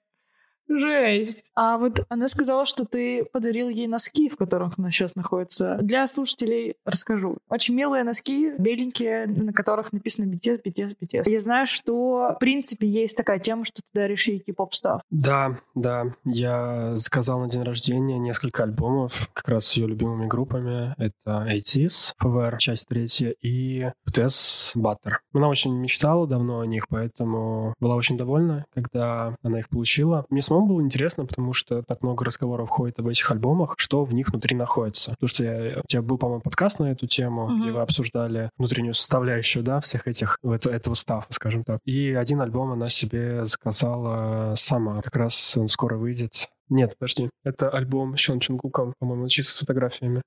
Жесть. 0.71 1.51
А 1.55 1.79
вот 1.79 2.05
она 2.09 2.29
сказала, 2.29 2.64
что 2.64 2.85
ты 2.85 3.25
подарил 3.25 3.68
ей 3.68 3.87
носки, 3.89 4.29
в 4.29 4.37
которых 4.37 4.75
она 4.79 4.91
сейчас 4.91 5.16
находится. 5.16 5.79
Для 5.83 6.07
слушателей 6.07 6.77
расскажу. 6.85 7.39
Очень 7.49 7.75
милые 7.75 8.05
носки, 8.05 8.53
беленькие, 8.57 9.27
на 9.27 9.53
которых 9.53 9.93
написано 9.93 10.31
BTS, 10.31 10.62
BTS, 10.64 10.97
BTS. 11.01 11.31
Я 11.31 11.41
знаю, 11.41 11.66
что 11.66 12.35
в 12.37 12.39
принципе 12.39 12.87
есть 12.87 13.16
такая 13.16 13.39
тема, 13.39 13.64
что 13.64 13.83
ты 13.83 13.89
даришь 13.93 14.29
ей 14.29 14.39
кей-поп 14.39 14.75
став. 14.75 15.03
Да, 15.11 15.59
да. 15.75 16.14
Я 16.25 16.95
заказал 16.95 17.41
на 17.41 17.49
день 17.49 17.62
рождения 17.62 18.18
несколько 18.18 18.62
альбомов, 18.62 19.29
как 19.33 19.49
раз 19.49 19.66
с 19.66 19.73
ее 19.75 19.87
любимыми 19.89 20.27
группами. 20.27 20.95
Это 20.99 21.47
ATEEZ, 21.49 22.14
FVR, 22.23 22.59
часть 22.59 22.89
третья, 22.89 23.35
и 23.43 23.91
BTS 24.09 24.77
Butter. 24.77 25.14
Она 25.33 25.49
очень 25.49 25.75
мечтала 25.77 26.27
давно 26.27 26.61
о 26.61 26.66
них, 26.66 26.89
поэтому 26.89 27.75
была 27.81 27.97
очень 27.97 28.16
довольна, 28.16 28.64
когда 28.75 29.37
она 29.43 29.59
их 29.59 29.68
получила. 29.68 30.27
Мне 30.31 30.43
самому 30.61 30.75
было 30.75 30.83
интересно, 30.85 31.25
потому 31.27 31.53
что 31.53 31.83
так 31.83 32.03
много 32.03 32.25
разговоров 32.25 32.69
ходит 32.69 32.99
об 32.99 33.09
этих 33.09 33.31
альбомах, 33.31 33.75
что 33.79 34.05
в 34.05 34.13
них 34.15 34.29
внутри 34.29 34.57
находится. 34.57 35.13
Потому 35.13 35.29
что 35.29 35.45
я, 35.45 35.79
у 35.81 35.87
тебя 35.87 36.03
был, 36.03 36.19
по-моему, 36.19 36.43
подкаст 36.43 36.79
на 36.81 36.91
эту 36.93 37.07
тему, 37.07 37.49
Мгм. 37.49 37.61
где 37.61 37.71
вы 37.73 37.81
обсуждали 37.81 38.51
внутреннюю 38.59 38.95
составляющую, 38.95 39.63
да, 39.65 39.81
всех 39.81 40.07
этих, 40.07 40.39
это- 40.43 40.71
этого 40.71 40.95
стафа, 40.95 41.27
скажем 41.33 41.65
так. 41.65 41.81
И 41.85 42.13
один 42.13 42.41
альбом 42.43 42.73
она 42.73 42.89
себе 42.91 43.47
заказала 43.47 44.55
сама. 44.57 45.01
Как 45.03 45.17
раз 45.17 45.57
он 45.57 45.69
скоро 45.69 45.97
выйдет. 45.97 46.49
Нет, 46.69 46.97
подожди. 46.99 47.31
Это 47.45 47.69
альбом 47.71 48.17
Шон 48.17 48.39
Чунгуком, 48.41 48.95
по-моему, 48.99 49.29
чисто 49.29 49.53
с 49.53 49.59
фотографиями. 49.59 50.23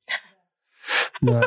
Да. 1.22 1.44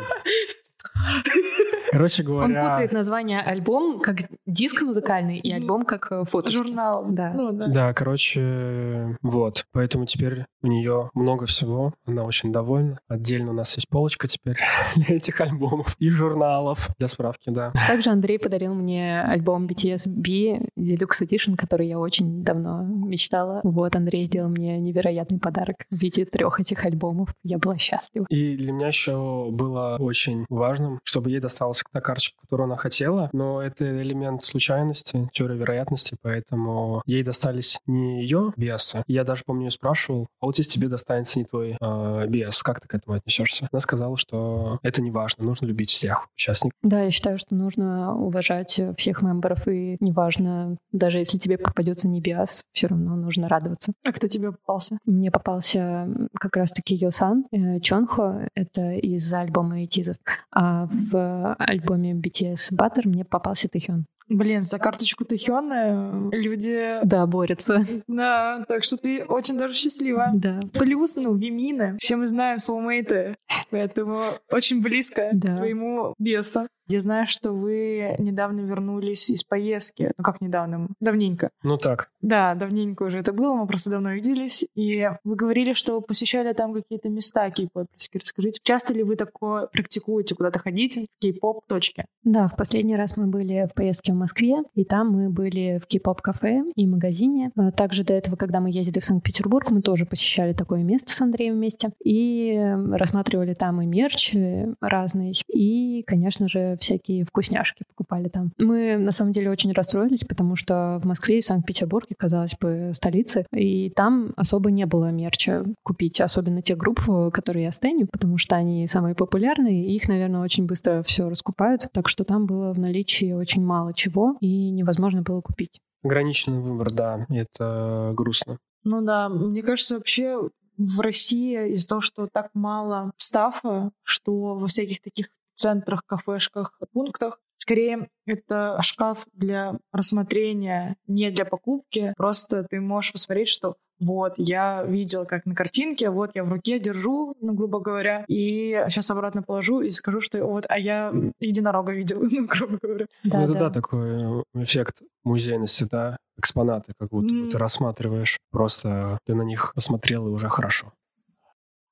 Короче 1.91 2.23
Он 2.23 2.27
говоря... 2.27 2.69
путает 2.69 2.91
название 2.91 3.41
альбом 3.41 3.99
как 3.99 4.17
диск 4.45 4.81
музыкальный 4.81 5.39
и 5.39 5.51
альбом 5.51 5.83
как 5.83 6.11
э, 6.11 6.23
фото. 6.25 6.51
Журнал. 6.51 7.05
Да. 7.09 7.33
Ну, 7.33 7.51
да. 7.51 7.67
Да, 7.67 7.93
короче, 7.93 9.17
вот. 9.21 9.65
Поэтому 9.71 10.05
теперь 10.05 10.45
у 10.61 10.67
нее 10.67 11.09
много 11.13 11.45
всего. 11.45 11.93
Она 12.05 12.23
очень 12.23 12.51
довольна. 12.51 12.99
Отдельно 13.07 13.51
у 13.51 13.53
нас 13.53 13.75
есть 13.75 13.87
полочка 13.89 14.27
теперь 14.27 14.57
для 14.95 15.17
этих 15.17 15.39
альбомов 15.41 15.95
и 15.99 16.09
журналов. 16.09 16.89
Для 16.97 17.07
справки, 17.07 17.49
да. 17.49 17.71
Также 17.87 18.09
Андрей 18.09 18.39
подарил 18.39 18.73
мне 18.73 19.13
альбом 19.13 19.67
BTS 19.67 20.07
B 20.07 20.67
Deluxe 20.77 21.21
Edition, 21.21 21.55
который 21.55 21.87
я 21.87 21.99
очень 21.99 22.43
давно 22.43 22.83
мечтала. 22.83 23.61
Вот 23.63 23.95
Андрей 23.95 24.25
сделал 24.25 24.49
мне 24.49 24.77
невероятный 24.79 25.39
подарок 25.39 25.85
в 25.89 25.95
виде 25.95 26.25
трех 26.25 26.59
этих 26.59 26.85
альбомов. 26.85 27.33
Я 27.43 27.57
была 27.57 27.77
счастлива. 27.77 28.25
И 28.29 28.57
для 28.57 28.71
меня 28.71 28.87
еще 28.87 29.49
было 29.51 29.97
очень 29.99 30.45
важным, 30.49 30.99
чтобы 31.03 31.29
ей 31.29 31.39
досталась 31.77 31.83
та 31.91 32.01
карточка, 32.01 32.37
которую 32.41 32.65
она 32.65 32.77
хотела, 32.77 33.29
но 33.33 33.61
это 33.61 33.85
элемент 34.01 34.43
случайности, 34.43 35.29
теория 35.33 35.55
вероятности, 35.55 36.15
поэтому 36.21 37.01
ей 37.05 37.23
достались 37.23 37.79
не 37.85 38.21
ее 38.21 38.53
биасы. 38.55 39.03
Я 39.07 39.23
даже 39.23 39.43
помню, 39.45 39.71
спрашивал, 39.71 40.27
а 40.39 40.45
вот 40.45 40.57
если 40.57 40.71
тебе 40.71 40.87
достанется 40.87 41.39
не 41.39 41.45
твой 41.45 41.77
э, 41.79 42.27
биас, 42.27 42.63
как 42.63 42.81
ты 42.81 42.87
к 42.87 42.95
этому 42.95 43.17
отнесешься? 43.17 43.67
Она 43.71 43.81
сказала, 43.81 44.17
что 44.17 44.79
это 44.83 45.01
не 45.01 45.11
важно, 45.11 45.43
нужно 45.43 45.65
любить 45.65 45.89
всех 45.89 46.27
участников. 46.35 46.77
Да, 46.81 47.01
я 47.01 47.11
считаю, 47.11 47.37
что 47.37 47.55
нужно 47.55 48.15
уважать 48.15 48.79
всех 48.97 49.21
мемберов, 49.21 49.67
и 49.67 49.97
неважно, 49.99 50.77
даже 50.91 51.19
если 51.19 51.37
тебе 51.37 51.57
попадется 51.57 52.07
не 52.07 52.21
биас, 52.21 52.63
все 52.73 52.87
равно 52.87 53.15
нужно 53.15 53.47
радоваться. 53.49 53.93
А 54.05 54.11
кто 54.11 54.27
тебе 54.27 54.51
попался? 54.51 54.97
Мне 55.05 55.31
попался 55.31 56.07
как 56.39 56.55
раз-таки 56.55 56.95
Йосан 56.95 57.45
э, 57.51 57.79
Чонхо, 57.79 58.49
это 58.55 58.91
из 58.93 59.31
альбома 59.33 59.83
Этизов, 59.83 60.17
а 60.51 60.87
в 60.87 61.55
альбоме 61.67 62.13
BTS 62.13 62.73
Butter 62.73 63.07
мне 63.07 63.25
попался 63.25 63.67
Тэхён. 63.67 64.05
Блин, 64.29 64.63
за 64.63 64.77
карточку 64.79 65.23
Тэхёна 65.25 66.29
люди... 66.31 66.99
Да, 67.03 67.25
борются. 67.25 67.85
Да, 68.07 68.65
так 68.67 68.83
что 68.83 68.97
ты 68.97 69.23
очень 69.25 69.57
даже 69.57 69.73
счастлива. 69.75 70.29
Да. 70.33 70.59
Плюс, 70.73 71.15
ну, 71.15 71.35
Вимина. 71.35 71.95
Все 71.99 72.15
мы 72.15 72.27
знаем 72.27 72.59
соулмейты, 72.59 73.35
поэтому 73.69 74.21
очень 74.51 74.81
близко 74.81 75.29
Да. 75.33 75.53
к 75.53 75.57
твоему 75.57 76.13
бесу. 76.19 76.67
Я 76.89 77.01
знаю, 77.01 77.27
что 77.27 77.51
вы 77.51 78.15
недавно 78.17 78.61
вернулись 78.61 79.29
из 79.29 79.43
поездки. 79.43 80.13
Ну, 80.17 80.23
как 80.23 80.39
недавно? 80.39 80.87
Давненько. 81.01 81.49
Ну 81.61 81.77
так, 81.77 82.09
Да, 82.21 82.55
давненько 82.55 83.03
уже 83.03 83.19
это 83.19 83.33
было, 83.33 83.55
мы 83.55 83.67
просто 83.67 83.89
давно 83.89 84.13
виделись. 84.13 84.65
И 84.73 85.09
вы 85.25 85.35
говорили, 85.35 85.73
что 85.73 85.95
вы 85.95 86.01
посещали 86.01 86.53
там 86.53 86.73
какие-то 86.73 87.09
места 87.09 87.49
кей-поперские. 87.49 88.21
Расскажите, 88.21 88.59
часто 88.63 88.93
ли 88.93 89.03
вы 89.03 89.17
такое 89.17 89.67
практикуете, 89.67 90.33
куда-то 90.35 90.59
ходите 90.59 91.07
в 91.17 91.21
кей-поп 91.21 91.65
точке? 91.67 92.05
Да, 92.23 92.47
в 92.47 92.55
последний 92.55 92.95
раз 92.95 93.17
мы 93.17 93.27
были 93.27 93.67
в 93.69 93.73
поездке 93.75 94.13
в 94.13 94.15
Москве, 94.17 94.57
и 94.75 94.83
там 94.83 95.11
мы 95.11 95.29
были 95.29 95.79
в 95.81 95.87
кей-поп-кафе 95.87 96.63
и 96.75 96.87
магазине. 96.87 97.51
А 97.55 97.71
Также 97.71 98.03
до 98.03 98.13
этого, 98.13 98.35
когда 98.35 98.59
мы 98.59 98.69
ездили 98.71 98.99
в 98.99 99.05
Санкт-Петербург, 99.05 99.69
мы 99.71 99.81
тоже 99.81 100.05
посещали 100.05 100.53
такое 100.53 100.83
место 100.83 101.13
с 101.13 101.21
Андреем 101.21 101.55
вместе 101.55 101.91
и 102.03 102.59
рассматривали 102.91 103.53
там 103.53 103.81
и 103.81 103.85
мерч 103.85 104.35
э, 104.35 104.73
разный, 104.81 105.33
и, 105.47 106.03
конечно 106.05 106.47
же, 106.47 106.77
всякие 106.79 107.25
вкусняшки 107.25 107.83
покупали 107.87 108.29
там. 108.29 108.51
Мы, 108.57 108.97
на 108.97 109.11
самом 109.11 109.31
деле, 109.31 109.49
очень 109.49 109.71
расстроились, 109.71 110.23
потому 110.23 110.55
что 110.55 110.99
в 111.01 111.05
Москве 111.05 111.39
и 111.39 111.41
Санкт-Петербурге, 111.41 112.15
казалось 112.17 112.55
бы, 112.59 112.91
столицы, 112.93 113.45
и 113.53 113.89
там 113.89 114.33
особо 114.35 114.71
не 114.71 114.85
было 114.85 115.11
мерча 115.11 115.63
купить, 115.83 116.21
особенно 116.21 116.61
тех 116.61 116.77
групп, 116.77 117.01
э, 117.07 117.31
которые 117.31 117.65
я 117.65 117.71
стеню, 117.71 118.07
потому 118.07 118.37
что 118.37 118.55
они 118.55 118.87
самые 118.87 119.15
популярные, 119.15 119.85
и 119.85 119.95
их, 119.95 120.07
наверное, 120.07 120.41
очень 120.41 120.65
быстро 120.65 121.03
все 121.03 121.29
раскупают, 121.29 121.87
так 121.91 122.07
что 122.07 122.23
там 122.23 122.45
было 122.45 122.73
в 122.73 122.79
наличии 122.79 123.33
очень 123.33 123.63
мало 123.63 123.93
чего, 123.93 124.06
и 124.41 124.69
невозможно 124.71 125.21
было 125.21 125.41
купить. 125.41 125.79
ограниченный 126.03 126.59
выбор, 126.59 126.91
да, 126.91 127.25
это 127.29 128.13
грустно. 128.15 128.59
Ну 128.83 129.01
да, 129.01 129.29
мне 129.29 129.61
кажется, 129.61 129.95
вообще 129.95 130.49
в 130.77 130.99
России 131.01 131.73
из-за 131.73 131.87
того, 131.87 132.01
что 132.01 132.27
так 132.27 132.51
мало 132.53 133.11
стафа, 133.17 133.91
что 134.03 134.55
во 134.55 134.67
всяких 134.67 135.01
таких 135.01 135.29
центрах, 135.55 136.03
кафешках, 136.05 136.79
пунктах, 136.93 137.39
скорее 137.57 138.09
это 138.25 138.79
шкаф 138.81 139.25
для 139.33 139.79
рассмотрения, 139.91 140.95
не 141.07 141.31
для 141.31 141.45
покупки. 141.45 142.13
Просто 142.15 142.63
ты 142.63 142.79
можешь 142.79 143.11
посмотреть, 143.11 143.49
что 143.49 143.75
вот, 143.99 144.33
я 144.37 144.83
видел, 144.83 145.25
как 145.25 145.45
на 145.45 145.55
картинке, 145.55 146.09
вот 146.09 146.31
я 146.35 146.43
в 146.43 146.49
руке 146.49 146.79
держу, 146.79 147.35
ну, 147.41 147.53
грубо 147.53 147.79
говоря, 147.79 148.25
и 148.27 148.83
сейчас 148.89 149.09
обратно 149.09 149.41
положу 149.41 149.81
и 149.81 149.91
скажу, 149.91 150.21
что 150.21 150.45
вот, 150.45 150.65
а 150.69 150.77
я 150.77 151.11
единорога 151.39 151.93
видел, 151.93 152.19
ну, 152.31 152.47
грубо 152.47 152.77
говоря. 152.81 153.05
ну, 153.23 153.43
это 153.43 153.53
да, 153.53 153.69
такой 153.69 154.41
э, 154.55 154.63
эффект 154.63 155.01
музейности, 155.23 155.87
да, 155.89 156.17
экспонаты, 156.37 156.93
как 156.99 157.09
будто 157.09 157.33
М. 157.33 157.49
ты 157.49 157.57
рассматриваешь, 157.57 158.37
просто 158.51 159.19
ты 159.25 159.33
на 159.33 159.41
них 159.41 159.73
посмотрел 159.75 160.27
и 160.27 160.31
уже 160.31 160.49
хорошо. 160.49 160.93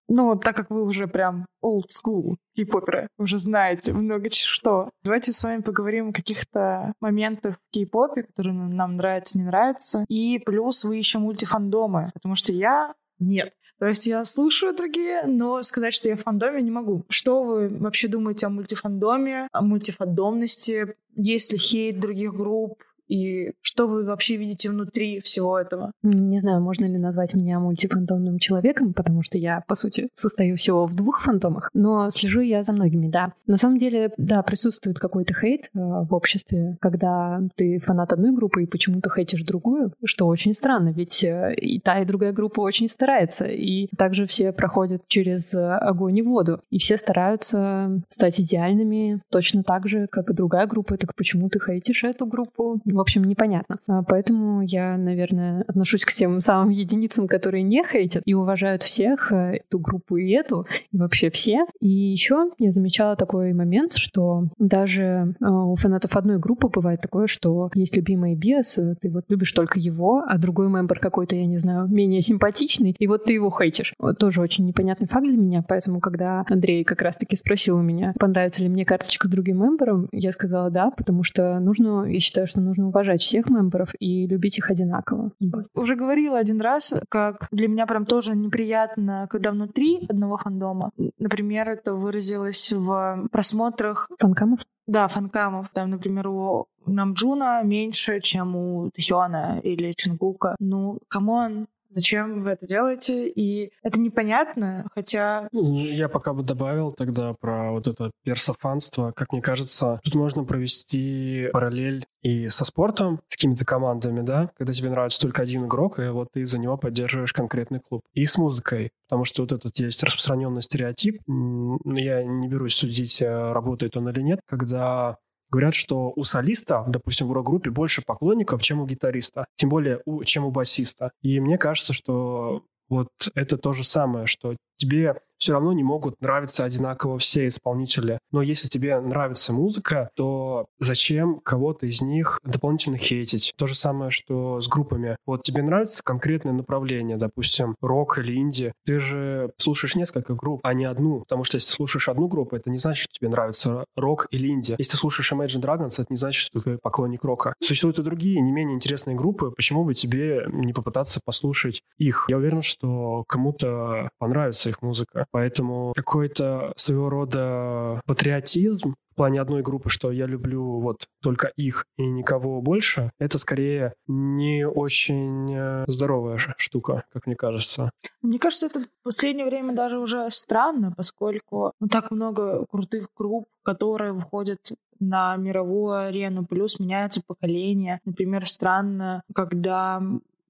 Ну, 0.08 0.36
так 0.36 0.56
как 0.56 0.70
вы 0.70 0.84
уже 0.84 1.08
прям 1.08 1.47
old 1.64 1.88
school 1.89 2.36
кей-поперы, 2.56 3.08
уже 3.18 3.38
знаете 3.38 3.91
много 3.93 4.30
что. 4.30 4.89
Давайте 5.03 5.34
с 5.34 5.43
вами 5.43 5.62
поговорим 5.62 6.10
о 6.10 6.14
каких-то 6.14 6.93
моментах 7.01 7.56
в 7.56 7.76
кей-попе, 7.76 8.24
которые 8.24 8.53
нам 8.53 8.97
нравятся, 8.97 9.38
не 9.38 9.43
нравятся. 9.43 10.06
И 10.08 10.39
плюс 10.39 10.84
вы 10.84 10.97
еще 10.97 11.20
мультифандомы, 11.20 12.12
потому 12.14 12.36
что 12.36 12.51
я 12.51 12.93
нет. 13.20 13.53
То 13.80 13.88
есть 13.88 14.08
я 14.08 14.24
слушаю 14.24 14.74
другие, 14.74 15.24
но 15.26 15.62
сказать, 15.64 15.93
что 15.93 16.08
я 16.08 16.16
в 16.16 16.22
фандоме 16.22 16.62
не 16.62 16.72
могу. 16.72 17.03
Что 17.10 17.43
вы 17.43 17.68
вообще 17.68 18.08
думаете 18.08 18.45
о 18.45 18.49
мультифандоме, 18.49 19.49
о 19.51 19.62
мультифандомности? 19.62 20.95
Есть 21.16 21.51
ли 21.51 21.58
хейт 21.58 21.99
других 21.99 22.34
групп? 22.34 22.82
И 23.08 23.51
что 23.62 23.88
вы 23.88 24.03
вообще 24.03 24.38
видите 24.38 24.70
внутри 24.70 25.20
всего 25.20 25.60
этого? 25.60 25.91
Не 26.03 26.39
знаю, 26.39 26.62
можно 26.62 26.86
ли 26.86 26.97
назвать 26.97 27.34
меня 27.34 27.60
мультифантомным 27.60 28.39
человеком, 28.39 28.93
потому 28.93 29.22
что 29.22 29.38
я, 29.38 29.64
по 29.68 29.76
сути, 29.76 30.10
состою 30.14 30.58
всего 30.58 30.86
в 30.86 30.95
двух 30.95 31.22
фантомах, 31.22 31.70
но 31.74 32.10
слежу 32.10 32.41
я 32.41 32.64
за 32.64 32.74
многими, 32.74 33.08
да. 33.08 33.34
На 33.47 33.58
самом 33.58 33.78
деле, 33.78 34.12
да, 34.18 34.41
присутствует 34.43 34.99
какой-то 34.99 35.34
хейт 35.34 35.66
э, 35.66 35.70
в 35.74 36.14
обществе, 36.14 36.78
когда 36.82 37.41
ты 37.56 37.80
фанат 37.80 38.14
одной 38.14 38.34
группы 38.34 38.64
и 38.64 38.68
почему-то 38.68 39.10
хейтишь 39.10 39.43
другую, 39.43 39.93
что 40.03 40.28
очень 40.28 40.53
странно, 40.53 40.89
ведь 40.89 41.24
э, 41.24 41.53
и 41.56 41.80
та, 41.80 42.01
и 42.01 42.06
другая 42.06 42.34
группа 42.34 42.62
очень 42.62 42.88
старается, 42.89 43.45
и 43.45 43.88
также 43.97 44.26
все 44.26 44.51
проходят 44.51 45.03
через 45.08 45.53
э, 45.53 45.60
огонь 45.60 46.18
и 46.18 46.22
воду, 46.22 46.62
и 46.70 46.80
все 46.80 46.97
стараются 46.97 48.01
стать 48.08 48.39
идеальными 48.39 49.22
точно 49.30 49.64
так 49.64 49.88
же, 49.88 50.08
как 50.12 50.30
и 50.30 50.34
другая 50.34 50.68
группа, 50.68 50.97
так 50.97 51.16
почему 51.16 51.49
ты 51.49 51.60
хейтишь 51.60 52.03
эту 52.03 52.26
группу? 52.26 52.80
В 52.96 53.00
общем, 53.02 53.26
непонятно. 53.26 53.80
А, 53.88 54.04
Поэтому 54.04 54.62
я, 54.62 54.96
наверное, 54.98 55.66
отношусь 55.68 56.06
к 56.06 56.14
тем 56.14 56.39
самым 56.39 56.70
единицам, 56.70 57.28
которые 57.28 57.62
не 57.62 57.84
хейтят 57.84 58.24
и 58.26 58.34
уважают 58.34 58.84
всех, 58.84 59.34
э, 59.34 59.58
эту 59.58 59.80
группу 59.80 60.16
и 60.16 60.32
эту, 60.32 60.66
и 60.93 60.98
вообще 60.98 61.30
все. 61.30 61.66
И 61.82 61.89
еще 61.89 62.50
я 62.58 62.72
замечала 62.72 63.18
такой 63.18 63.52
момент, 63.52 63.96
что 63.98 64.46
даже 64.58 65.36
э, 65.41 65.46
у 65.46 65.76
фанатов 65.76 66.16
одной 66.16 66.39
группы 66.39 66.70
бывает 66.70 67.02
такое, 67.02 67.28
что 67.28 67.70
есть 67.76 67.98
любимый 67.98 68.34
биас, 68.34 68.78
э, 68.78 68.96
ты 69.02 69.10
вот 69.10 69.26
любишь 69.28 69.52
только 69.52 69.78
его, 69.78 70.24
а 70.26 70.38
другой 70.38 70.70
мембер 70.70 71.00
какой-то, 71.00 71.36
я 71.36 71.46
не 71.48 71.58
знаю, 71.58 71.89
менее 71.89 72.22
симпатичный, 72.22 72.96
и 72.98 73.08
вот 73.08 73.26
ты 73.26 73.34
его 73.34 73.52
хейтишь. 73.52 73.93
Вот 74.00 74.20
тоже 74.20 74.39
очень 74.39 74.66
непонятный 74.66 75.08
факт 75.08 75.28
для 75.28 75.38
меня, 75.38 75.66
поэтому 75.68 76.00
когда 76.00 76.46
Андрей 76.50 76.86
как 76.86 77.02
раз-таки 77.02 77.36
спросил 77.36 77.76
у 77.76 77.82
меня, 77.82 78.14
понравится 78.18 78.64
ли 78.64 78.70
мне 78.70 78.86
карточка 78.86 79.28
с 79.28 79.32
другим 79.32 79.62
мембером, 79.62 80.08
я 80.14 80.32
сказала 80.32 80.72
да, 80.72 80.91
потому 80.91 81.24
что 81.24 81.60
нужно, 81.60 82.06
я 82.06 82.22
считаю, 82.22 82.48
что 82.48 82.62
нужно 82.62 82.85
уважать 82.88 83.22
всех 83.22 83.50
мемберов 83.50 83.90
и 84.00 84.28
любить 84.28 84.58
их 84.58 84.70
одинаково. 84.70 85.32
Уже 85.74 85.96
говорила 85.96 86.38
один 86.38 86.62
раз, 86.62 86.94
как 87.10 87.48
для 87.52 87.68
меня 87.68 87.86
прям 87.86 88.06
тоже 88.06 88.36
неприятно, 88.36 89.28
когда 89.30 89.52
внутри 89.52 90.06
одного 90.10 90.38
фандома, 90.38 90.92
например, 91.20 91.70
это 91.70 91.94
выразилось 91.94 92.72
в 92.72 93.28
просмотрах, 93.32 94.10
Fancam 94.20 94.46
ов? 94.46 94.60
да, 94.88 95.08
fancam 95.08 95.49
ов. 95.49 95.70
Там, 95.74 95.90
например, 95.90 96.28
у 96.28 96.68
Намджуна 96.86 97.64
меньше, 97.64 98.22
чем 98.22 98.56
у 98.56 98.90
Тэхёна 98.91 99.60
или 99.64 99.94
Чонгука. 99.93 100.56
Ну, 100.60 101.00
come 101.08 101.42
on, 101.42 101.68
Зачем 101.96 102.43
вы 102.43 102.52
это 102.52 102.68
делаете? 102.68 103.30
И 103.30 103.72
это 103.82 104.00
непонятно, 104.02 104.86
хотя... 104.93 105.48
Ну, 105.54 105.80
Я 105.80 106.10
пока 106.10 106.34
бы 106.34 106.43
добавил 106.43 106.91
тогда 106.91 107.34
про 107.34 107.72
вот 107.72 107.88
это 107.88 108.12
персофанство. 108.24 109.14
Как 109.16 109.32
мне 109.32 109.41
кажется, 109.41 110.02
тут 110.04 110.14
можно 110.14 110.43
провести 110.43 111.48
параллель 111.54 112.06
и 112.22 112.50
со 112.50 112.66
спортом, 112.66 113.22
с 113.30 113.38
какими-то 113.38 113.64
командами, 113.64 114.22
да, 114.22 114.50
когда 114.58 114.74
тебе 114.74 114.89
нравится 114.89 115.22
только 115.22 115.41
один 115.41 115.68
игрок, 115.68 116.00
и 116.00 116.08
вот 116.10 116.30
ты 116.34 116.46
за 116.46 116.60
него 116.60 116.76
поддерживаешь 116.76 117.32
конкретный 117.32 117.80
клуб. 117.80 118.02
И 118.14 118.26
с 118.26 118.38
музыкой, 118.38 118.91
потому 119.08 119.24
что 119.24 119.43
вот 119.43 119.54
этот 119.54 119.80
есть 119.80 120.04
распространенный 120.04 120.64
стереотип, 120.64 121.22
я 121.28 122.24
не 122.24 122.48
берусь 122.50 122.76
судить, 122.76 123.22
э, 123.22 123.52
работает 123.54 123.96
он 123.96 124.10
или 124.10 124.22
нет, 124.22 124.39
когда 124.48 125.18
Говорят, 125.50 125.76
что 125.76 126.12
у 126.16 126.24
солиста, 126.24 126.84
допустим, 126.88 127.28
в 127.28 127.32
рок-группе 127.32 127.70
больше 127.70 128.02
поклонников, 128.02 128.62
чем 128.62 128.82
у 128.82 128.86
гитариста, 128.86 129.46
тем 129.56 129.70
более, 129.70 130.02
чем 130.26 130.46
у 130.46 130.52
басиста. 130.52 131.12
И 131.22 131.39
мне 131.39 131.58
кажется, 131.58 131.93
что 131.93 132.64
вот 132.89 133.10
это 133.34 133.58
то 133.58 133.74
же 133.74 133.84
самое, 133.84 134.28
что 134.28 134.56
тебе 134.78 135.15
все 135.38 135.53
равно 135.53 135.73
не 135.73 135.84
могут 135.84 136.19
нравиться 136.21 136.63
одинаково 136.63 137.17
все 137.17 137.47
исполнители. 137.49 138.19
Но 138.32 138.41
если 138.41 138.67
тебе 138.67 138.99
нравится 138.99 139.53
музыка, 139.53 140.09
то 140.15 140.67
зачем 140.80 141.39
кого-то 141.39 141.86
из 141.86 142.01
них 142.01 142.39
дополнительно 142.43 142.97
хейтить? 142.97 143.53
То 143.57 143.67
же 143.67 143.76
самое, 143.76 144.11
что 144.11 144.61
с 144.61 144.67
группами. 144.67 145.17
Вот 145.26 145.43
тебе 145.43 145.61
нравится 145.61 146.03
конкретное 146.03 146.53
направление, 146.53 147.17
допустим, 147.17 147.76
рок 147.82 148.17
или 148.17 148.36
инди. 148.38 148.73
Ты 148.86 148.99
же 148.99 149.51
слушаешь 149.57 149.95
несколько 149.95 150.34
групп, 150.34 150.61
а 150.63 150.73
не 150.73 150.86
одну. 150.86 151.19
Потому 151.19 151.43
что 151.43 151.57
если 151.57 151.71
слушаешь 151.71 152.09
одну 152.09 152.28
группу, 152.28 152.55
это 152.55 152.69
не 152.69 152.78
значит, 152.78 153.03
что 153.03 153.19
тебе 153.19 153.30
нравится 153.30 153.86
рок 153.95 154.28
или 154.32 154.49
инди. 154.49 154.76
Если 154.78 154.91
ты 154.91 154.97
слушаешь 154.97 155.32
Imagine 155.32 155.61
Dragons, 155.61 156.01
это 156.01 156.07
не 156.09 156.17
значит, 156.17 156.41
что 156.41 156.59
ты 156.59 156.78
поклонник 156.82 157.23
рока. 157.23 157.53
Существуют 157.61 157.99
и 157.99 158.03
другие, 158.03 158.41
не 158.41 158.51
менее 158.51 158.76
интересные 158.76 159.15
группы. 159.15 159.51
Почему 159.51 159.84
бы 159.84 159.93
тебе 159.93 160.47
не 160.51 160.73
попытаться 160.73 161.19
послушать 161.23 161.82
их? 161.97 162.26
Я 162.30 162.38
уверен, 162.38 162.61
что 162.61 163.23
кому-то 163.28 164.09
понравится 164.17 164.64
их 164.70 164.82
музыка. 164.82 165.26
Поэтому 165.32 165.93
какой-то 165.95 166.74
своего 166.76 167.09
рода 167.09 168.01
патриотизм 168.05 168.95
в 169.11 169.16
плане 169.16 169.39
одной 169.39 169.61
группы, 169.61 169.89
что 169.89 170.11
я 170.11 170.26
люблю 170.26 170.82
вот 170.82 171.07
только 171.22 171.47
их 171.55 171.86
и 171.97 172.05
никого 172.05 172.61
больше, 172.61 173.11
это 173.18 173.38
скорее 173.38 173.93
не 174.07 174.68
очень 174.68 175.55
э, 175.55 175.86
здоровая 175.88 176.38
штука, 176.57 177.05
как 177.13 177.26
мне 177.26 177.38
кажется. 177.38 177.91
Мне 178.22 178.39
кажется, 178.39 178.66
это 178.66 178.82
в 178.82 179.03
последнее 179.03 179.45
время 179.45 179.74
даже 179.74 179.99
уже 179.99 180.30
странно, 180.32 180.93
поскольку 180.95 181.72
ну, 181.80 181.88
так 181.88 182.11
много 182.11 182.66
крутых 182.66 183.07
групп, 183.16 183.45
которые 183.63 184.11
выходят 184.11 184.59
на 184.99 185.38
мировую 185.38 186.07
арену, 186.07 186.45
плюс 186.45 186.80
меняется 186.80 187.22
поколение. 187.26 188.01
Например, 188.03 188.45
странно, 188.45 189.24
когда 189.34 190.01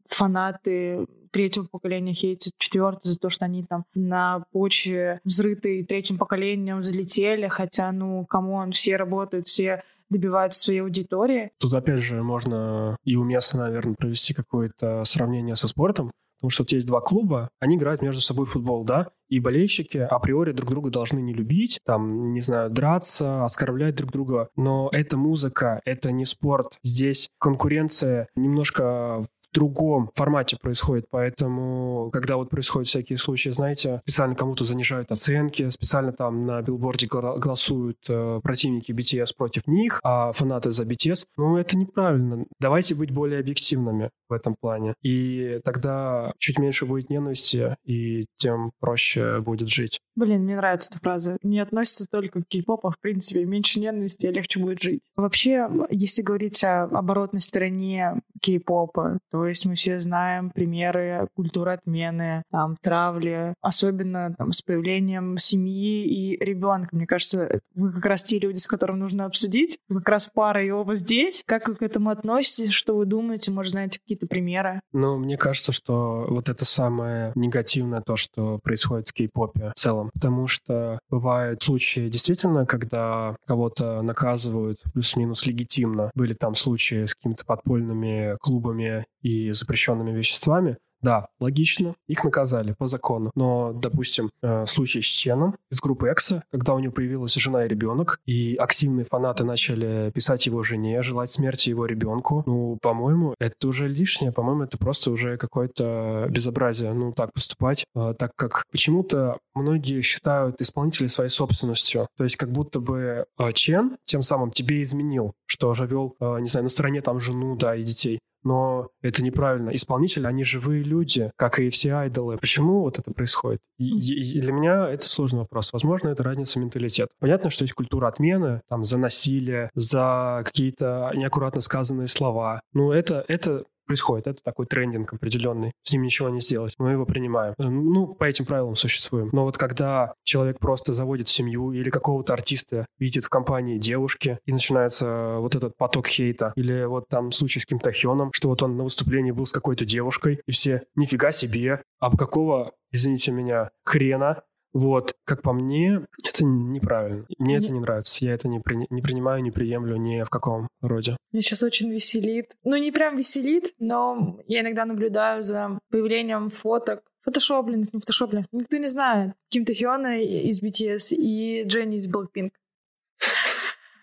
фанаты 0.10 1.06
третьего 1.32 1.66
поколения 1.66 2.14
хейтят 2.14 2.54
четвертое 2.58 3.10
за 3.10 3.20
то, 3.20 3.30
что 3.30 3.46
они 3.46 3.64
там 3.64 3.86
на 3.94 4.46
почве 4.52 5.20
взрытой 5.26 5.84
третьим 5.84 6.18
поколением 6.18 6.80
взлетели, 6.80 7.48
хотя, 7.48 7.92
ну, 7.92 8.26
come 8.26 8.52
on, 8.52 8.72
все 8.72 8.96
работают, 8.96 9.48
все 9.48 9.84
добиваются 10.10 10.60
своей 10.60 10.80
аудитории. 10.80 11.52
Тут, 11.60 11.74
опять 11.74 12.00
же, 12.00 12.22
можно 12.24 12.96
и 13.04 13.16
уместно, 13.16 13.64
наверное, 13.64 13.96
провести 13.96 14.34
какое-то 14.34 15.04
сравнение 15.04 15.56
со 15.56 15.68
спортом, 15.68 16.12
потому 16.38 16.52
что 16.52 16.64
вот 16.64 16.72
есть 16.72 16.88
два 16.88 17.02
клуба, 17.02 17.50
они 17.60 17.76
играют 17.76 18.02
между 18.02 18.22
собой 18.22 18.46
в 18.46 18.52
футбол, 18.52 18.84
да, 18.84 19.10
и 19.28 19.40
болельщики 19.40 19.98
априори 19.98 20.52
друг 20.52 20.70
друга 20.70 20.92
должны 20.92 21.20
не 21.20 21.34
любить, 21.34 21.80
там, 21.86 22.32
не 22.32 22.42
знаю, 22.42 22.70
драться, 22.70 23.44
оскорблять 23.44 23.96
друг 23.96 24.12
друга, 24.12 24.50
но 24.56 24.90
это 24.92 25.18
музыка, 25.18 25.82
это 25.86 26.12
не 26.12 26.26
спорт. 26.26 26.78
Здесь 26.84 27.30
конкуренция 27.40 28.28
немножко 28.36 29.26
другом 29.56 30.12
формате 30.14 30.58
происходит, 30.62 31.08
поэтому, 31.10 32.10
когда 32.12 32.36
вот 32.36 32.50
происходят 32.50 32.88
всякие 32.90 33.18
случаи, 33.18 33.50
знаете, 33.50 34.02
специально 34.04 34.36
кому-то 34.36 34.66
занижают 34.66 35.12
оценки, 35.12 35.70
специально 35.70 36.12
там 36.12 36.46
на 36.46 36.62
билборде 36.62 37.08
голосуют 37.08 37.98
э, 38.10 38.42
противники 38.44 38.92
BTS 38.92 39.30
против 39.36 39.66
них, 39.66 40.00
а 40.04 40.32
фанаты 40.34 40.72
за 40.72 40.84
BTS, 40.84 41.26
ну, 41.38 41.58
это 41.58 41.78
неправильно. 41.78 42.46
Давайте 42.60 42.96
быть 42.96 43.12
более 43.12 43.40
объективными 43.40 44.12
в 44.30 44.34
этом 44.34 44.56
плане. 44.60 44.94
И 45.02 45.60
тогда 45.64 46.34
чуть 46.38 46.60
меньше 46.60 46.86
будет 46.86 47.10
ненависти, 47.10 47.78
и 47.86 48.26
тем 48.38 48.72
проще 48.80 49.40
будет 49.40 49.70
жить. 49.70 50.00
Блин, 50.16 50.44
мне 50.44 50.56
нравится 50.56 50.90
эта 50.92 51.00
фраза. 51.00 51.38
Не 51.44 51.60
относится 51.60 52.08
только 52.10 52.42
к 52.42 52.48
кей-попу, 52.48 52.88
а 52.88 52.92
в 52.92 53.00
принципе 53.00 53.44
меньше 53.46 53.80
ненависти, 53.80 54.28
легче 54.28 54.60
будет 54.60 54.82
жить. 54.82 55.04
Вообще, 55.16 55.70
если 55.90 56.22
говорить 56.22 56.64
о 56.64 56.84
оборотной 56.84 57.42
стороне 57.42 58.22
кей-попа, 58.42 59.20
то 59.32 59.46
есть 59.46 59.66
мы 59.66 59.76
все 59.76 60.00
знаем 60.00 60.52
примеры 60.52 61.28
культуры 61.36 61.74
отмены, 61.74 62.44
там, 62.52 62.78
травли, 62.82 63.54
особенно 63.62 64.34
там, 64.38 64.52
с 64.52 64.62
появлением 64.62 65.38
семьи 65.38 66.06
и 66.06 66.44
ребенка. 66.44 66.96
Мне 66.96 67.08
кажется, 67.08 67.60
вы 67.74 67.92
как 67.92 68.06
раз 68.06 68.24
те 68.24 68.40
люди, 68.40 68.58
с 68.58 68.68
которыми 68.68 69.00
нужно 69.00 69.26
обсудить. 69.26 69.78
Вы 69.90 70.00
как 70.00 70.10
раз 70.10 70.28
пара 70.28 70.64
и 70.64 70.70
оба 70.70 70.96
здесь. 70.96 71.44
Как 71.46 71.68
вы 71.68 71.76
к 71.76 71.82
этому 71.82 72.10
относитесь? 72.10 72.72
Что 72.72 72.96
вы 72.96 73.06
думаете? 73.06 73.52
Может, 73.52 73.72
знаете 73.72 74.00
какие-то 74.00 74.28
примеры? 74.28 74.80
Ну, 74.94 75.18
мне 75.18 75.38
кажется, 75.38 75.72
что 75.72 76.26
вот 76.30 76.50
это 76.50 76.64
самое 76.66 77.32
негативное 77.36 78.02
то, 78.02 78.16
что 78.16 78.60
происходит 78.60 79.10
в 79.10 79.14
кей-попе 79.14 79.72
в 79.76 79.80
целом. 79.80 80.05
Потому 80.14 80.48
что 80.48 81.00
бывают 81.10 81.64
случаи 81.64 82.10
действительно, 82.10 82.66
когда 82.66 83.36
кого-то 83.48 84.02
наказывают 84.02 84.80
плюс-минус 84.94 85.46
легитимно. 85.46 86.12
Были 86.16 86.34
там 86.34 86.56
случаи 86.56 87.06
с 87.06 87.16
какими-то 87.16 87.46
подпольными 87.46 88.38
клубами 88.40 89.06
и 89.22 89.52
запрещенными 89.52 90.12
веществами, 90.12 90.78
да, 91.06 91.28
логично, 91.40 91.96
их 92.08 92.24
наказали 92.24 92.74
по 92.74 92.88
закону. 92.88 93.32
Но, 93.36 93.74
допустим, 93.74 94.32
э, 94.42 94.66
случай 94.66 95.02
с 95.02 95.06
Ченом 95.06 95.56
из 95.70 95.80
группы 95.80 96.10
Экса, 96.10 96.44
когда 96.52 96.74
у 96.74 96.80
него 96.80 96.92
появилась 96.92 97.36
жена 97.36 97.64
и 97.66 97.68
ребенок, 97.68 98.20
и 98.26 98.56
активные 98.56 99.06
фанаты 99.06 99.44
начали 99.44 100.12
писать 100.16 100.48
его 100.48 100.64
жене, 100.64 101.04
желать 101.04 101.30
смерти 101.30 101.70
его 101.70 101.86
ребенку, 101.86 102.42
ну, 102.48 102.80
по-моему, 102.82 103.36
это 103.40 103.68
уже 103.68 103.88
лишнее, 103.88 104.32
по-моему, 104.32 104.64
это 104.64 104.80
просто 104.80 105.12
уже 105.12 105.38
какое-то 105.38 106.26
безобразие, 106.32 106.92
ну, 106.94 107.14
так 107.14 107.32
поступать, 107.34 107.86
э, 107.96 108.16
так 108.18 108.32
как 108.36 108.64
почему-то 108.72 109.38
многие 109.54 110.02
считают 110.02 110.60
исполнителей 110.60 111.10
своей 111.10 111.30
собственностью. 111.30 112.08
То 112.18 112.24
есть 112.24 112.36
как 112.36 112.52
будто 112.52 112.80
бы 112.80 113.26
э, 113.38 113.54
Чен 113.54 113.98
тем 114.06 114.24
самым 114.24 114.50
тебе 114.50 114.82
изменил, 114.82 115.34
что 115.46 115.76
живел, 115.76 116.16
не 116.20 116.48
знаю, 116.48 116.64
на 116.64 116.70
стороне 116.70 117.02
там 117.02 117.20
жену, 117.20 117.56
да, 117.56 117.76
и 117.76 117.84
детей 117.84 118.20
но 118.46 118.90
это 119.02 119.24
неправильно. 119.24 119.72
Исполнители, 119.72 120.26
они 120.26 120.44
живые 120.46 120.84
люди, 120.84 121.32
как 121.36 121.60
и 121.60 121.70
все 121.70 121.94
айдолы. 121.96 122.38
Почему 122.38 122.82
вот 122.82 123.00
это 123.00 123.12
происходит? 123.12 123.60
И, 123.78 123.86
и 123.86 124.40
для 124.40 124.54
меня 124.54 124.88
это 124.88 125.06
сложный 125.06 125.40
вопрос. 125.40 125.74
Возможно, 125.74 126.10
это 126.10 126.24
разница 126.24 126.60
менталитета. 126.60 127.10
Понятно, 127.20 127.50
что 127.50 127.64
есть 127.64 127.74
культура 127.74 128.08
отмены, 128.08 128.62
там, 128.70 128.86
за 128.86 128.98
насилие, 128.98 129.70
за 129.74 130.44
какие-то 130.46 131.12
неаккуратно 131.16 131.60
сказанные 131.60 132.08
слова. 132.08 132.62
Но 132.72 132.94
это, 132.94 133.26
это 133.28 133.66
происходит. 133.86 134.28
Это 134.28 134.44
такой 134.44 134.66
трендинг 134.66 135.14
определенный. 135.14 135.72
С 135.84 135.94
ним 135.94 136.04
ничего 136.04 136.30
не 136.30 136.42
сделать. 136.42 136.74
Мы 136.78 136.92
его 136.92 137.06
принимаем. 137.06 137.54
Ну, 137.58 138.08
по 138.08 138.26
этим 138.26 138.46
правилам 138.46 138.76
существуем. 138.76 139.30
Но 139.32 139.44
вот 139.44 139.58
когда 139.58 140.14
человек 140.24 140.60
просто 140.60 140.94
заводит 140.94 141.30
семью 141.30 141.72
или 141.72 141.90
какого-то 141.90 142.34
артиста 142.34 142.86
видит 143.00 143.26
в 143.26 143.30
компании 143.30 143.78
девушки, 143.78 144.40
и 144.46 144.52
начинается 144.52 145.38
вот 145.40 145.56
этот 145.56 145.78
поток 145.78 146.08
хейта, 146.08 146.54
или 146.56 146.86
вот 146.86 147.08
там 147.08 147.32
случай 147.32 147.60
с 147.60 147.66
Ким 147.66 147.80
Тахёном, 147.80 148.32
что 148.34 148.50
вот 148.50 148.62
он 148.64 148.78
на 148.78 148.84
выступлении 148.84 149.32
был 149.32 149.46
с 149.46 149.52
какой-то 149.52 149.86
девушкой, 149.86 150.42
и 150.46 150.52
все 150.52 150.84
«нифига 150.96 151.32
себе, 151.32 151.84
а 152.00 152.16
какого, 152.16 152.72
извините 152.92 153.32
меня, 153.32 153.70
хрена 153.84 154.42
вот, 154.76 155.16
как 155.24 155.42
по 155.42 155.54
мне, 155.54 156.02
это 156.22 156.44
неправильно. 156.44 157.26
Мне 157.38 157.56
это 157.56 157.72
не 157.72 157.80
нравится. 157.80 158.26
Я 158.26 158.34
это 158.34 158.50
не, 158.50 158.60
при... 158.60 158.86
не 158.90 159.02
принимаю, 159.02 159.42
не 159.42 159.50
приемлю 159.50 159.96
ни 159.96 160.22
в 160.24 160.30
каком 160.30 160.68
роде. 160.82 161.16
Меня 161.32 161.42
сейчас 161.42 161.64
очень 161.64 161.90
веселит. 161.90 162.52
Ну, 162.66 162.76
не 162.76 162.92
прям 162.92 163.16
веселит, 163.16 163.74
но 163.80 164.38
я 164.48 164.60
иногда 164.60 164.84
наблюдаю 164.84 165.44
за 165.44 165.80
появлением 165.90 166.50
фоток 166.50 167.04
фотошопленных, 167.24 167.94
не 167.94 168.02
фотошопленных. 168.02 168.48
Никто 168.52 168.76
не 168.76 168.88
знает. 168.88 169.32
Ким 169.48 169.64
Тахиона 169.64 170.20
из 170.22 170.62
BTS 170.62 171.16
и 171.16 171.64
Дженни 171.64 171.96
из 171.96 172.10
Blackpink. 172.10 172.52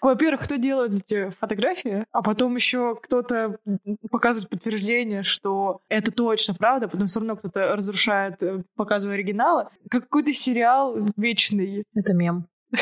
Во-первых, 0.03 0.42
кто 0.42 0.57
делает 0.57 0.92
эти 0.92 1.30
фотографии, 1.30 2.05
а 2.11 2.22
потом 2.22 2.57
еще 2.57 2.96
кто-то 2.96 3.59
показывает 4.11 4.50
подтверждение, 4.50 5.22
что 5.22 5.80
это 5.88 6.11
точно 6.11 6.55
правда, 6.55 6.88
потом 6.88 7.07
все 7.07 7.20
равно 7.20 7.36
кто-то 7.36 7.76
разрушает, 7.76 8.42
э, 8.42 8.64
показывая 8.74 9.14
оригиналы. 9.14 9.68
Какой-то 9.88 10.32
сериал 10.32 10.96
вечный. 11.16 11.84
Это 11.94 12.12
мем. 12.12 12.46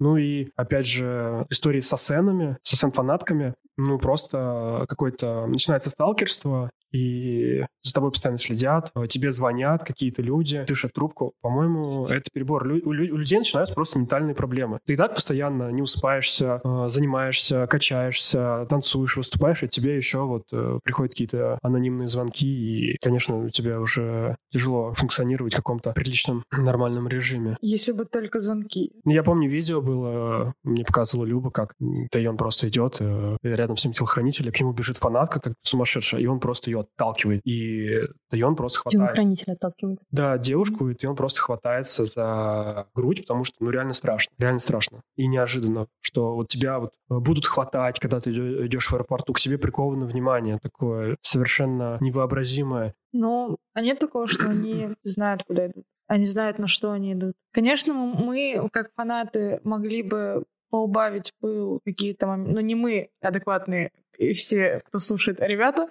Ну 0.00 0.16
и, 0.16 0.50
опять 0.54 0.86
же, 0.86 1.44
истории 1.50 1.80
с 1.80 1.96
сценами, 1.96 2.56
с 2.62 2.78
фанатками 2.92 3.54
ну, 3.76 3.98
просто 3.98 4.84
какое-то 4.88 5.46
начинается 5.46 5.90
сталкерство, 5.90 6.70
и 6.92 7.64
за 7.82 7.92
тобой 7.92 8.10
постоянно 8.10 8.38
следят, 8.38 8.90
э, 8.94 9.06
тебе 9.06 9.32
звонят 9.32 9.84
какие-то 9.84 10.22
люди, 10.22 10.64
дышат 10.66 10.92
трубку. 10.92 11.32
По-моему, 11.40 12.06
это 12.06 12.30
перебор. 12.32 12.66
Лю- 12.66 12.82
у, 12.84 12.92
лю- 12.92 13.14
у 13.14 13.16
людей 13.16 13.38
начинаются 13.38 13.74
просто 13.74 13.98
ментальные 13.98 14.34
проблемы. 14.34 14.80
Ты 14.86 14.94
и 14.94 14.96
так 14.96 15.14
постоянно 15.14 15.70
не 15.70 15.82
успаешься, 15.82 16.60
э, 16.64 16.88
занимаешься, 16.88 17.66
качаешься, 17.66 18.66
танцуешь, 18.68 19.16
выступаешь, 19.16 19.62
и 19.62 19.68
тебе 19.68 19.96
еще 19.96 20.24
вот 20.24 20.44
э, 20.52 20.78
приходят 20.82 21.12
какие-то 21.12 21.58
анонимные 21.62 22.08
звонки, 22.08 22.46
и, 22.92 22.96
конечно, 23.02 23.38
у 23.38 23.48
тебя 23.50 23.80
уже 23.80 24.36
тяжело 24.50 24.92
функционировать 24.94 25.52
в 25.54 25.56
каком-то 25.56 25.92
приличном, 25.92 26.44
нормальном 26.52 27.08
режиме. 27.08 27.56
Если 27.60 27.92
бы 27.92 28.04
только 28.04 28.40
звонки. 28.40 28.92
Ну, 29.04 29.12
я 29.12 29.22
помню, 29.22 29.48
видео 29.48 29.80
было, 29.80 30.54
мне 30.64 30.84
показывала 30.84 31.26
Люба, 31.26 31.50
как 31.50 31.74
Тайон 32.10 32.36
просто 32.36 32.68
идет, 32.68 33.00
рядом 33.42 33.76
с 33.76 33.84
ним 33.84 33.92
телохранитель, 33.92 34.50
к 34.52 34.60
нему 34.60 34.72
бежит 34.72 34.96
фанатка, 34.96 35.40
как 35.40 35.54
сумасшедшая, 35.62 36.20
и 36.20 36.26
он 36.26 36.40
просто 36.40 36.70
ее 36.70 36.77
отталкивает. 36.80 37.40
И 37.44 38.00
Тайон 38.30 38.56
просто 38.56 38.80
хватает. 38.80 39.02
Телохранитель 39.02 39.52
отталкивает. 39.52 39.98
Да, 40.10 40.38
девушку, 40.38 40.88
и 40.88 41.06
он 41.06 41.16
просто 41.16 41.40
хватается 41.40 42.04
за 42.04 42.86
грудь, 42.94 43.22
потому 43.22 43.44
что, 43.44 43.56
ну, 43.60 43.70
реально 43.70 43.94
страшно. 43.94 44.32
Реально 44.38 44.60
страшно. 44.60 45.02
И 45.16 45.26
неожиданно, 45.26 45.86
что 46.00 46.34
вот 46.34 46.48
тебя 46.48 46.78
вот 46.78 46.92
будут 47.08 47.46
хватать, 47.46 47.98
когда 47.98 48.20
ты 48.20 48.30
идешь 48.30 48.90
в 48.90 48.94
аэропорту, 48.94 49.32
к 49.32 49.40
тебе 49.40 49.58
приковано 49.58 50.06
внимание 50.06 50.58
такое 50.62 51.16
совершенно 51.22 51.98
невообразимое. 52.00 52.94
Ну, 53.12 53.56
а 53.74 53.80
нет 53.80 53.98
такого, 53.98 54.26
что 54.26 54.48
они 54.48 54.88
знают, 55.04 55.44
куда 55.44 55.66
идут. 55.66 55.84
Они 56.06 56.24
знают, 56.24 56.58
на 56.58 56.68
что 56.68 56.92
они 56.92 57.12
идут. 57.12 57.34
Конечно, 57.52 57.92
мы, 57.92 58.68
как 58.72 58.90
фанаты, 58.94 59.60
могли 59.62 60.02
бы 60.02 60.44
поубавить 60.70 61.32
пыл 61.40 61.80
какие-то 61.84 62.26
моменты, 62.26 62.52
но 62.52 62.60
не 62.60 62.74
мы, 62.74 63.10
адекватные 63.20 63.92
и 64.18 64.32
все, 64.32 64.82
кто 64.84 64.98
слушает, 64.98 65.38
ребята, 65.40 65.88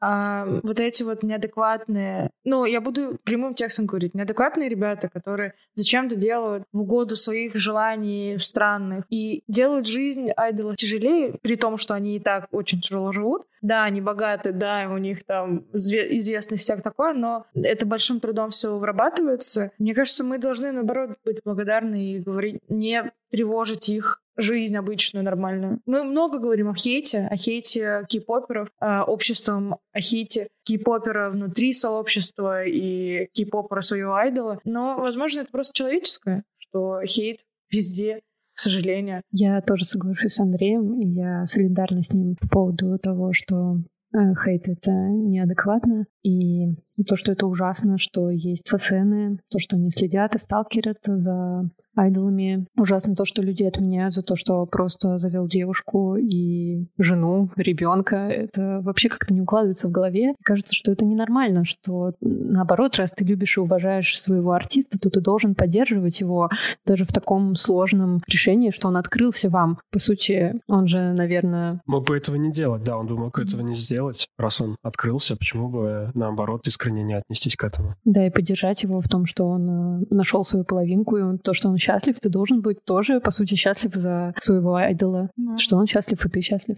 а, 0.00 0.46
вот 0.62 0.80
эти 0.80 1.02
вот 1.02 1.22
неадекватные, 1.22 2.30
ну, 2.44 2.64
я 2.64 2.80
буду 2.80 3.18
прямым 3.24 3.54
текстом 3.54 3.86
говорить, 3.86 4.14
неадекватные 4.14 4.68
ребята, 4.68 5.08
которые 5.08 5.54
зачем-то 5.74 6.14
делают 6.14 6.64
в 6.72 6.80
угоду 6.80 7.16
своих 7.16 7.56
желаний 7.56 8.38
странных 8.38 9.04
и 9.10 9.42
делают 9.48 9.86
жизнь 9.86 10.30
айдола 10.36 10.76
тяжелее, 10.76 11.38
при 11.42 11.56
том, 11.56 11.76
что 11.76 11.94
они 11.94 12.16
и 12.16 12.20
так 12.20 12.48
очень 12.52 12.80
тяжело 12.80 13.12
живут. 13.12 13.42
Да, 13.60 13.84
они 13.84 14.00
богаты, 14.00 14.52
да, 14.52 14.86
у 14.90 14.98
них 14.98 15.24
там 15.24 15.64
известность 15.72 16.62
всяк 16.62 16.82
такое, 16.82 17.14
но 17.14 17.46
это 17.54 17.86
большим 17.86 18.20
трудом 18.20 18.50
все 18.50 18.76
вырабатывается. 18.76 19.70
Мне 19.78 19.94
кажется, 19.94 20.22
мы 20.22 20.38
должны, 20.38 20.70
наоборот, 20.70 21.16
быть 21.24 21.40
благодарны 21.44 22.12
и 22.12 22.18
говорить, 22.20 22.60
не 22.68 23.10
тревожить 23.30 23.88
их 23.88 24.20
жизнь 24.36 24.76
обычную, 24.76 25.24
нормальную. 25.24 25.80
Мы 25.86 26.04
много 26.04 26.38
говорим 26.38 26.68
о 26.70 26.74
хейте, 26.74 27.28
о 27.30 27.36
хейте 27.36 28.04
кей-поперов, 28.08 28.68
обществом, 28.80 29.76
о 29.92 30.00
хейте 30.00 30.48
кей-попера 30.64 31.30
внутри 31.30 31.72
сообщества 31.74 32.64
и 32.64 33.28
кей-попера 33.32 33.80
своего 33.80 34.14
айдола. 34.14 34.60
Но, 34.64 34.98
возможно, 34.98 35.40
это 35.40 35.50
просто 35.50 35.74
человеческое, 35.74 36.44
что 36.58 37.00
хейт 37.04 37.40
везде, 37.70 38.20
к 38.54 38.58
сожалению. 38.58 39.22
Я 39.30 39.60
тоже 39.60 39.84
соглашусь 39.84 40.34
с 40.34 40.40
Андреем, 40.40 41.00
и 41.00 41.06
я 41.06 41.44
солидарна 41.46 42.02
с 42.02 42.12
ним 42.12 42.36
по 42.36 42.48
поводу 42.48 42.98
того, 42.98 43.32
что 43.32 43.78
э, 44.14 44.18
хейт— 44.44 44.68
это 44.68 44.90
неадекватно. 44.90 46.06
И 46.22 46.66
То, 47.06 47.16
что 47.16 47.32
это 47.32 47.46
ужасно, 47.46 47.98
что 47.98 48.30
есть 48.30 48.66
сцены, 48.66 49.38
то, 49.50 49.58
что 49.58 49.76
они 49.76 49.90
следят 49.90 50.34
и 50.34 50.38
сталкерят 50.38 50.98
за 51.02 51.68
айдолами. 51.96 52.66
Ужасно 52.76 53.14
то, 53.14 53.24
что 53.24 53.42
люди 53.42 53.62
отменяют 53.62 54.14
за 54.14 54.22
то, 54.22 54.36
что 54.36 54.66
просто 54.66 55.18
завел 55.18 55.48
девушку 55.48 56.16
и 56.16 56.86
жену, 56.98 57.50
ребенка. 57.56 58.16
Это 58.16 58.80
вообще 58.82 59.08
как-то 59.08 59.32
не 59.32 59.40
укладывается 59.40 59.88
в 59.88 59.92
голове. 59.92 60.34
Кажется, 60.42 60.74
что 60.74 60.92
это 60.92 61.04
ненормально, 61.04 61.64
что 61.64 62.14
наоборот, 62.20 62.96
раз 62.96 63.12
ты 63.12 63.24
любишь 63.24 63.56
и 63.56 63.60
уважаешь 63.60 64.18
своего 64.18 64.52
артиста, 64.52 64.98
то 64.98 65.10
ты 65.10 65.20
должен 65.20 65.54
поддерживать 65.54 66.20
его 66.20 66.50
даже 66.84 67.04
в 67.04 67.12
таком 67.12 67.54
сложном 67.54 68.22
решении, 68.28 68.70
что 68.70 68.88
он 68.88 68.96
открылся 68.96 69.48
вам. 69.48 69.78
По 69.90 69.98
сути, 69.98 70.60
он 70.66 70.86
же, 70.86 71.12
наверное... 71.12 71.80
Мог 71.86 72.06
бы 72.06 72.16
этого 72.16 72.36
не 72.36 72.50
делать, 72.50 72.82
да, 72.82 72.96
он 72.96 73.06
бы 73.06 73.16
мог 73.16 73.38
этого 73.38 73.60
не 73.60 73.76
сделать. 73.76 74.26
Раз 74.38 74.60
он 74.60 74.76
открылся, 74.82 75.36
почему 75.36 75.68
бы, 75.68 76.10
наоборот, 76.14 76.66
искренне 76.84 77.02
не 77.02 77.14
отнестись 77.14 77.56
к 77.56 77.64
этому? 77.64 77.94
Да, 78.04 78.26
и 78.26 78.30
поддержать 78.30 78.82
его 78.82 79.00
в 79.00 79.08
том, 79.08 79.26
что 79.26 79.46
он 79.46 80.02
э, 80.02 80.06
нашел 80.10 80.44
свою 80.44 80.64
половинку, 80.64 81.16
и 81.16 81.38
то, 81.38 81.54
что 81.54 81.68
он 81.68 81.78
счастлив, 81.78 82.18
ты 82.20 82.28
должен 82.28 82.60
быть 82.60 82.84
тоже, 82.84 83.20
по 83.20 83.30
сути, 83.30 83.54
счастлив 83.54 83.94
за 83.94 84.34
своего 84.38 84.74
айдола. 84.74 85.30
Да. 85.36 85.58
Что 85.58 85.76
он 85.76 85.86
счастлив, 85.86 86.24
и 86.24 86.28
ты 86.28 86.40
счастлив. 86.40 86.76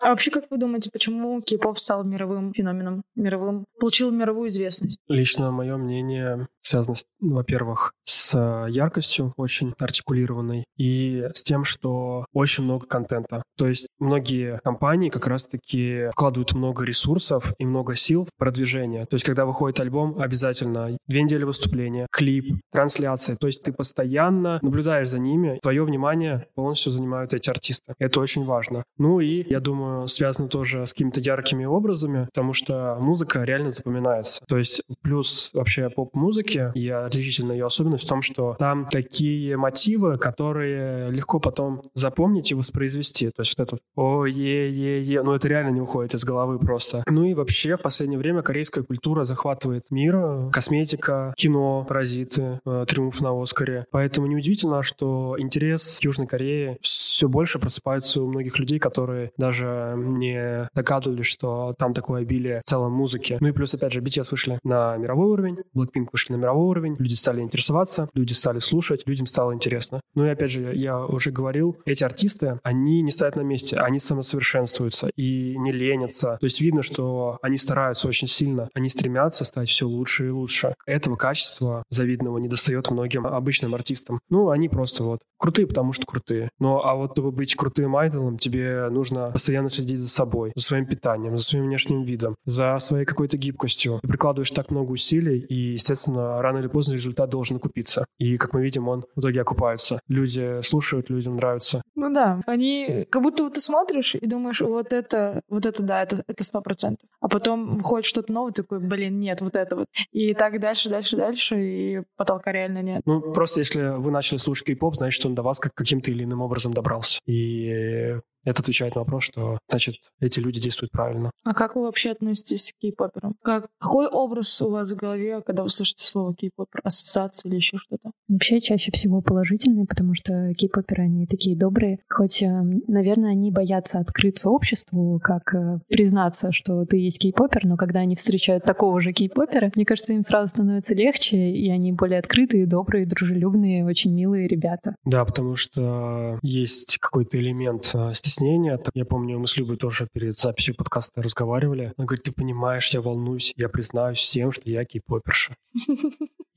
А 0.00 0.10
вообще, 0.10 0.30
как 0.30 0.44
вы 0.50 0.58
думаете, 0.58 0.90
почему 0.92 1.40
кей-поп 1.40 1.78
стал 1.78 2.04
мировым 2.04 2.52
феноменом, 2.52 3.02
мировым, 3.16 3.64
получил 3.80 4.10
мировую 4.10 4.48
известность? 4.48 4.98
Лично 5.08 5.50
мое 5.50 5.76
мнение 5.76 6.46
связано, 6.62 6.96
ну, 7.20 7.36
во-первых, 7.36 7.92
с 8.04 8.36
яркостью 8.68 9.32
очень 9.36 9.72
артикулированной 9.78 10.64
и 10.76 11.28
с 11.34 11.42
тем, 11.42 11.64
что 11.64 12.26
очень 12.32 12.64
много 12.64 12.86
контента. 12.86 13.42
То 13.56 13.66
есть 13.66 13.88
многие 13.98 14.60
компании 14.62 15.08
как 15.08 15.26
раз-таки 15.26 16.10
вкладывают 16.12 16.52
много 16.52 16.84
ресурсов 16.84 17.54
и 17.58 17.64
много 17.64 17.94
сил 17.94 18.24
в 18.24 18.28
продвижение. 18.38 19.06
То 19.06 19.14
есть 19.14 19.24
когда 19.24 19.46
выходит 19.46 19.80
альбом, 19.80 20.20
обязательно 20.20 20.96
две 21.06 21.22
недели 21.22 21.44
выступления, 21.44 22.06
клип, 22.10 22.60
трансляция. 22.70 23.36
То 23.36 23.46
есть 23.46 23.62
ты 23.62 23.72
постоянно 23.72 24.58
наблюдаешь 24.62 25.08
за 25.08 25.18
ними, 25.18 25.58
твое 25.62 25.82
внимание 25.82 26.46
полностью 26.54 26.92
занимают 26.92 27.32
эти 27.32 27.48
артисты. 27.48 27.94
Это 27.98 28.20
очень 28.20 28.44
важно. 28.44 28.84
Ну 28.98 29.20
и, 29.20 29.44
я 29.48 29.60
думаю, 29.60 29.87
связано 30.06 30.48
тоже 30.48 30.86
с 30.86 30.92
какими-то 30.92 31.20
яркими 31.20 31.64
образами, 31.64 32.26
потому 32.26 32.52
что 32.52 32.96
музыка 33.00 33.42
реально 33.44 33.70
запоминается. 33.70 34.42
То 34.48 34.58
есть 34.58 34.82
плюс 35.02 35.50
вообще 35.54 35.90
поп-музыки 35.90 36.70
и 36.74 36.88
отличительная 36.88 37.56
ее 37.56 37.66
особенность 37.66 38.04
в 38.04 38.08
том, 38.08 38.22
что 38.22 38.56
там 38.58 38.86
такие 38.90 39.56
мотивы, 39.56 40.18
которые 40.18 41.10
легко 41.10 41.40
потом 41.40 41.82
запомнить 41.94 42.50
и 42.50 42.54
воспроизвести. 42.54 43.30
То 43.30 43.42
есть 43.42 43.58
вот 43.58 43.68
этот 43.68 43.80
о-е-е-е, 43.96 45.22
ну 45.22 45.32
это 45.32 45.48
реально 45.48 45.70
не 45.70 45.80
уходит 45.80 46.14
из 46.14 46.24
головы 46.24 46.58
просто. 46.58 47.02
Ну 47.06 47.24
и 47.24 47.34
вообще 47.34 47.76
в 47.76 47.82
последнее 47.82 48.18
время 48.18 48.42
корейская 48.42 48.82
культура 48.82 49.24
захватывает 49.24 49.84
мир, 49.90 50.50
косметика, 50.52 51.34
кино, 51.36 51.84
паразиты, 51.88 52.60
э, 52.64 52.86
триумф 52.88 53.20
на 53.20 53.40
Оскаре. 53.40 53.86
Поэтому 53.90 54.26
неудивительно, 54.26 54.82
что 54.82 55.36
интерес 55.38 55.98
Южной 56.02 56.26
Корее 56.26 56.78
все 56.82 57.28
больше 57.28 57.58
просыпается 57.58 58.22
у 58.22 58.28
многих 58.28 58.58
людей, 58.58 58.78
которые 58.78 59.32
даже 59.36 59.77
не 59.96 60.68
догадывались, 60.74 61.26
что 61.26 61.74
там 61.78 61.94
такое 61.94 62.22
обилие 62.22 62.60
в 62.64 62.68
целом 62.68 62.92
музыки. 62.92 63.36
Ну 63.40 63.48
и 63.48 63.52
плюс, 63.52 63.74
опять 63.74 63.92
же, 63.92 64.00
BTS 64.00 64.28
вышли 64.30 64.58
на 64.64 64.96
мировой 64.96 65.28
уровень, 65.28 65.58
Blackpink 65.76 66.08
вышли 66.12 66.32
на 66.32 66.38
мировой 66.38 66.66
уровень, 66.66 66.96
люди 66.98 67.14
стали 67.14 67.40
интересоваться, 67.40 68.08
люди 68.14 68.32
стали 68.32 68.58
слушать, 68.58 69.02
людям 69.06 69.26
стало 69.26 69.54
интересно. 69.54 70.00
Ну 70.14 70.24
и 70.24 70.28
опять 70.30 70.50
же, 70.50 70.74
я 70.74 70.98
уже 70.98 71.30
говорил, 71.30 71.76
эти 71.84 72.04
артисты, 72.04 72.58
они 72.62 73.02
не 73.02 73.10
стоят 73.10 73.36
на 73.36 73.42
месте, 73.42 73.76
они 73.76 73.98
самосовершенствуются 73.98 75.10
и 75.16 75.56
не 75.58 75.72
ленятся. 75.72 76.38
То 76.40 76.46
есть 76.46 76.60
видно, 76.60 76.82
что 76.82 77.38
они 77.42 77.58
стараются 77.58 78.08
очень 78.08 78.28
сильно, 78.28 78.68
они 78.74 78.88
стремятся 78.88 79.44
стать 79.44 79.68
все 79.68 79.86
лучше 79.86 80.26
и 80.26 80.30
лучше. 80.30 80.74
Этого 80.86 81.16
качества 81.16 81.82
завидного 81.90 82.38
не 82.38 82.48
достает 82.48 82.90
многим 82.90 83.26
обычным 83.26 83.74
артистам. 83.74 84.20
Ну, 84.30 84.50
они 84.50 84.68
просто 84.68 85.04
вот 85.04 85.20
крутые, 85.38 85.66
потому 85.66 85.92
что 85.92 86.06
крутые. 86.06 86.50
Но 86.58 86.84
а 86.84 86.94
вот 86.94 87.18
чтобы 87.18 87.32
быть 87.32 87.56
крутым 87.56 87.96
айдолом, 87.96 88.38
тебе 88.38 88.88
нужно 88.90 89.32
постоянно 89.32 89.67
постоянно 89.68 89.70
следить 89.70 90.00
за 90.00 90.08
собой, 90.08 90.52
за 90.54 90.62
своим 90.62 90.86
питанием, 90.86 91.38
за 91.38 91.44
своим 91.44 91.66
внешним 91.66 92.02
видом, 92.04 92.36
за 92.44 92.78
своей 92.78 93.04
какой-то 93.04 93.36
гибкостью. 93.36 94.00
Ты 94.02 94.08
прикладываешь 94.08 94.50
так 94.50 94.70
много 94.70 94.92
усилий, 94.92 95.38
и, 95.38 95.72
естественно, 95.72 96.42
рано 96.42 96.58
или 96.58 96.68
поздно 96.68 96.94
результат 96.94 97.30
должен 97.30 97.56
окупиться. 97.56 98.04
И, 98.18 98.36
как 98.36 98.52
мы 98.52 98.62
видим, 98.62 98.88
он 98.88 99.04
в 99.14 99.20
итоге 99.20 99.40
окупается. 99.40 100.00
Люди 100.08 100.62
слушают, 100.62 101.10
людям 101.10 101.36
нравится. 101.36 101.82
Ну 101.94 102.12
да, 102.12 102.40
они 102.46 103.06
как 103.10 103.22
будто 103.22 103.44
вот 103.44 103.54
ты 103.54 103.60
смотришь 103.60 104.14
и 104.14 104.26
думаешь, 104.26 104.60
вот 104.60 104.92
это, 104.92 105.42
вот 105.48 105.66
это 105.66 105.82
да, 105.82 106.02
это 106.02 106.22
это 106.26 106.44
сто 106.44 106.60
процентов. 106.60 107.08
А 107.20 107.28
потом 107.28 107.76
выходит 107.76 108.06
что-то 108.06 108.32
новое, 108.32 108.52
такой, 108.52 108.80
блин, 108.80 109.18
нет, 109.18 109.40
вот 109.40 109.56
это 109.56 109.76
вот. 109.76 109.86
И 110.12 110.34
так 110.34 110.60
дальше, 110.60 110.88
дальше, 110.88 111.16
дальше, 111.16 111.56
и 111.58 112.02
потолка 112.16 112.52
реально 112.52 112.82
нет. 112.82 113.02
Ну, 113.04 113.20
просто 113.32 113.60
если 113.60 113.98
вы 113.98 114.10
начали 114.10 114.38
слушать 114.38 114.66
кей-поп, 114.66 114.96
значит, 114.96 115.24
он 115.26 115.34
до 115.34 115.42
вас 115.42 115.58
как 115.58 115.74
каким-то 115.74 116.10
или 116.10 116.24
иным 116.24 116.40
образом 116.40 116.72
добрался. 116.72 117.20
И 117.26 118.18
это 118.50 118.62
отвечает 118.62 118.94
на 118.94 119.02
вопрос, 119.02 119.24
что, 119.24 119.58
значит, 119.68 119.96
эти 120.20 120.40
люди 120.40 120.60
действуют 120.60 120.90
правильно. 120.90 121.30
А 121.44 121.54
как 121.54 121.76
вы 121.76 121.82
вообще 121.82 122.10
относитесь 122.10 122.72
к 122.72 122.80
кей-поперам? 122.80 123.34
Как, 123.42 123.68
какой 123.78 124.06
образ 124.06 124.60
у 124.62 124.70
вас 124.70 124.90
в 124.90 124.96
голове, 124.96 125.40
когда 125.42 125.62
вы 125.62 125.68
слышите 125.68 126.06
слово 126.06 126.34
кей-попер? 126.34 126.80
Ассоциация 126.82 127.48
или 127.48 127.56
еще 127.56 127.76
что-то? 127.76 128.10
Вообще 128.28 128.60
чаще 128.60 128.90
всего 128.92 129.20
положительный, 129.20 129.86
потому 129.86 130.14
что 130.14 130.52
кей-поперы, 130.54 131.04
они 131.04 131.26
такие 131.26 131.56
добрые. 131.56 131.98
Хоть, 132.08 132.42
э, 132.42 132.48
наверное, 132.86 133.32
они 133.32 133.50
боятся 133.50 133.98
открыться 133.98 134.50
обществу, 134.50 135.20
как 135.22 135.54
э, 135.54 135.78
признаться, 135.88 136.50
что 136.52 136.84
ты 136.86 136.96
есть 136.96 137.18
кей-попер, 137.18 137.66
но 137.66 137.76
когда 137.76 138.00
они 138.00 138.14
встречают 138.14 138.64
такого 138.64 139.00
же 139.00 139.12
кей-попера, 139.12 139.70
мне 139.74 139.84
кажется, 139.84 140.12
им 140.12 140.22
сразу 140.22 140.48
становится 140.48 140.94
легче, 140.94 141.36
и 141.36 141.70
они 141.70 141.92
более 141.92 142.18
открытые, 142.18 142.66
добрые, 142.66 143.06
дружелюбные, 143.06 143.84
очень 143.84 144.14
милые 144.14 144.48
ребята. 144.48 144.94
Да, 145.04 145.24
потому 145.24 145.54
что 145.54 146.38
есть 146.42 146.98
какой-то 146.98 147.38
элемент 147.38 147.94
стеснения 148.14 148.37
стеснения. 148.38 148.80
Я 148.94 149.04
помню, 149.04 149.38
мы 149.38 149.46
с 149.46 149.56
Любой 149.56 149.76
тоже 149.76 150.06
перед 150.12 150.38
записью 150.38 150.74
подкаста 150.76 151.22
разговаривали. 151.22 151.92
Она 151.96 152.06
говорит, 152.06 152.24
ты 152.24 152.32
понимаешь, 152.32 152.88
я 152.94 153.00
волнуюсь, 153.00 153.52
я 153.56 153.68
признаюсь 153.68 154.18
всем, 154.18 154.52
что 154.52 154.68
я 154.70 154.84
кей-поперша. 154.84 155.54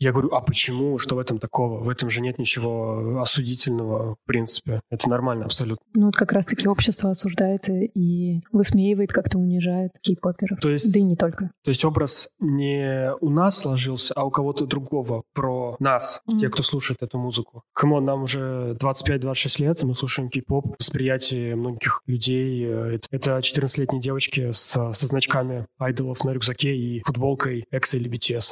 Я 0.02 0.12
говорю, 0.14 0.30
а 0.34 0.42
почему? 0.42 0.98
Что 0.98 1.16
в 1.16 1.20
этом 1.20 1.38
такого? 1.38 1.80
В 1.80 1.88
этом 1.88 2.10
же 2.10 2.22
нет 2.22 2.40
ничего 2.40 3.20
осудительного, 3.22 4.16
в 4.16 4.18
принципе. 4.26 4.82
Это 4.90 5.08
нормально 5.08 5.46
абсолютно. 5.46 5.86
Ну 5.94 6.08
вот 6.08 6.16
как 6.16 6.32
раз-таки 6.32 6.68
общество 6.68 7.12
осуждает 7.12 7.70
и 7.70 8.42
высмеивает, 8.52 9.14
как-то 9.14 9.38
унижает 9.38 9.92
кей-поперов. 10.02 10.60
То 10.60 10.72
есть, 10.72 10.92
да 10.92 10.98
и 10.98 11.04
не 11.04 11.16
только. 11.16 11.52
То 11.64 11.70
есть 11.70 11.86
образ 11.86 12.30
не 12.40 13.14
у 13.22 13.30
нас 13.30 13.60
сложился, 13.60 14.16
а 14.16 14.24
у 14.24 14.32
кого-то 14.32 14.66
другого 14.66 15.22
про 15.36 15.76
нас, 15.80 16.24
mm-hmm. 16.28 16.38
те, 16.38 16.50
кто 16.50 16.64
слушает 16.64 17.04
эту 17.04 17.20
музыку. 17.20 17.62
Come 17.72 17.90
on, 17.90 18.04
нам 18.04 18.24
уже 18.24 18.76
25-26 18.82 19.62
лет, 19.62 19.84
мы 19.84 19.94
слушаем 19.94 20.32
кей-поп. 20.32 20.78
Восприятие 20.80 21.56
многих 21.56 21.71
людей 22.06 22.66
э,— 22.66 23.00
это 23.12 23.38
14-летние 23.38 24.02
девочки 24.02 24.52
со, 24.52 24.94
со 24.94 25.08
значками 25.08 25.68
айдолов 25.78 26.24
на 26.24 26.32
рюкзаке 26.32 26.76
и 26.76 27.02
футболкой 27.06 27.66
EXO 27.72 27.98
или 27.98 28.10
BTS. 28.10 28.52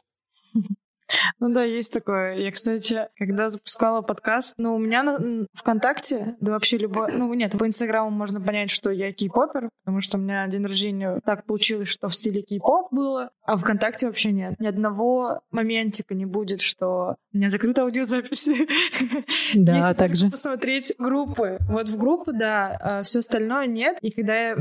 Ну 1.40 1.50
да, 1.54 1.64
есть 1.64 1.94
такое. 1.94 2.36
Я, 2.36 2.52
кстати, 2.52 3.08
когда 3.18 3.50
запускала 3.50 4.02
подкаст, 4.02 4.56
ну, 4.58 4.76
у 4.76 4.80
меня 4.80 5.04
на 5.04 5.46
ВКонтакте, 5.54 6.36
да 6.40 6.52
вообще 6.52 6.78
любой... 6.78 7.12
Ну, 7.12 7.34
нет, 7.34 7.58
по 7.58 7.68
Инстаграму 7.68 8.10
можно 8.10 8.42
понять, 8.42 8.70
что 8.70 8.92
я 8.92 9.12
кей-попер, 9.12 9.70
потому 9.84 10.02
что 10.02 10.18
у 10.18 10.22
меня 10.22 10.48
день 10.48 10.64
рождения 10.64 11.20
так 11.26 11.46
получилось, 11.46 11.88
что 11.88 12.10
в 12.10 12.16
стиле 12.16 12.42
кей-поп 12.42 12.92
было, 12.92 13.32
а 13.44 13.58
ВКонтакте 13.58 14.08
вообще 14.08 14.32
нет. 14.32 14.60
Ни 14.60 14.68
одного 14.68 15.42
моментика 15.52 16.14
не 16.14 16.26
будет, 16.26 16.62
что 16.62 17.16
у 17.34 17.38
меня 17.38 17.50
закрыта 17.50 17.84
аудиозапись. 17.84 18.48
Да, 19.56 19.78
Если 19.78 19.94
также. 19.94 20.30
посмотреть 20.30 20.94
группы. 20.98 21.58
Вот 21.70 21.90
в 21.90 21.98
группу, 21.98 22.32
да, 22.32 22.78
а 22.80 23.04
все 23.04 23.20
остальное 23.20 23.68
нет. 23.68 23.98
И 24.02 24.12
когда 24.12 24.50
я 24.50 24.58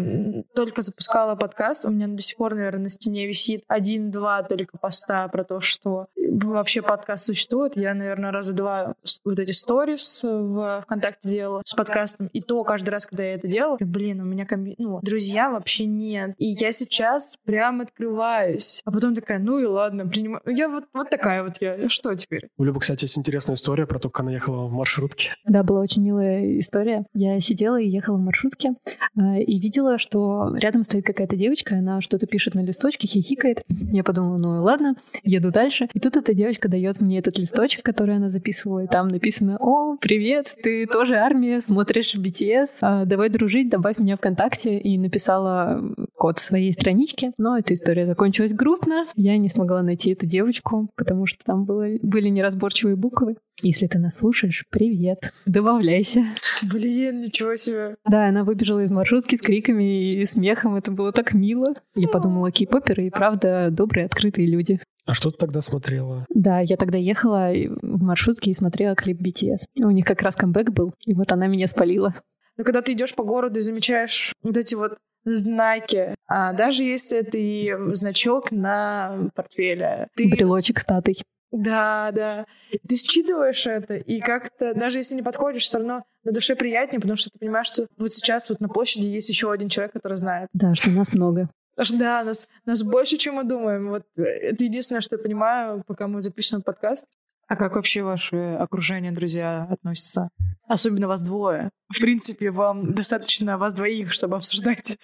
только 0.54 0.82
запускала 0.82 1.34
подкаст, 1.34 1.84
у 1.84 1.90
меня 1.90 2.06
до 2.08 2.22
сих 2.22 2.36
пор, 2.36 2.54
наверное, 2.54 2.84
на 2.84 2.88
стене 2.88 3.26
висит 3.26 3.64
один-два 3.68 4.42
только 4.42 4.78
поста 4.78 5.28
про 5.28 5.44
то, 5.44 5.60
что 5.60 6.06
вообще 6.30 6.82
подкаст 6.82 7.24
существует. 7.24 7.76
Я, 7.76 7.94
наверное, 7.94 8.32
раза 8.32 8.54
два 8.54 8.94
вот 9.24 9.38
эти 9.38 9.52
сторис 9.52 10.20
в 10.22 10.82
ВКонтакте 10.84 11.28
делала 11.28 11.62
с 11.64 11.74
подкастом. 11.74 12.28
И 12.32 12.40
то 12.40 12.62
каждый 12.64 12.90
раз, 12.90 13.06
когда 13.06 13.24
я 13.24 13.34
это 13.34 13.48
делала, 13.48 13.76
блин, 13.80 14.20
у 14.20 14.24
меня 14.24 14.46
комби... 14.46 14.74
ну, 14.78 15.00
друзья 15.02 15.50
вообще 15.50 15.86
нет. 15.86 16.34
И 16.38 16.46
я 16.50 16.72
сейчас 16.72 17.36
прям 17.44 17.80
открываюсь. 17.80 18.82
А 18.84 18.90
потом 18.90 19.14
такая, 19.14 19.38
ну 19.38 19.58
и 19.58 19.64
ладно, 19.64 20.06
принимаю. 20.06 20.42
Я 20.46 20.68
вот, 20.68 20.84
вот 20.92 21.10
такая 21.10 21.42
вот 21.42 21.60
я. 21.60 21.88
Что 21.88 22.14
теперь? 22.14 22.48
У 22.56 22.64
Любы, 22.64 22.80
кстати, 22.80 23.04
есть 23.04 23.18
интересная 23.18 23.56
история 23.56 23.86
про 23.86 23.98
то, 23.98 24.10
как 24.10 24.20
она 24.20 24.32
ехала 24.32 24.66
в 24.66 24.72
маршрутке. 24.72 25.30
Да, 25.46 25.62
была 25.62 25.80
очень 25.80 26.02
милая 26.04 26.58
история. 26.58 27.06
Я 27.14 27.40
сидела 27.40 27.80
и 27.80 27.88
ехала 27.88 28.16
в 28.16 28.20
маршрутке 28.20 28.74
э, 29.16 29.42
и 29.42 29.58
видела, 29.58 29.98
что 29.98 30.54
рядом 30.54 30.82
стоит 30.82 31.04
какая-то 31.04 31.36
девочка, 31.36 31.76
она 31.76 32.00
что-то 32.00 32.26
пишет 32.26 32.54
на 32.54 32.60
листочке, 32.60 33.06
хихикает. 33.06 33.62
Я 33.68 34.04
подумала, 34.04 34.36
ну 34.36 34.56
и 34.56 34.58
ладно, 34.58 34.96
еду 35.22 35.50
дальше. 35.50 35.88
И 35.94 36.00
тут 36.00 36.17
эта 36.18 36.34
девочка 36.34 36.68
дает 36.68 37.00
мне 37.00 37.18
этот 37.18 37.38
листочек, 37.38 37.84
который 37.84 38.16
она 38.16 38.30
записывала, 38.30 38.84
и 38.84 38.86
там 38.86 39.08
написано 39.08 39.56
«О, 39.60 39.96
привет, 39.96 40.54
ты 40.62 40.86
тоже 40.86 41.14
армия, 41.14 41.60
смотришь 41.60 42.14
BTS, 42.14 42.68
а, 42.80 43.04
давай 43.04 43.28
дружить, 43.28 43.68
добавь 43.68 43.98
меня 43.98 44.16
ВКонтакте», 44.16 44.78
и 44.78 44.98
написала 44.98 45.82
код 46.14 46.38
своей 46.38 46.72
странички. 46.72 47.32
Но 47.38 47.58
эта 47.58 47.74
история 47.74 48.06
закончилась 48.06 48.52
грустно. 48.52 49.06
Я 49.14 49.38
не 49.38 49.48
смогла 49.48 49.82
найти 49.82 50.12
эту 50.12 50.26
девочку, 50.26 50.90
потому 50.96 51.26
что 51.26 51.44
там 51.44 51.64
было, 51.64 51.86
были 52.02 52.28
неразборчивые 52.28 52.96
буквы. 52.96 53.36
Если 53.60 53.86
ты 53.86 53.98
нас 53.98 54.18
слушаешь, 54.18 54.64
привет, 54.70 55.32
добавляйся. 55.46 56.24
Блин, 56.62 57.20
ничего 57.20 57.56
себе. 57.56 57.96
Да, 58.08 58.28
она 58.28 58.44
выбежала 58.44 58.84
из 58.84 58.90
маршрутки 58.90 59.34
с 59.34 59.40
криками 59.40 60.12
и 60.14 60.24
смехом, 60.26 60.76
это 60.76 60.92
было 60.92 61.12
так 61.12 61.32
мило. 61.32 61.74
Я 61.94 62.08
подумала, 62.08 62.52
кей-поперы 62.52 63.06
и 63.06 63.10
правда 63.10 63.68
добрые, 63.70 64.06
открытые 64.06 64.46
люди. 64.46 64.80
А 65.08 65.14
что 65.14 65.30
ты 65.30 65.38
тогда 65.38 65.62
смотрела? 65.62 66.26
Да, 66.28 66.60
я 66.60 66.76
тогда 66.76 66.98
ехала 66.98 67.50
в 67.80 68.02
маршрутке 68.02 68.50
и 68.50 68.54
смотрела 68.54 68.94
клип 68.94 69.22
BTS. 69.22 69.60
У 69.82 69.90
них 69.90 70.04
как 70.04 70.20
раз 70.20 70.36
камбэк 70.36 70.70
был, 70.70 70.92
и 71.06 71.14
вот 71.14 71.32
она 71.32 71.46
меня 71.46 71.66
спалила. 71.66 72.14
Но 72.58 72.64
когда 72.64 72.82
ты 72.82 72.92
идешь 72.92 73.14
по 73.14 73.24
городу 73.24 73.58
и 73.58 73.62
замечаешь 73.62 74.34
вот 74.42 74.58
эти 74.58 74.74
вот 74.74 74.98
знаки, 75.24 76.14
а 76.26 76.52
даже 76.52 76.84
если 76.84 77.20
это 77.20 77.38
и 77.38 77.74
значок 77.94 78.52
на 78.52 79.30
портфеле. 79.34 80.08
Ты... 80.14 80.28
Брелочек 80.28 80.78
статый. 80.78 81.16
Да, 81.52 82.10
да. 82.14 82.44
Ты 82.86 82.96
считываешь 82.96 83.66
это, 83.66 83.94
и 83.94 84.20
как-то, 84.20 84.74
даже 84.74 84.98
если 84.98 85.14
не 85.14 85.22
подходишь, 85.22 85.62
все 85.62 85.78
равно 85.78 86.04
на 86.24 86.32
душе 86.32 86.54
приятнее, 86.54 87.00
потому 87.00 87.16
что 87.16 87.30
ты 87.30 87.38
понимаешь, 87.38 87.68
что 87.68 87.86
вот 87.96 88.12
сейчас 88.12 88.50
вот 88.50 88.60
на 88.60 88.68
площади 88.68 89.06
есть 89.06 89.30
еще 89.30 89.50
один 89.50 89.70
человек, 89.70 89.94
который 89.94 90.18
знает. 90.18 90.50
Да, 90.52 90.74
что 90.74 90.90
нас 90.90 91.14
много. 91.14 91.48
Да, 91.92 92.24
нас, 92.24 92.48
нас 92.66 92.82
больше, 92.82 93.16
чем 93.16 93.36
мы 93.36 93.44
думаем. 93.44 93.90
Вот 93.90 94.04
э, 94.16 94.22
это 94.22 94.64
единственное, 94.64 95.00
что 95.00 95.16
я 95.16 95.22
понимаю, 95.22 95.82
пока 95.86 96.08
мы 96.08 96.20
записываем 96.20 96.62
подкаст. 96.62 97.06
А 97.46 97.56
как 97.56 97.76
вообще 97.76 98.02
ваше 98.02 98.56
окружение, 98.60 99.10
друзья, 99.10 99.66
относится? 99.70 100.28
Особенно 100.66 101.08
вас 101.08 101.22
двое. 101.22 101.70
В 101.88 101.98
принципе, 101.98 102.50
вам 102.50 102.92
достаточно 102.92 103.56
вас 103.56 103.72
двоих, 103.72 104.12
чтобы 104.12 104.36
обсуждать 104.36 104.98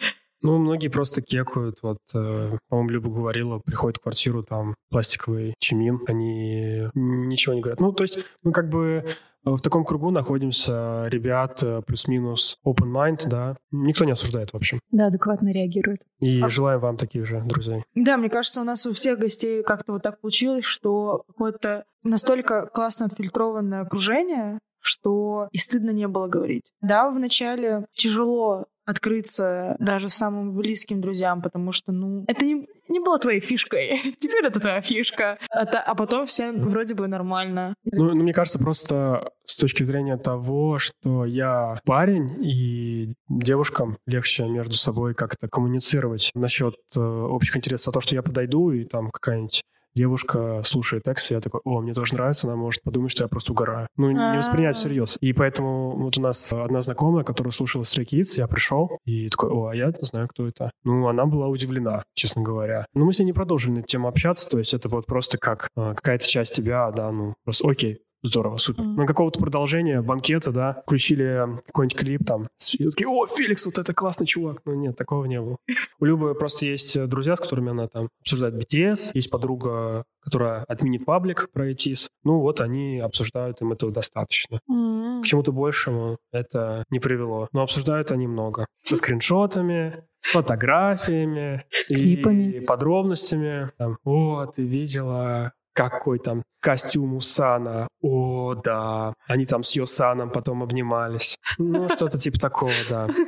ну, 0.44 0.58
многие 0.58 0.88
просто 0.88 1.22
кекают. 1.22 1.78
Вот, 1.80 2.00
э, 2.14 2.58
по-моему, 2.68 2.90
Люба 2.90 3.08
говорила, 3.08 3.60
приходит 3.60 3.96
в 3.96 4.02
квартиру, 4.02 4.42
там, 4.42 4.74
пластиковый 4.90 5.54
чимин, 5.58 6.00
они 6.06 6.90
ничего 6.92 7.54
не 7.54 7.62
говорят. 7.62 7.80
Ну, 7.80 7.92
то 7.92 8.04
есть 8.04 8.26
мы 8.42 8.52
как 8.52 8.68
бы 8.68 9.06
в 9.44 9.60
таком 9.60 9.84
кругу 9.84 10.10
находимся 10.10 11.06
ребят 11.08 11.62
э, 11.62 11.82
плюс-минус 11.86 12.58
open 12.66 12.90
mind, 12.92 13.28
да. 13.28 13.56
Никто 13.70 14.04
не 14.04 14.12
осуждает, 14.12 14.52
в 14.52 14.56
общем. 14.56 14.80
Да, 14.90 15.06
адекватно 15.06 15.52
реагирует. 15.52 16.00
И 16.20 16.40
а... 16.40 16.48
желаем 16.48 16.80
вам 16.80 16.96
таких 16.96 17.26
же 17.26 17.42
друзей. 17.42 17.84
Да, 17.94 18.16
мне 18.16 18.30
кажется, 18.30 18.60
у 18.60 18.64
нас 18.64 18.86
у 18.86 18.92
всех 18.92 19.18
гостей 19.18 19.62
как-то 19.62 19.92
вот 19.92 20.02
так 20.02 20.20
получилось, 20.20 20.64
что 20.64 21.24
какое-то 21.28 21.84
настолько 22.02 22.66
классно 22.66 23.06
отфильтрованное 23.06 23.82
окружение, 23.82 24.58
что 24.80 25.48
и 25.50 25.58
стыдно 25.58 25.90
не 25.90 26.08
было 26.08 26.28
говорить. 26.28 26.72
Да, 26.80 27.10
вначале 27.10 27.86
тяжело 27.94 28.66
открыться 28.84 29.76
даже 29.78 30.08
самым 30.08 30.54
близким 30.54 31.00
друзьям, 31.00 31.42
потому 31.42 31.72
что, 31.72 31.92
ну, 31.92 32.24
это 32.26 32.44
не, 32.44 32.66
не 32.88 33.00
было 33.00 33.18
твоей 33.18 33.40
фишкой. 33.40 34.00
Теперь 34.18 34.46
это 34.46 34.60
твоя 34.60 34.80
фишка. 34.80 35.38
Это, 35.50 35.80
а 35.80 35.94
потом 35.94 36.26
все 36.26 36.52
вроде 36.52 36.94
бы 36.94 37.06
нормально. 37.06 37.74
Ну, 37.84 38.04
ну, 38.04 38.22
мне 38.22 38.32
кажется, 38.32 38.58
просто 38.58 39.30
с 39.46 39.56
точки 39.56 39.82
зрения 39.82 40.16
того, 40.16 40.78
что 40.78 41.24
я 41.24 41.80
парень, 41.84 42.44
и 42.44 43.14
девушкам 43.28 43.98
легче 44.06 44.46
между 44.48 44.74
собой 44.74 45.14
как-то 45.14 45.48
коммуницировать 45.48 46.30
насчет 46.34 46.74
э, 46.94 47.00
общих 47.00 47.56
интересов. 47.56 47.88
А 47.88 47.92
то, 47.92 48.00
что 48.00 48.14
я 48.14 48.22
подойду, 48.22 48.70
и 48.70 48.84
там 48.84 49.10
какая-нибудь 49.10 49.62
девушка 49.94 50.62
слушает 50.64 51.04
текст, 51.04 51.30
и 51.30 51.34
я 51.34 51.40
такой, 51.40 51.60
о, 51.64 51.80
мне 51.80 51.94
тоже 51.94 52.14
нравится, 52.14 52.46
она 52.46 52.56
может 52.56 52.82
подумать, 52.82 53.10
что 53.10 53.24
я 53.24 53.28
просто 53.28 53.52
угораю. 53.52 53.88
Ну, 53.96 54.10
не 54.10 54.36
воспринять 54.36 54.76
всерьез. 54.76 55.16
И 55.20 55.32
поэтому 55.32 55.96
вот 55.96 56.18
у 56.18 56.20
нас 56.20 56.52
одна 56.52 56.82
знакомая, 56.82 57.24
которая 57.24 57.52
слушала 57.52 57.82
Stray 57.82 58.04
Kids, 58.04 58.34
я 58.36 58.46
пришел, 58.46 58.98
и 59.04 59.28
такой, 59.28 59.50
о, 59.50 59.68
а 59.68 59.74
я 59.74 59.92
знаю, 60.00 60.28
кто 60.28 60.46
это. 60.46 60.70
Ну, 60.84 61.06
она 61.08 61.26
была 61.26 61.48
удивлена, 61.48 62.04
честно 62.14 62.42
говоря. 62.42 62.86
Но 62.94 63.04
мы 63.04 63.12
с 63.12 63.18
ней 63.18 63.26
не 63.26 63.32
продолжили 63.32 63.72
на 63.72 63.78
эту 63.80 63.88
тему 63.88 64.08
общаться, 64.08 64.48
то 64.48 64.58
есть 64.58 64.74
это 64.74 64.88
вот 64.88 65.06
просто 65.06 65.38
как 65.38 65.68
э, 65.76 65.94
какая-то 65.94 66.26
часть 66.26 66.54
тебя, 66.54 66.90
да, 66.90 67.10
ну, 67.10 67.34
просто 67.44 67.68
окей, 67.68 68.00
Здорово, 68.24 68.56
супер. 68.56 68.82
Mm-hmm. 68.82 68.94
На 68.96 69.06
какого-то 69.06 69.38
продолжения, 69.38 70.00
банкета, 70.00 70.50
да, 70.50 70.82
включили 70.84 71.60
какой-нибудь 71.66 71.98
клип 71.98 72.24
там. 72.26 72.48
И 72.72 72.88
такие, 72.88 73.06
о, 73.06 73.26
Феликс, 73.26 73.66
вот 73.66 73.76
это 73.76 73.92
классный 73.92 74.26
чувак. 74.26 74.62
Ну 74.64 74.74
нет, 74.74 74.96
такого 74.96 75.26
не 75.26 75.38
было. 75.38 75.58
У 76.00 76.06
Любы 76.06 76.34
просто 76.34 76.64
есть 76.64 76.96
э, 76.96 77.06
друзья, 77.06 77.36
с 77.36 77.40
которыми 77.40 77.72
она 77.72 77.86
там 77.86 78.08
обсуждает 78.22 78.54
BTS. 78.54 79.10
Есть 79.12 79.28
подруга, 79.28 80.04
которая 80.22 80.64
админит 80.64 81.04
паблик 81.04 81.50
про 81.52 81.70
ITIS. 81.70 82.08
Ну 82.24 82.40
вот 82.40 82.62
они 82.62 82.98
обсуждают, 82.98 83.60
им 83.60 83.72
этого 83.72 83.92
достаточно. 83.92 84.58
Mm-hmm. 84.70 85.20
К 85.20 85.26
чему-то 85.26 85.52
большему 85.52 86.16
это 86.32 86.84
не 86.88 87.00
привело. 87.00 87.48
Но 87.52 87.60
обсуждают 87.60 88.10
они 88.10 88.26
много. 88.26 88.66
Со 88.82 88.96
скриншотами, 88.96 90.02
с 90.20 90.30
фотографиями, 90.30 91.66
с 91.70 91.88
клипами. 91.88 92.52
и 92.52 92.60
подробностями. 92.60 93.70
Там, 93.76 93.98
о, 94.04 94.46
ты 94.46 94.64
видела 94.64 95.52
какой 95.74 96.18
там 96.18 96.42
костюм 96.60 97.14
у 97.14 97.20
Сана. 97.20 97.88
О, 98.00 98.54
да. 98.54 99.12
Они 99.26 99.44
там 99.44 99.62
с 99.62 99.72
Йосаном 99.72 100.30
потом 100.30 100.62
обнимались. 100.62 101.36
Ну, 101.58 101.88
что-то 101.90 102.18
типа 102.18 102.38
такого, 102.38 102.72
да. 102.88 103.08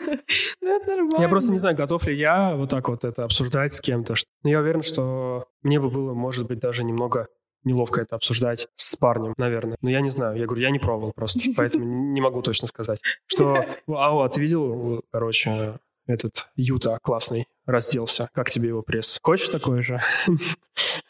Ну. 0.88 1.20
Я 1.20 1.28
просто 1.28 1.52
не 1.52 1.58
знаю, 1.58 1.76
готов 1.76 2.06
ли 2.06 2.16
я 2.16 2.54
вот 2.56 2.70
так 2.70 2.88
вот 2.88 3.04
это 3.04 3.24
обсуждать 3.24 3.72
с 3.72 3.80
кем-то. 3.80 4.14
Но 4.42 4.50
я 4.50 4.60
уверен, 4.60 4.82
что 4.82 5.46
мне 5.62 5.78
бы 5.78 5.88
было, 5.88 6.14
может 6.14 6.48
быть, 6.48 6.58
даже 6.58 6.82
немного 6.82 7.28
неловко 7.64 8.00
это 8.00 8.16
обсуждать 8.16 8.68
с 8.76 8.96
парнем, 8.96 9.34
наверное. 9.36 9.76
Но 9.82 9.90
я 9.90 10.00
не 10.00 10.10
знаю. 10.10 10.36
Я 10.36 10.46
говорю, 10.46 10.62
я 10.62 10.70
не 10.70 10.78
пробовал 10.78 11.12
просто, 11.12 11.40
поэтому 11.56 11.84
не 11.84 12.20
могу 12.20 12.42
точно 12.42 12.66
сказать. 12.66 13.00
Что, 13.26 13.64
а 13.88 14.10
вот, 14.10 14.36
видел, 14.38 15.02
короче, 15.12 15.78
этот 16.06 16.48
Юта 16.54 16.98
классный 17.02 17.46
разделся. 17.66 18.30
Как 18.32 18.50
тебе 18.50 18.68
его 18.68 18.82
пресс? 18.82 19.18
Хочешь 19.22 19.48
такой 19.48 19.82
же? 19.82 20.00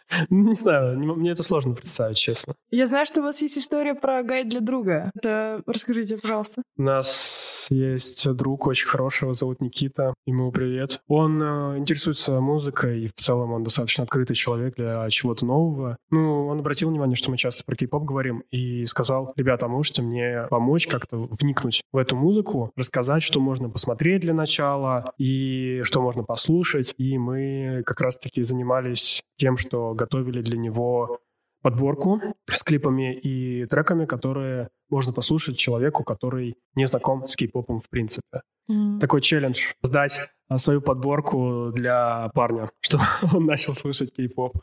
Не 0.30 0.54
знаю, 0.54 0.98
мне 0.98 1.30
это 1.32 1.42
сложно 1.42 1.74
представить, 1.74 2.16
честно. 2.18 2.54
Я 2.70 2.86
знаю, 2.86 3.06
что 3.06 3.20
у 3.20 3.24
вас 3.24 3.40
есть 3.42 3.58
история 3.58 3.94
про 3.94 4.22
гайд 4.22 4.48
для 4.48 4.60
друга. 4.60 5.10
Это 5.14 5.62
расскажите, 5.66 6.18
пожалуйста. 6.18 6.62
У 6.76 6.82
нас 6.82 7.55
есть 7.70 8.30
друг 8.32 8.66
очень 8.66 8.86
хороший, 8.86 9.24
его 9.24 9.34
зовут 9.34 9.60
Никита. 9.60 10.14
Ему 10.26 10.50
привет. 10.52 11.00
Он 11.08 11.42
э, 11.42 11.78
интересуется 11.78 12.40
музыкой, 12.40 13.02
и 13.02 13.06
в 13.06 13.14
целом 13.14 13.52
он 13.52 13.64
достаточно 13.64 14.04
открытый 14.04 14.36
человек 14.36 14.76
для 14.76 15.08
чего-то 15.10 15.46
нового. 15.46 15.96
Ну, 16.10 16.46
он 16.46 16.58
обратил 16.58 16.90
внимание, 16.90 17.16
что 17.16 17.30
мы 17.30 17.36
часто 17.36 17.64
про 17.64 17.76
кей-поп 17.76 18.04
говорим, 18.04 18.42
и 18.50 18.84
сказал, 18.86 19.32
ребята, 19.36 19.66
а 19.66 19.68
можете 19.68 20.02
мне 20.02 20.46
помочь 20.50 20.86
как-то 20.86 21.28
вникнуть 21.40 21.82
в 21.92 21.96
эту 21.96 22.16
музыку, 22.16 22.70
рассказать, 22.76 23.22
что 23.22 23.40
можно 23.40 23.68
посмотреть 23.68 24.22
для 24.22 24.34
начала, 24.34 25.12
и 25.18 25.80
что 25.84 26.02
можно 26.02 26.22
послушать. 26.22 26.94
И 26.98 27.18
мы 27.18 27.82
как 27.84 28.00
раз-таки 28.00 28.42
занимались 28.42 29.22
тем, 29.36 29.56
что 29.56 29.94
готовили 29.94 30.42
для 30.42 30.58
него 30.58 31.20
подборку 31.62 32.20
с 32.50 32.62
клипами 32.62 33.14
и 33.14 33.66
треками, 33.66 34.06
которые 34.06 34.68
можно 34.88 35.12
послушать 35.12 35.58
человеку, 35.58 36.04
который 36.04 36.56
не 36.74 36.86
знаком 36.86 37.26
с 37.26 37.36
кей-попом 37.36 37.78
в 37.78 37.88
принципе. 37.90 38.42
Mm. 38.70 38.98
Такой 38.98 39.20
челлендж— 39.20 39.72
создать 39.82 40.20
а, 40.48 40.58
свою 40.58 40.80
подборку 40.80 41.72
для 41.74 42.30
парня, 42.34 42.70
чтобы 42.80 43.04
он 43.32 43.46
начал 43.46 43.74
слушать 43.74 44.12
кей-поп. 44.14 44.58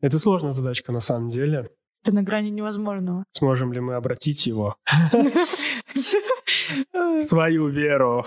Это 0.00 0.18
сложная 0.18 0.52
задачка 0.52 0.92
на 0.92 1.00
самом 1.00 1.28
деле. 1.28 1.70
Это 2.02 2.14
на 2.14 2.22
грани 2.22 2.50
невозможного. 2.50 3.24
Сможем 3.32 3.72
ли 3.72 3.80
мы 3.80 3.94
обратить 3.94 4.46
его 4.46 4.76
в 6.94 7.20
свою 7.20 7.68
веру? 7.68 8.24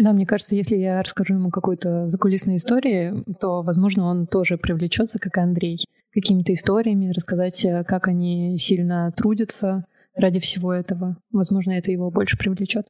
Да, 0.00 0.12
мне 0.12 0.26
кажется, 0.26 0.54
если 0.54 0.76
я 0.76 1.02
расскажу 1.02 1.34
ему 1.34 1.50
какую-то 1.50 2.06
закулисную 2.06 2.56
историю, 2.56 3.24
то, 3.40 3.62
возможно, 3.62 4.06
он 4.06 4.26
тоже 4.26 4.56
привлечется, 4.58 5.18
как 5.18 5.36
и 5.36 5.40
Андрей, 5.40 5.84
какими-то 6.14 6.54
историями, 6.54 7.12
рассказать, 7.12 7.64
э, 7.64 7.84
как 7.84 8.08
они 8.08 8.56
сильно 8.56 9.12
трудятся 9.12 9.84
ради 10.14 10.38
всего 10.38 10.72
этого. 10.72 11.16
Возможно, 11.32 11.72
это 11.72 11.90
его 11.90 12.10
больше 12.10 12.38
привлечет. 12.38 12.86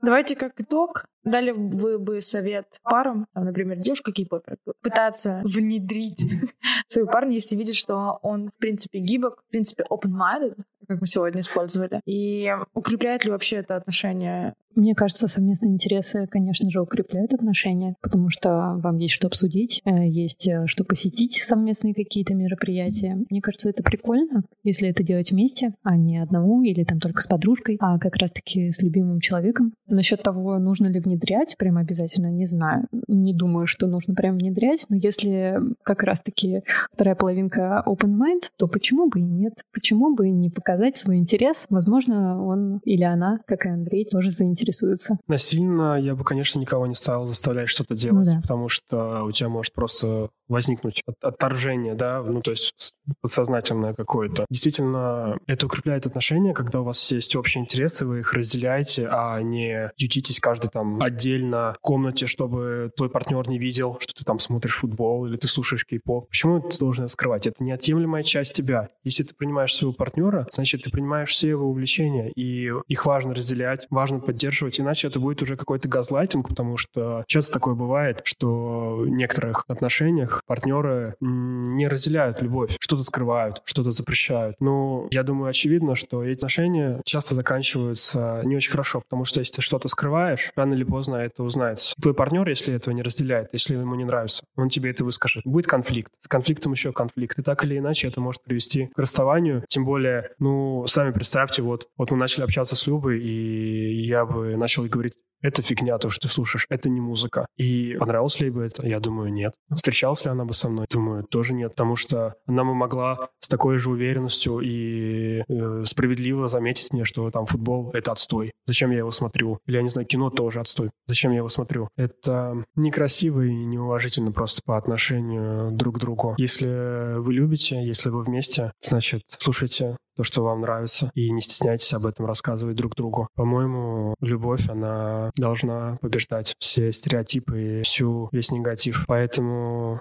Давайте 0.00 0.34
как 0.34 0.60
итог. 0.60 1.04
Дали 1.24 1.52
вы 1.52 1.98
бы 2.00 2.20
совет 2.20 2.66
парам, 2.82 3.26
например, 3.34 3.78
девушка 3.78 4.10
кей-попер, 4.10 4.56
пытаться 4.80 5.40
внедрить 5.44 6.24
своего 6.88 7.10
парня, 7.10 7.34
если 7.34 7.54
видит, 7.56 7.76
что 7.76 8.18
он, 8.22 8.48
в 8.48 8.54
принципе, 8.58 8.98
гибок, 8.98 9.44
в 9.46 9.50
принципе, 9.50 9.84
open-minded, 9.88 10.56
как 10.92 11.00
мы 11.00 11.06
сегодня 11.06 11.40
использовали. 11.40 12.00
И 12.06 12.50
укрепляет 12.74 13.24
ли 13.24 13.30
вообще 13.30 13.56
это 13.56 13.76
отношение 13.76 14.54
Мне 14.74 14.94
кажется, 14.94 15.28
совместные 15.28 15.72
интересы, 15.72 16.26
конечно 16.30 16.70
же, 16.70 16.80
укрепляют 16.80 17.34
отношения, 17.34 17.94
потому 18.00 18.30
что 18.30 18.78
вам 18.82 18.96
есть 18.98 19.14
что 19.14 19.26
обсудить, 19.26 19.82
э, 19.84 20.08
есть 20.08 20.48
э, 20.48 20.66
что 20.66 20.84
посетить 20.84 21.34
совместные 21.42 21.94
какие-то 21.94 22.34
мероприятия. 22.34 23.18
Мне 23.28 23.40
кажется, 23.42 23.68
это 23.68 23.82
прикольно, 23.82 24.42
если 24.62 24.88
это 24.88 25.02
делать 25.02 25.30
вместе, 25.30 25.74
а 25.82 25.96
не 25.96 26.18
одному 26.18 26.62
или 26.62 26.84
там 26.84 27.00
только 27.00 27.20
с 27.20 27.26
подружкой, 27.26 27.76
а 27.80 27.98
как 27.98 28.16
раз-таки 28.16 28.72
с 28.72 28.82
любимым 28.82 29.20
человеком. 29.20 29.74
Насчет 29.86 30.22
того, 30.22 30.58
нужно 30.58 30.86
ли 30.86 31.00
внедрять, 31.00 31.56
прям 31.58 31.76
обязательно 31.76 32.30
не 32.30 32.46
знаю. 32.46 32.86
Не 33.08 33.34
думаю, 33.34 33.66
что 33.66 33.86
нужно 33.86 34.14
прям 34.14 34.36
внедрять, 34.36 34.86
но 34.88 34.96
если 34.96 35.58
как 35.82 36.02
раз-таки 36.02 36.62
вторая 36.92 37.14
половинка 37.14 37.82
open 37.86 38.16
mind, 38.16 38.42
то 38.56 38.68
почему 38.68 39.08
бы 39.08 39.20
и 39.20 39.24
нет? 39.24 39.54
Почему 39.72 40.14
бы 40.14 40.30
не 40.30 40.48
показать 40.48 40.81
свой 40.96 41.16
интерес? 41.18 41.66
Возможно, 41.70 42.44
он 42.44 42.78
или 42.84 43.04
она, 43.04 43.38
как 43.46 43.64
и 43.66 43.68
Андрей, 43.68 44.06
тоже 44.10 44.30
заинтересуется. 44.30 45.18
Насильно 45.28 45.98
я 46.00 46.14
бы, 46.14 46.24
конечно, 46.24 46.58
никого 46.58 46.86
не 46.86 46.94
стал 46.94 47.26
заставлять 47.26 47.68
что-то 47.68 47.94
делать, 47.94 48.26
Ну 48.26 48.34
да. 48.34 48.40
потому 48.42 48.68
что 48.68 49.24
у 49.24 49.32
тебя 49.32 49.48
может 49.48 49.72
просто 49.72 50.28
возникнуть 50.48 51.02
от- 51.06 51.22
отторжение, 51.22 51.94
да, 51.94 52.22
ну, 52.22 52.40
то 52.40 52.50
есть 52.50 52.94
подсознательное 53.20 53.94
какое-то. 53.94 54.44
Действительно, 54.50 55.38
это 55.46 55.66
укрепляет 55.66 56.06
отношения, 56.06 56.54
когда 56.54 56.80
у 56.80 56.84
вас 56.84 57.10
есть 57.10 57.36
общие 57.36 57.62
интересы, 57.62 58.06
вы 58.06 58.20
их 58.20 58.32
разделяете, 58.32 59.08
а 59.10 59.40
не 59.40 59.90
ютитесь 59.96 60.40
каждый 60.40 60.70
там 60.70 61.00
отдельно 61.02 61.74
в 61.78 61.80
комнате, 61.80 62.26
чтобы 62.26 62.90
твой 62.96 63.10
партнер 63.10 63.48
не 63.48 63.58
видел, 63.58 63.96
что 64.00 64.14
ты 64.14 64.24
там 64.24 64.38
смотришь 64.38 64.76
футбол 64.76 65.26
или 65.26 65.36
ты 65.36 65.48
слушаешь 65.48 65.84
кей-поп. 65.86 66.28
Почему 66.28 66.60
ты 66.60 66.78
должен 66.78 67.04
это 67.04 67.12
скрывать? 67.12 67.46
Это 67.46 67.62
неотъемлемая 67.62 68.22
часть 68.22 68.52
тебя. 68.52 68.88
Если 69.04 69.24
ты 69.24 69.34
принимаешь 69.34 69.74
своего 69.74 69.92
партнера, 69.92 70.46
значит, 70.50 70.82
ты 70.82 70.90
принимаешь 70.90 71.30
все 71.30 71.48
его 71.48 71.68
увлечения, 71.68 72.30
и 72.30 72.70
их 72.88 73.06
важно 73.06 73.34
разделять, 73.34 73.86
важно 73.90 74.20
поддерживать, 74.20 74.80
иначе 74.80 75.08
это 75.08 75.20
будет 75.20 75.42
уже 75.42 75.56
какой-то 75.56 75.88
газлайтинг, 75.88 76.48
потому 76.48 76.76
что 76.76 77.24
часто 77.26 77.52
такое 77.52 77.74
бывает, 77.74 78.20
что 78.24 78.96
в 78.96 79.08
некоторых 79.08 79.64
отношениях 79.68 80.31
партнеры 80.46 81.14
м, 81.20 81.64
не 81.76 81.88
разделяют 81.88 82.40
любовь, 82.42 82.76
что-то 82.80 83.04
скрывают, 83.04 83.62
что-то 83.64 83.92
запрещают. 83.92 84.56
Но 84.60 85.08
я 85.10 85.22
думаю, 85.22 85.48
очевидно, 85.48 85.94
что 85.94 86.22
эти 86.22 86.38
отношения 86.38 87.00
часто 87.04 87.34
заканчиваются 87.34 88.42
не 88.44 88.56
очень 88.56 88.70
хорошо, 88.70 89.00
потому 89.00 89.24
что 89.24 89.40
если 89.40 89.54
ты 89.54 89.62
что-то 89.62 89.88
скрываешь, 89.88 90.50
рано 90.56 90.74
или 90.74 90.84
поздно 90.84 91.16
это 91.16 91.42
узнается. 91.42 91.94
Твой 92.00 92.14
партнер, 92.14 92.48
если 92.48 92.74
этого 92.74 92.94
не 92.94 93.02
разделяет, 93.02 93.48
если 93.52 93.74
ему 93.74 93.94
не 93.94 94.04
нравится, 94.04 94.44
он 94.56 94.68
тебе 94.68 94.90
это 94.90 95.04
выскажет. 95.04 95.44
Будет 95.44 95.66
конфликт. 95.66 96.12
С 96.20 96.28
конфликтом 96.28 96.72
еще 96.72 96.92
конфликт. 96.92 97.38
И 97.38 97.42
так 97.42 97.64
или 97.64 97.78
иначе 97.78 98.08
это 98.08 98.20
может 98.20 98.42
привести 98.42 98.86
к 98.94 98.98
расставанию. 98.98 99.64
Тем 99.68 99.84
более, 99.84 100.30
ну, 100.38 100.86
сами 100.86 101.12
представьте, 101.12 101.62
вот, 101.62 101.88
вот 101.96 102.10
мы 102.10 102.16
начали 102.16 102.44
общаться 102.44 102.76
с 102.76 102.86
Любой, 102.86 103.20
и 103.20 104.02
я 104.04 104.24
бы 104.26 104.56
начал 104.56 104.84
говорить, 104.84 105.14
это 105.42 105.62
фигня, 105.62 105.98
то, 105.98 106.10
что 106.10 106.28
ты 106.28 106.32
слушаешь, 106.32 106.66
это 106.70 106.88
не 106.88 107.00
музыка. 107.00 107.46
И 107.56 107.96
понравилось 107.98 108.40
ли 108.40 108.50
бы 108.50 108.64
это? 108.64 108.86
Я 108.86 109.00
думаю, 109.00 109.32
нет. 109.32 109.54
Встречалась 109.74 110.24
ли 110.24 110.30
она 110.30 110.44
бы 110.44 110.54
со 110.54 110.68
мной? 110.68 110.86
Думаю, 110.90 111.24
тоже 111.24 111.54
нет, 111.54 111.72
потому 111.72 111.96
что 111.96 112.34
она 112.46 112.64
бы 112.64 112.74
могла 112.74 113.28
с 113.40 113.48
такой 113.48 113.78
же 113.78 113.90
уверенностью 113.90 114.60
и 114.60 115.42
э, 115.48 115.82
справедливо 115.84 116.48
заметить 116.48 116.92
мне, 116.92 117.04
что 117.04 117.30
там 117.30 117.46
футбол— 117.46 117.90
это 117.92 118.12
отстой. 118.12 118.52
Зачем 118.66 118.90
я 118.92 118.98
его 118.98 119.10
смотрю? 119.10 119.58
Или, 119.66 119.76
я 119.76 119.82
не 119.82 119.88
знаю, 119.88 120.06
кино 120.06 120.30
тоже 120.30 120.60
отстой. 120.60 120.90
Зачем 121.06 121.32
я 121.32 121.38
его 121.38 121.48
смотрю? 121.48 121.88
Это 121.96 122.64
некрасиво 122.76 123.42
и 123.42 123.52
неуважительно 123.52 124.32
просто 124.32 124.62
по 124.64 124.76
отношению 124.76 125.72
друг 125.72 125.96
к 125.96 125.98
другу. 125.98 126.34
Если 126.38 127.18
вы 127.18 127.34
любите, 127.34 127.84
если 127.84 128.10
вы 128.10 128.22
вместе, 128.22 128.72
значит, 128.80 129.22
слушайте 129.38 129.96
то, 130.16 130.24
что 130.24 130.42
вам 130.42 130.60
нравится, 130.60 131.10
и 131.14 131.30
не 131.30 131.40
стесняйтесь 131.40 131.92
об 131.94 132.06
этом 132.06 132.26
рассказывать 132.26 132.76
друг 132.76 132.94
другу. 132.94 133.28
По-моему, 133.34 134.14
любовь, 134.20 134.68
она 134.68 135.30
должна 135.36 135.98
побеждать 136.00 136.54
все 136.58 136.92
стереотипы 136.92 137.80
и 137.80 137.82
всю 137.82 138.28
весь 138.32 138.50
негатив. 138.50 139.04
Поэтому... 139.06 140.00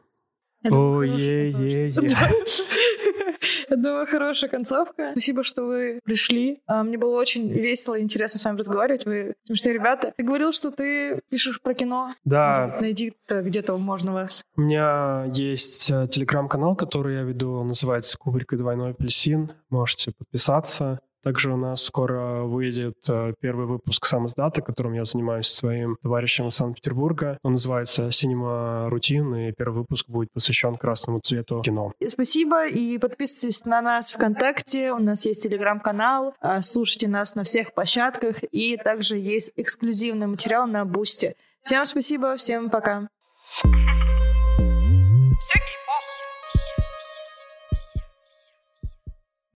Ой, 0.64 1.08
хорошая 1.08 1.50
е, 1.50 1.92
концовка. 1.92 2.26
е. 2.26 3.12
Я 3.70 3.76
думаю, 3.78 4.06
хорошая 4.08 4.50
концовка. 4.50 5.10
Спасибо, 5.14 5.44
что 5.44 5.64
вы 5.64 6.00
пришли. 6.04 6.62
А, 6.68 6.84
Мне 6.84 6.98
было 6.98 7.20
очень 7.20 7.50
весело 7.50 7.96
и 7.96 8.02
интересно 8.02 8.40
с 8.40 8.46
вами 8.46 8.58
разговаривать. 8.58 9.06
Вы 9.06 9.34
смешные 9.42 9.74
ребята. 9.74 10.14
Ты 10.18 10.24
говорил, 10.24 10.52
что 10.52 10.72
ты 10.72 11.22
пишешь 11.30 11.62
про 11.62 11.74
кино. 11.74 12.14
Да, 12.26 12.78
Найди-то 12.82 13.42
где-то 13.42 13.78
можно 13.78 14.14
вас. 14.14 14.44
у 14.56 14.62
меня 14.62 15.26
есть 15.34 15.90
э, 15.92 16.08
телеграм-канал, 16.08 16.76
который 16.76 17.16
я 17.16 17.22
веду, 17.24 17.54
он 17.54 17.68
называется 17.70 18.18
«Кубрик 18.18 18.54
и 18.54 18.58
двойной 18.58 18.92
апельсин». 18.92 19.52
Можете 19.70 20.12
подписаться. 20.12 21.00
Также 21.24 21.54
у 21.54 21.58
нас 21.58 21.84
скоро 21.84 22.44
выйдет 22.44 22.98
э, 23.10 23.34
первый 23.40 23.68
выпуск 23.68 24.06
сам 24.06 24.28
издата, 24.28 24.62
которым 24.62 24.94
я 24.94 25.06
занимаюсь 25.06 25.48
своим 25.48 25.98
товарищем 26.02 26.48
из 26.48 26.56
Санкт-Петербурга. 26.56 27.38
Он 27.44 27.54
называется 27.54 28.12
«Синема 28.12 28.90
Рутин», 28.90 29.34
и 29.36 29.52
первый 29.52 29.80
выпуск 29.80 30.08
будет 30.10 30.32
посвящен 30.34 30.76
красному 30.76 31.20
цвету 31.20 31.62
кино. 31.62 31.94
Спасибо 32.08 32.68
и 32.68 32.98
подписывайтесь 32.98 33.66
на 33.66 33.82
нас 33.82 34.12
ВКонтакте. 34.12 34.92
У 34.92 35.00
нас 35.00 35.26
есть 35.26 35.44
телеграм-канал. 35.44 36.34
А, 36.40 36.62
Слушайте 36.62 37.08
нас 37.08 37.36
на 37.36 37.44
всех 37.44 37.74
площадках. 37.74 38.38
И 38.52 38.78
также 38.78 39.18
есть 39.18 39.54
эксклюзивный 39.56 40.28
материал 40.28 40.68
на 40.68 40.86
Бусте. 40.86 41.36
Всем 41.64 41.86
спасибо, 41.86 42.36
всем 42.38 42.70
пока. 42.70 43.08
Thank 43.64 44.11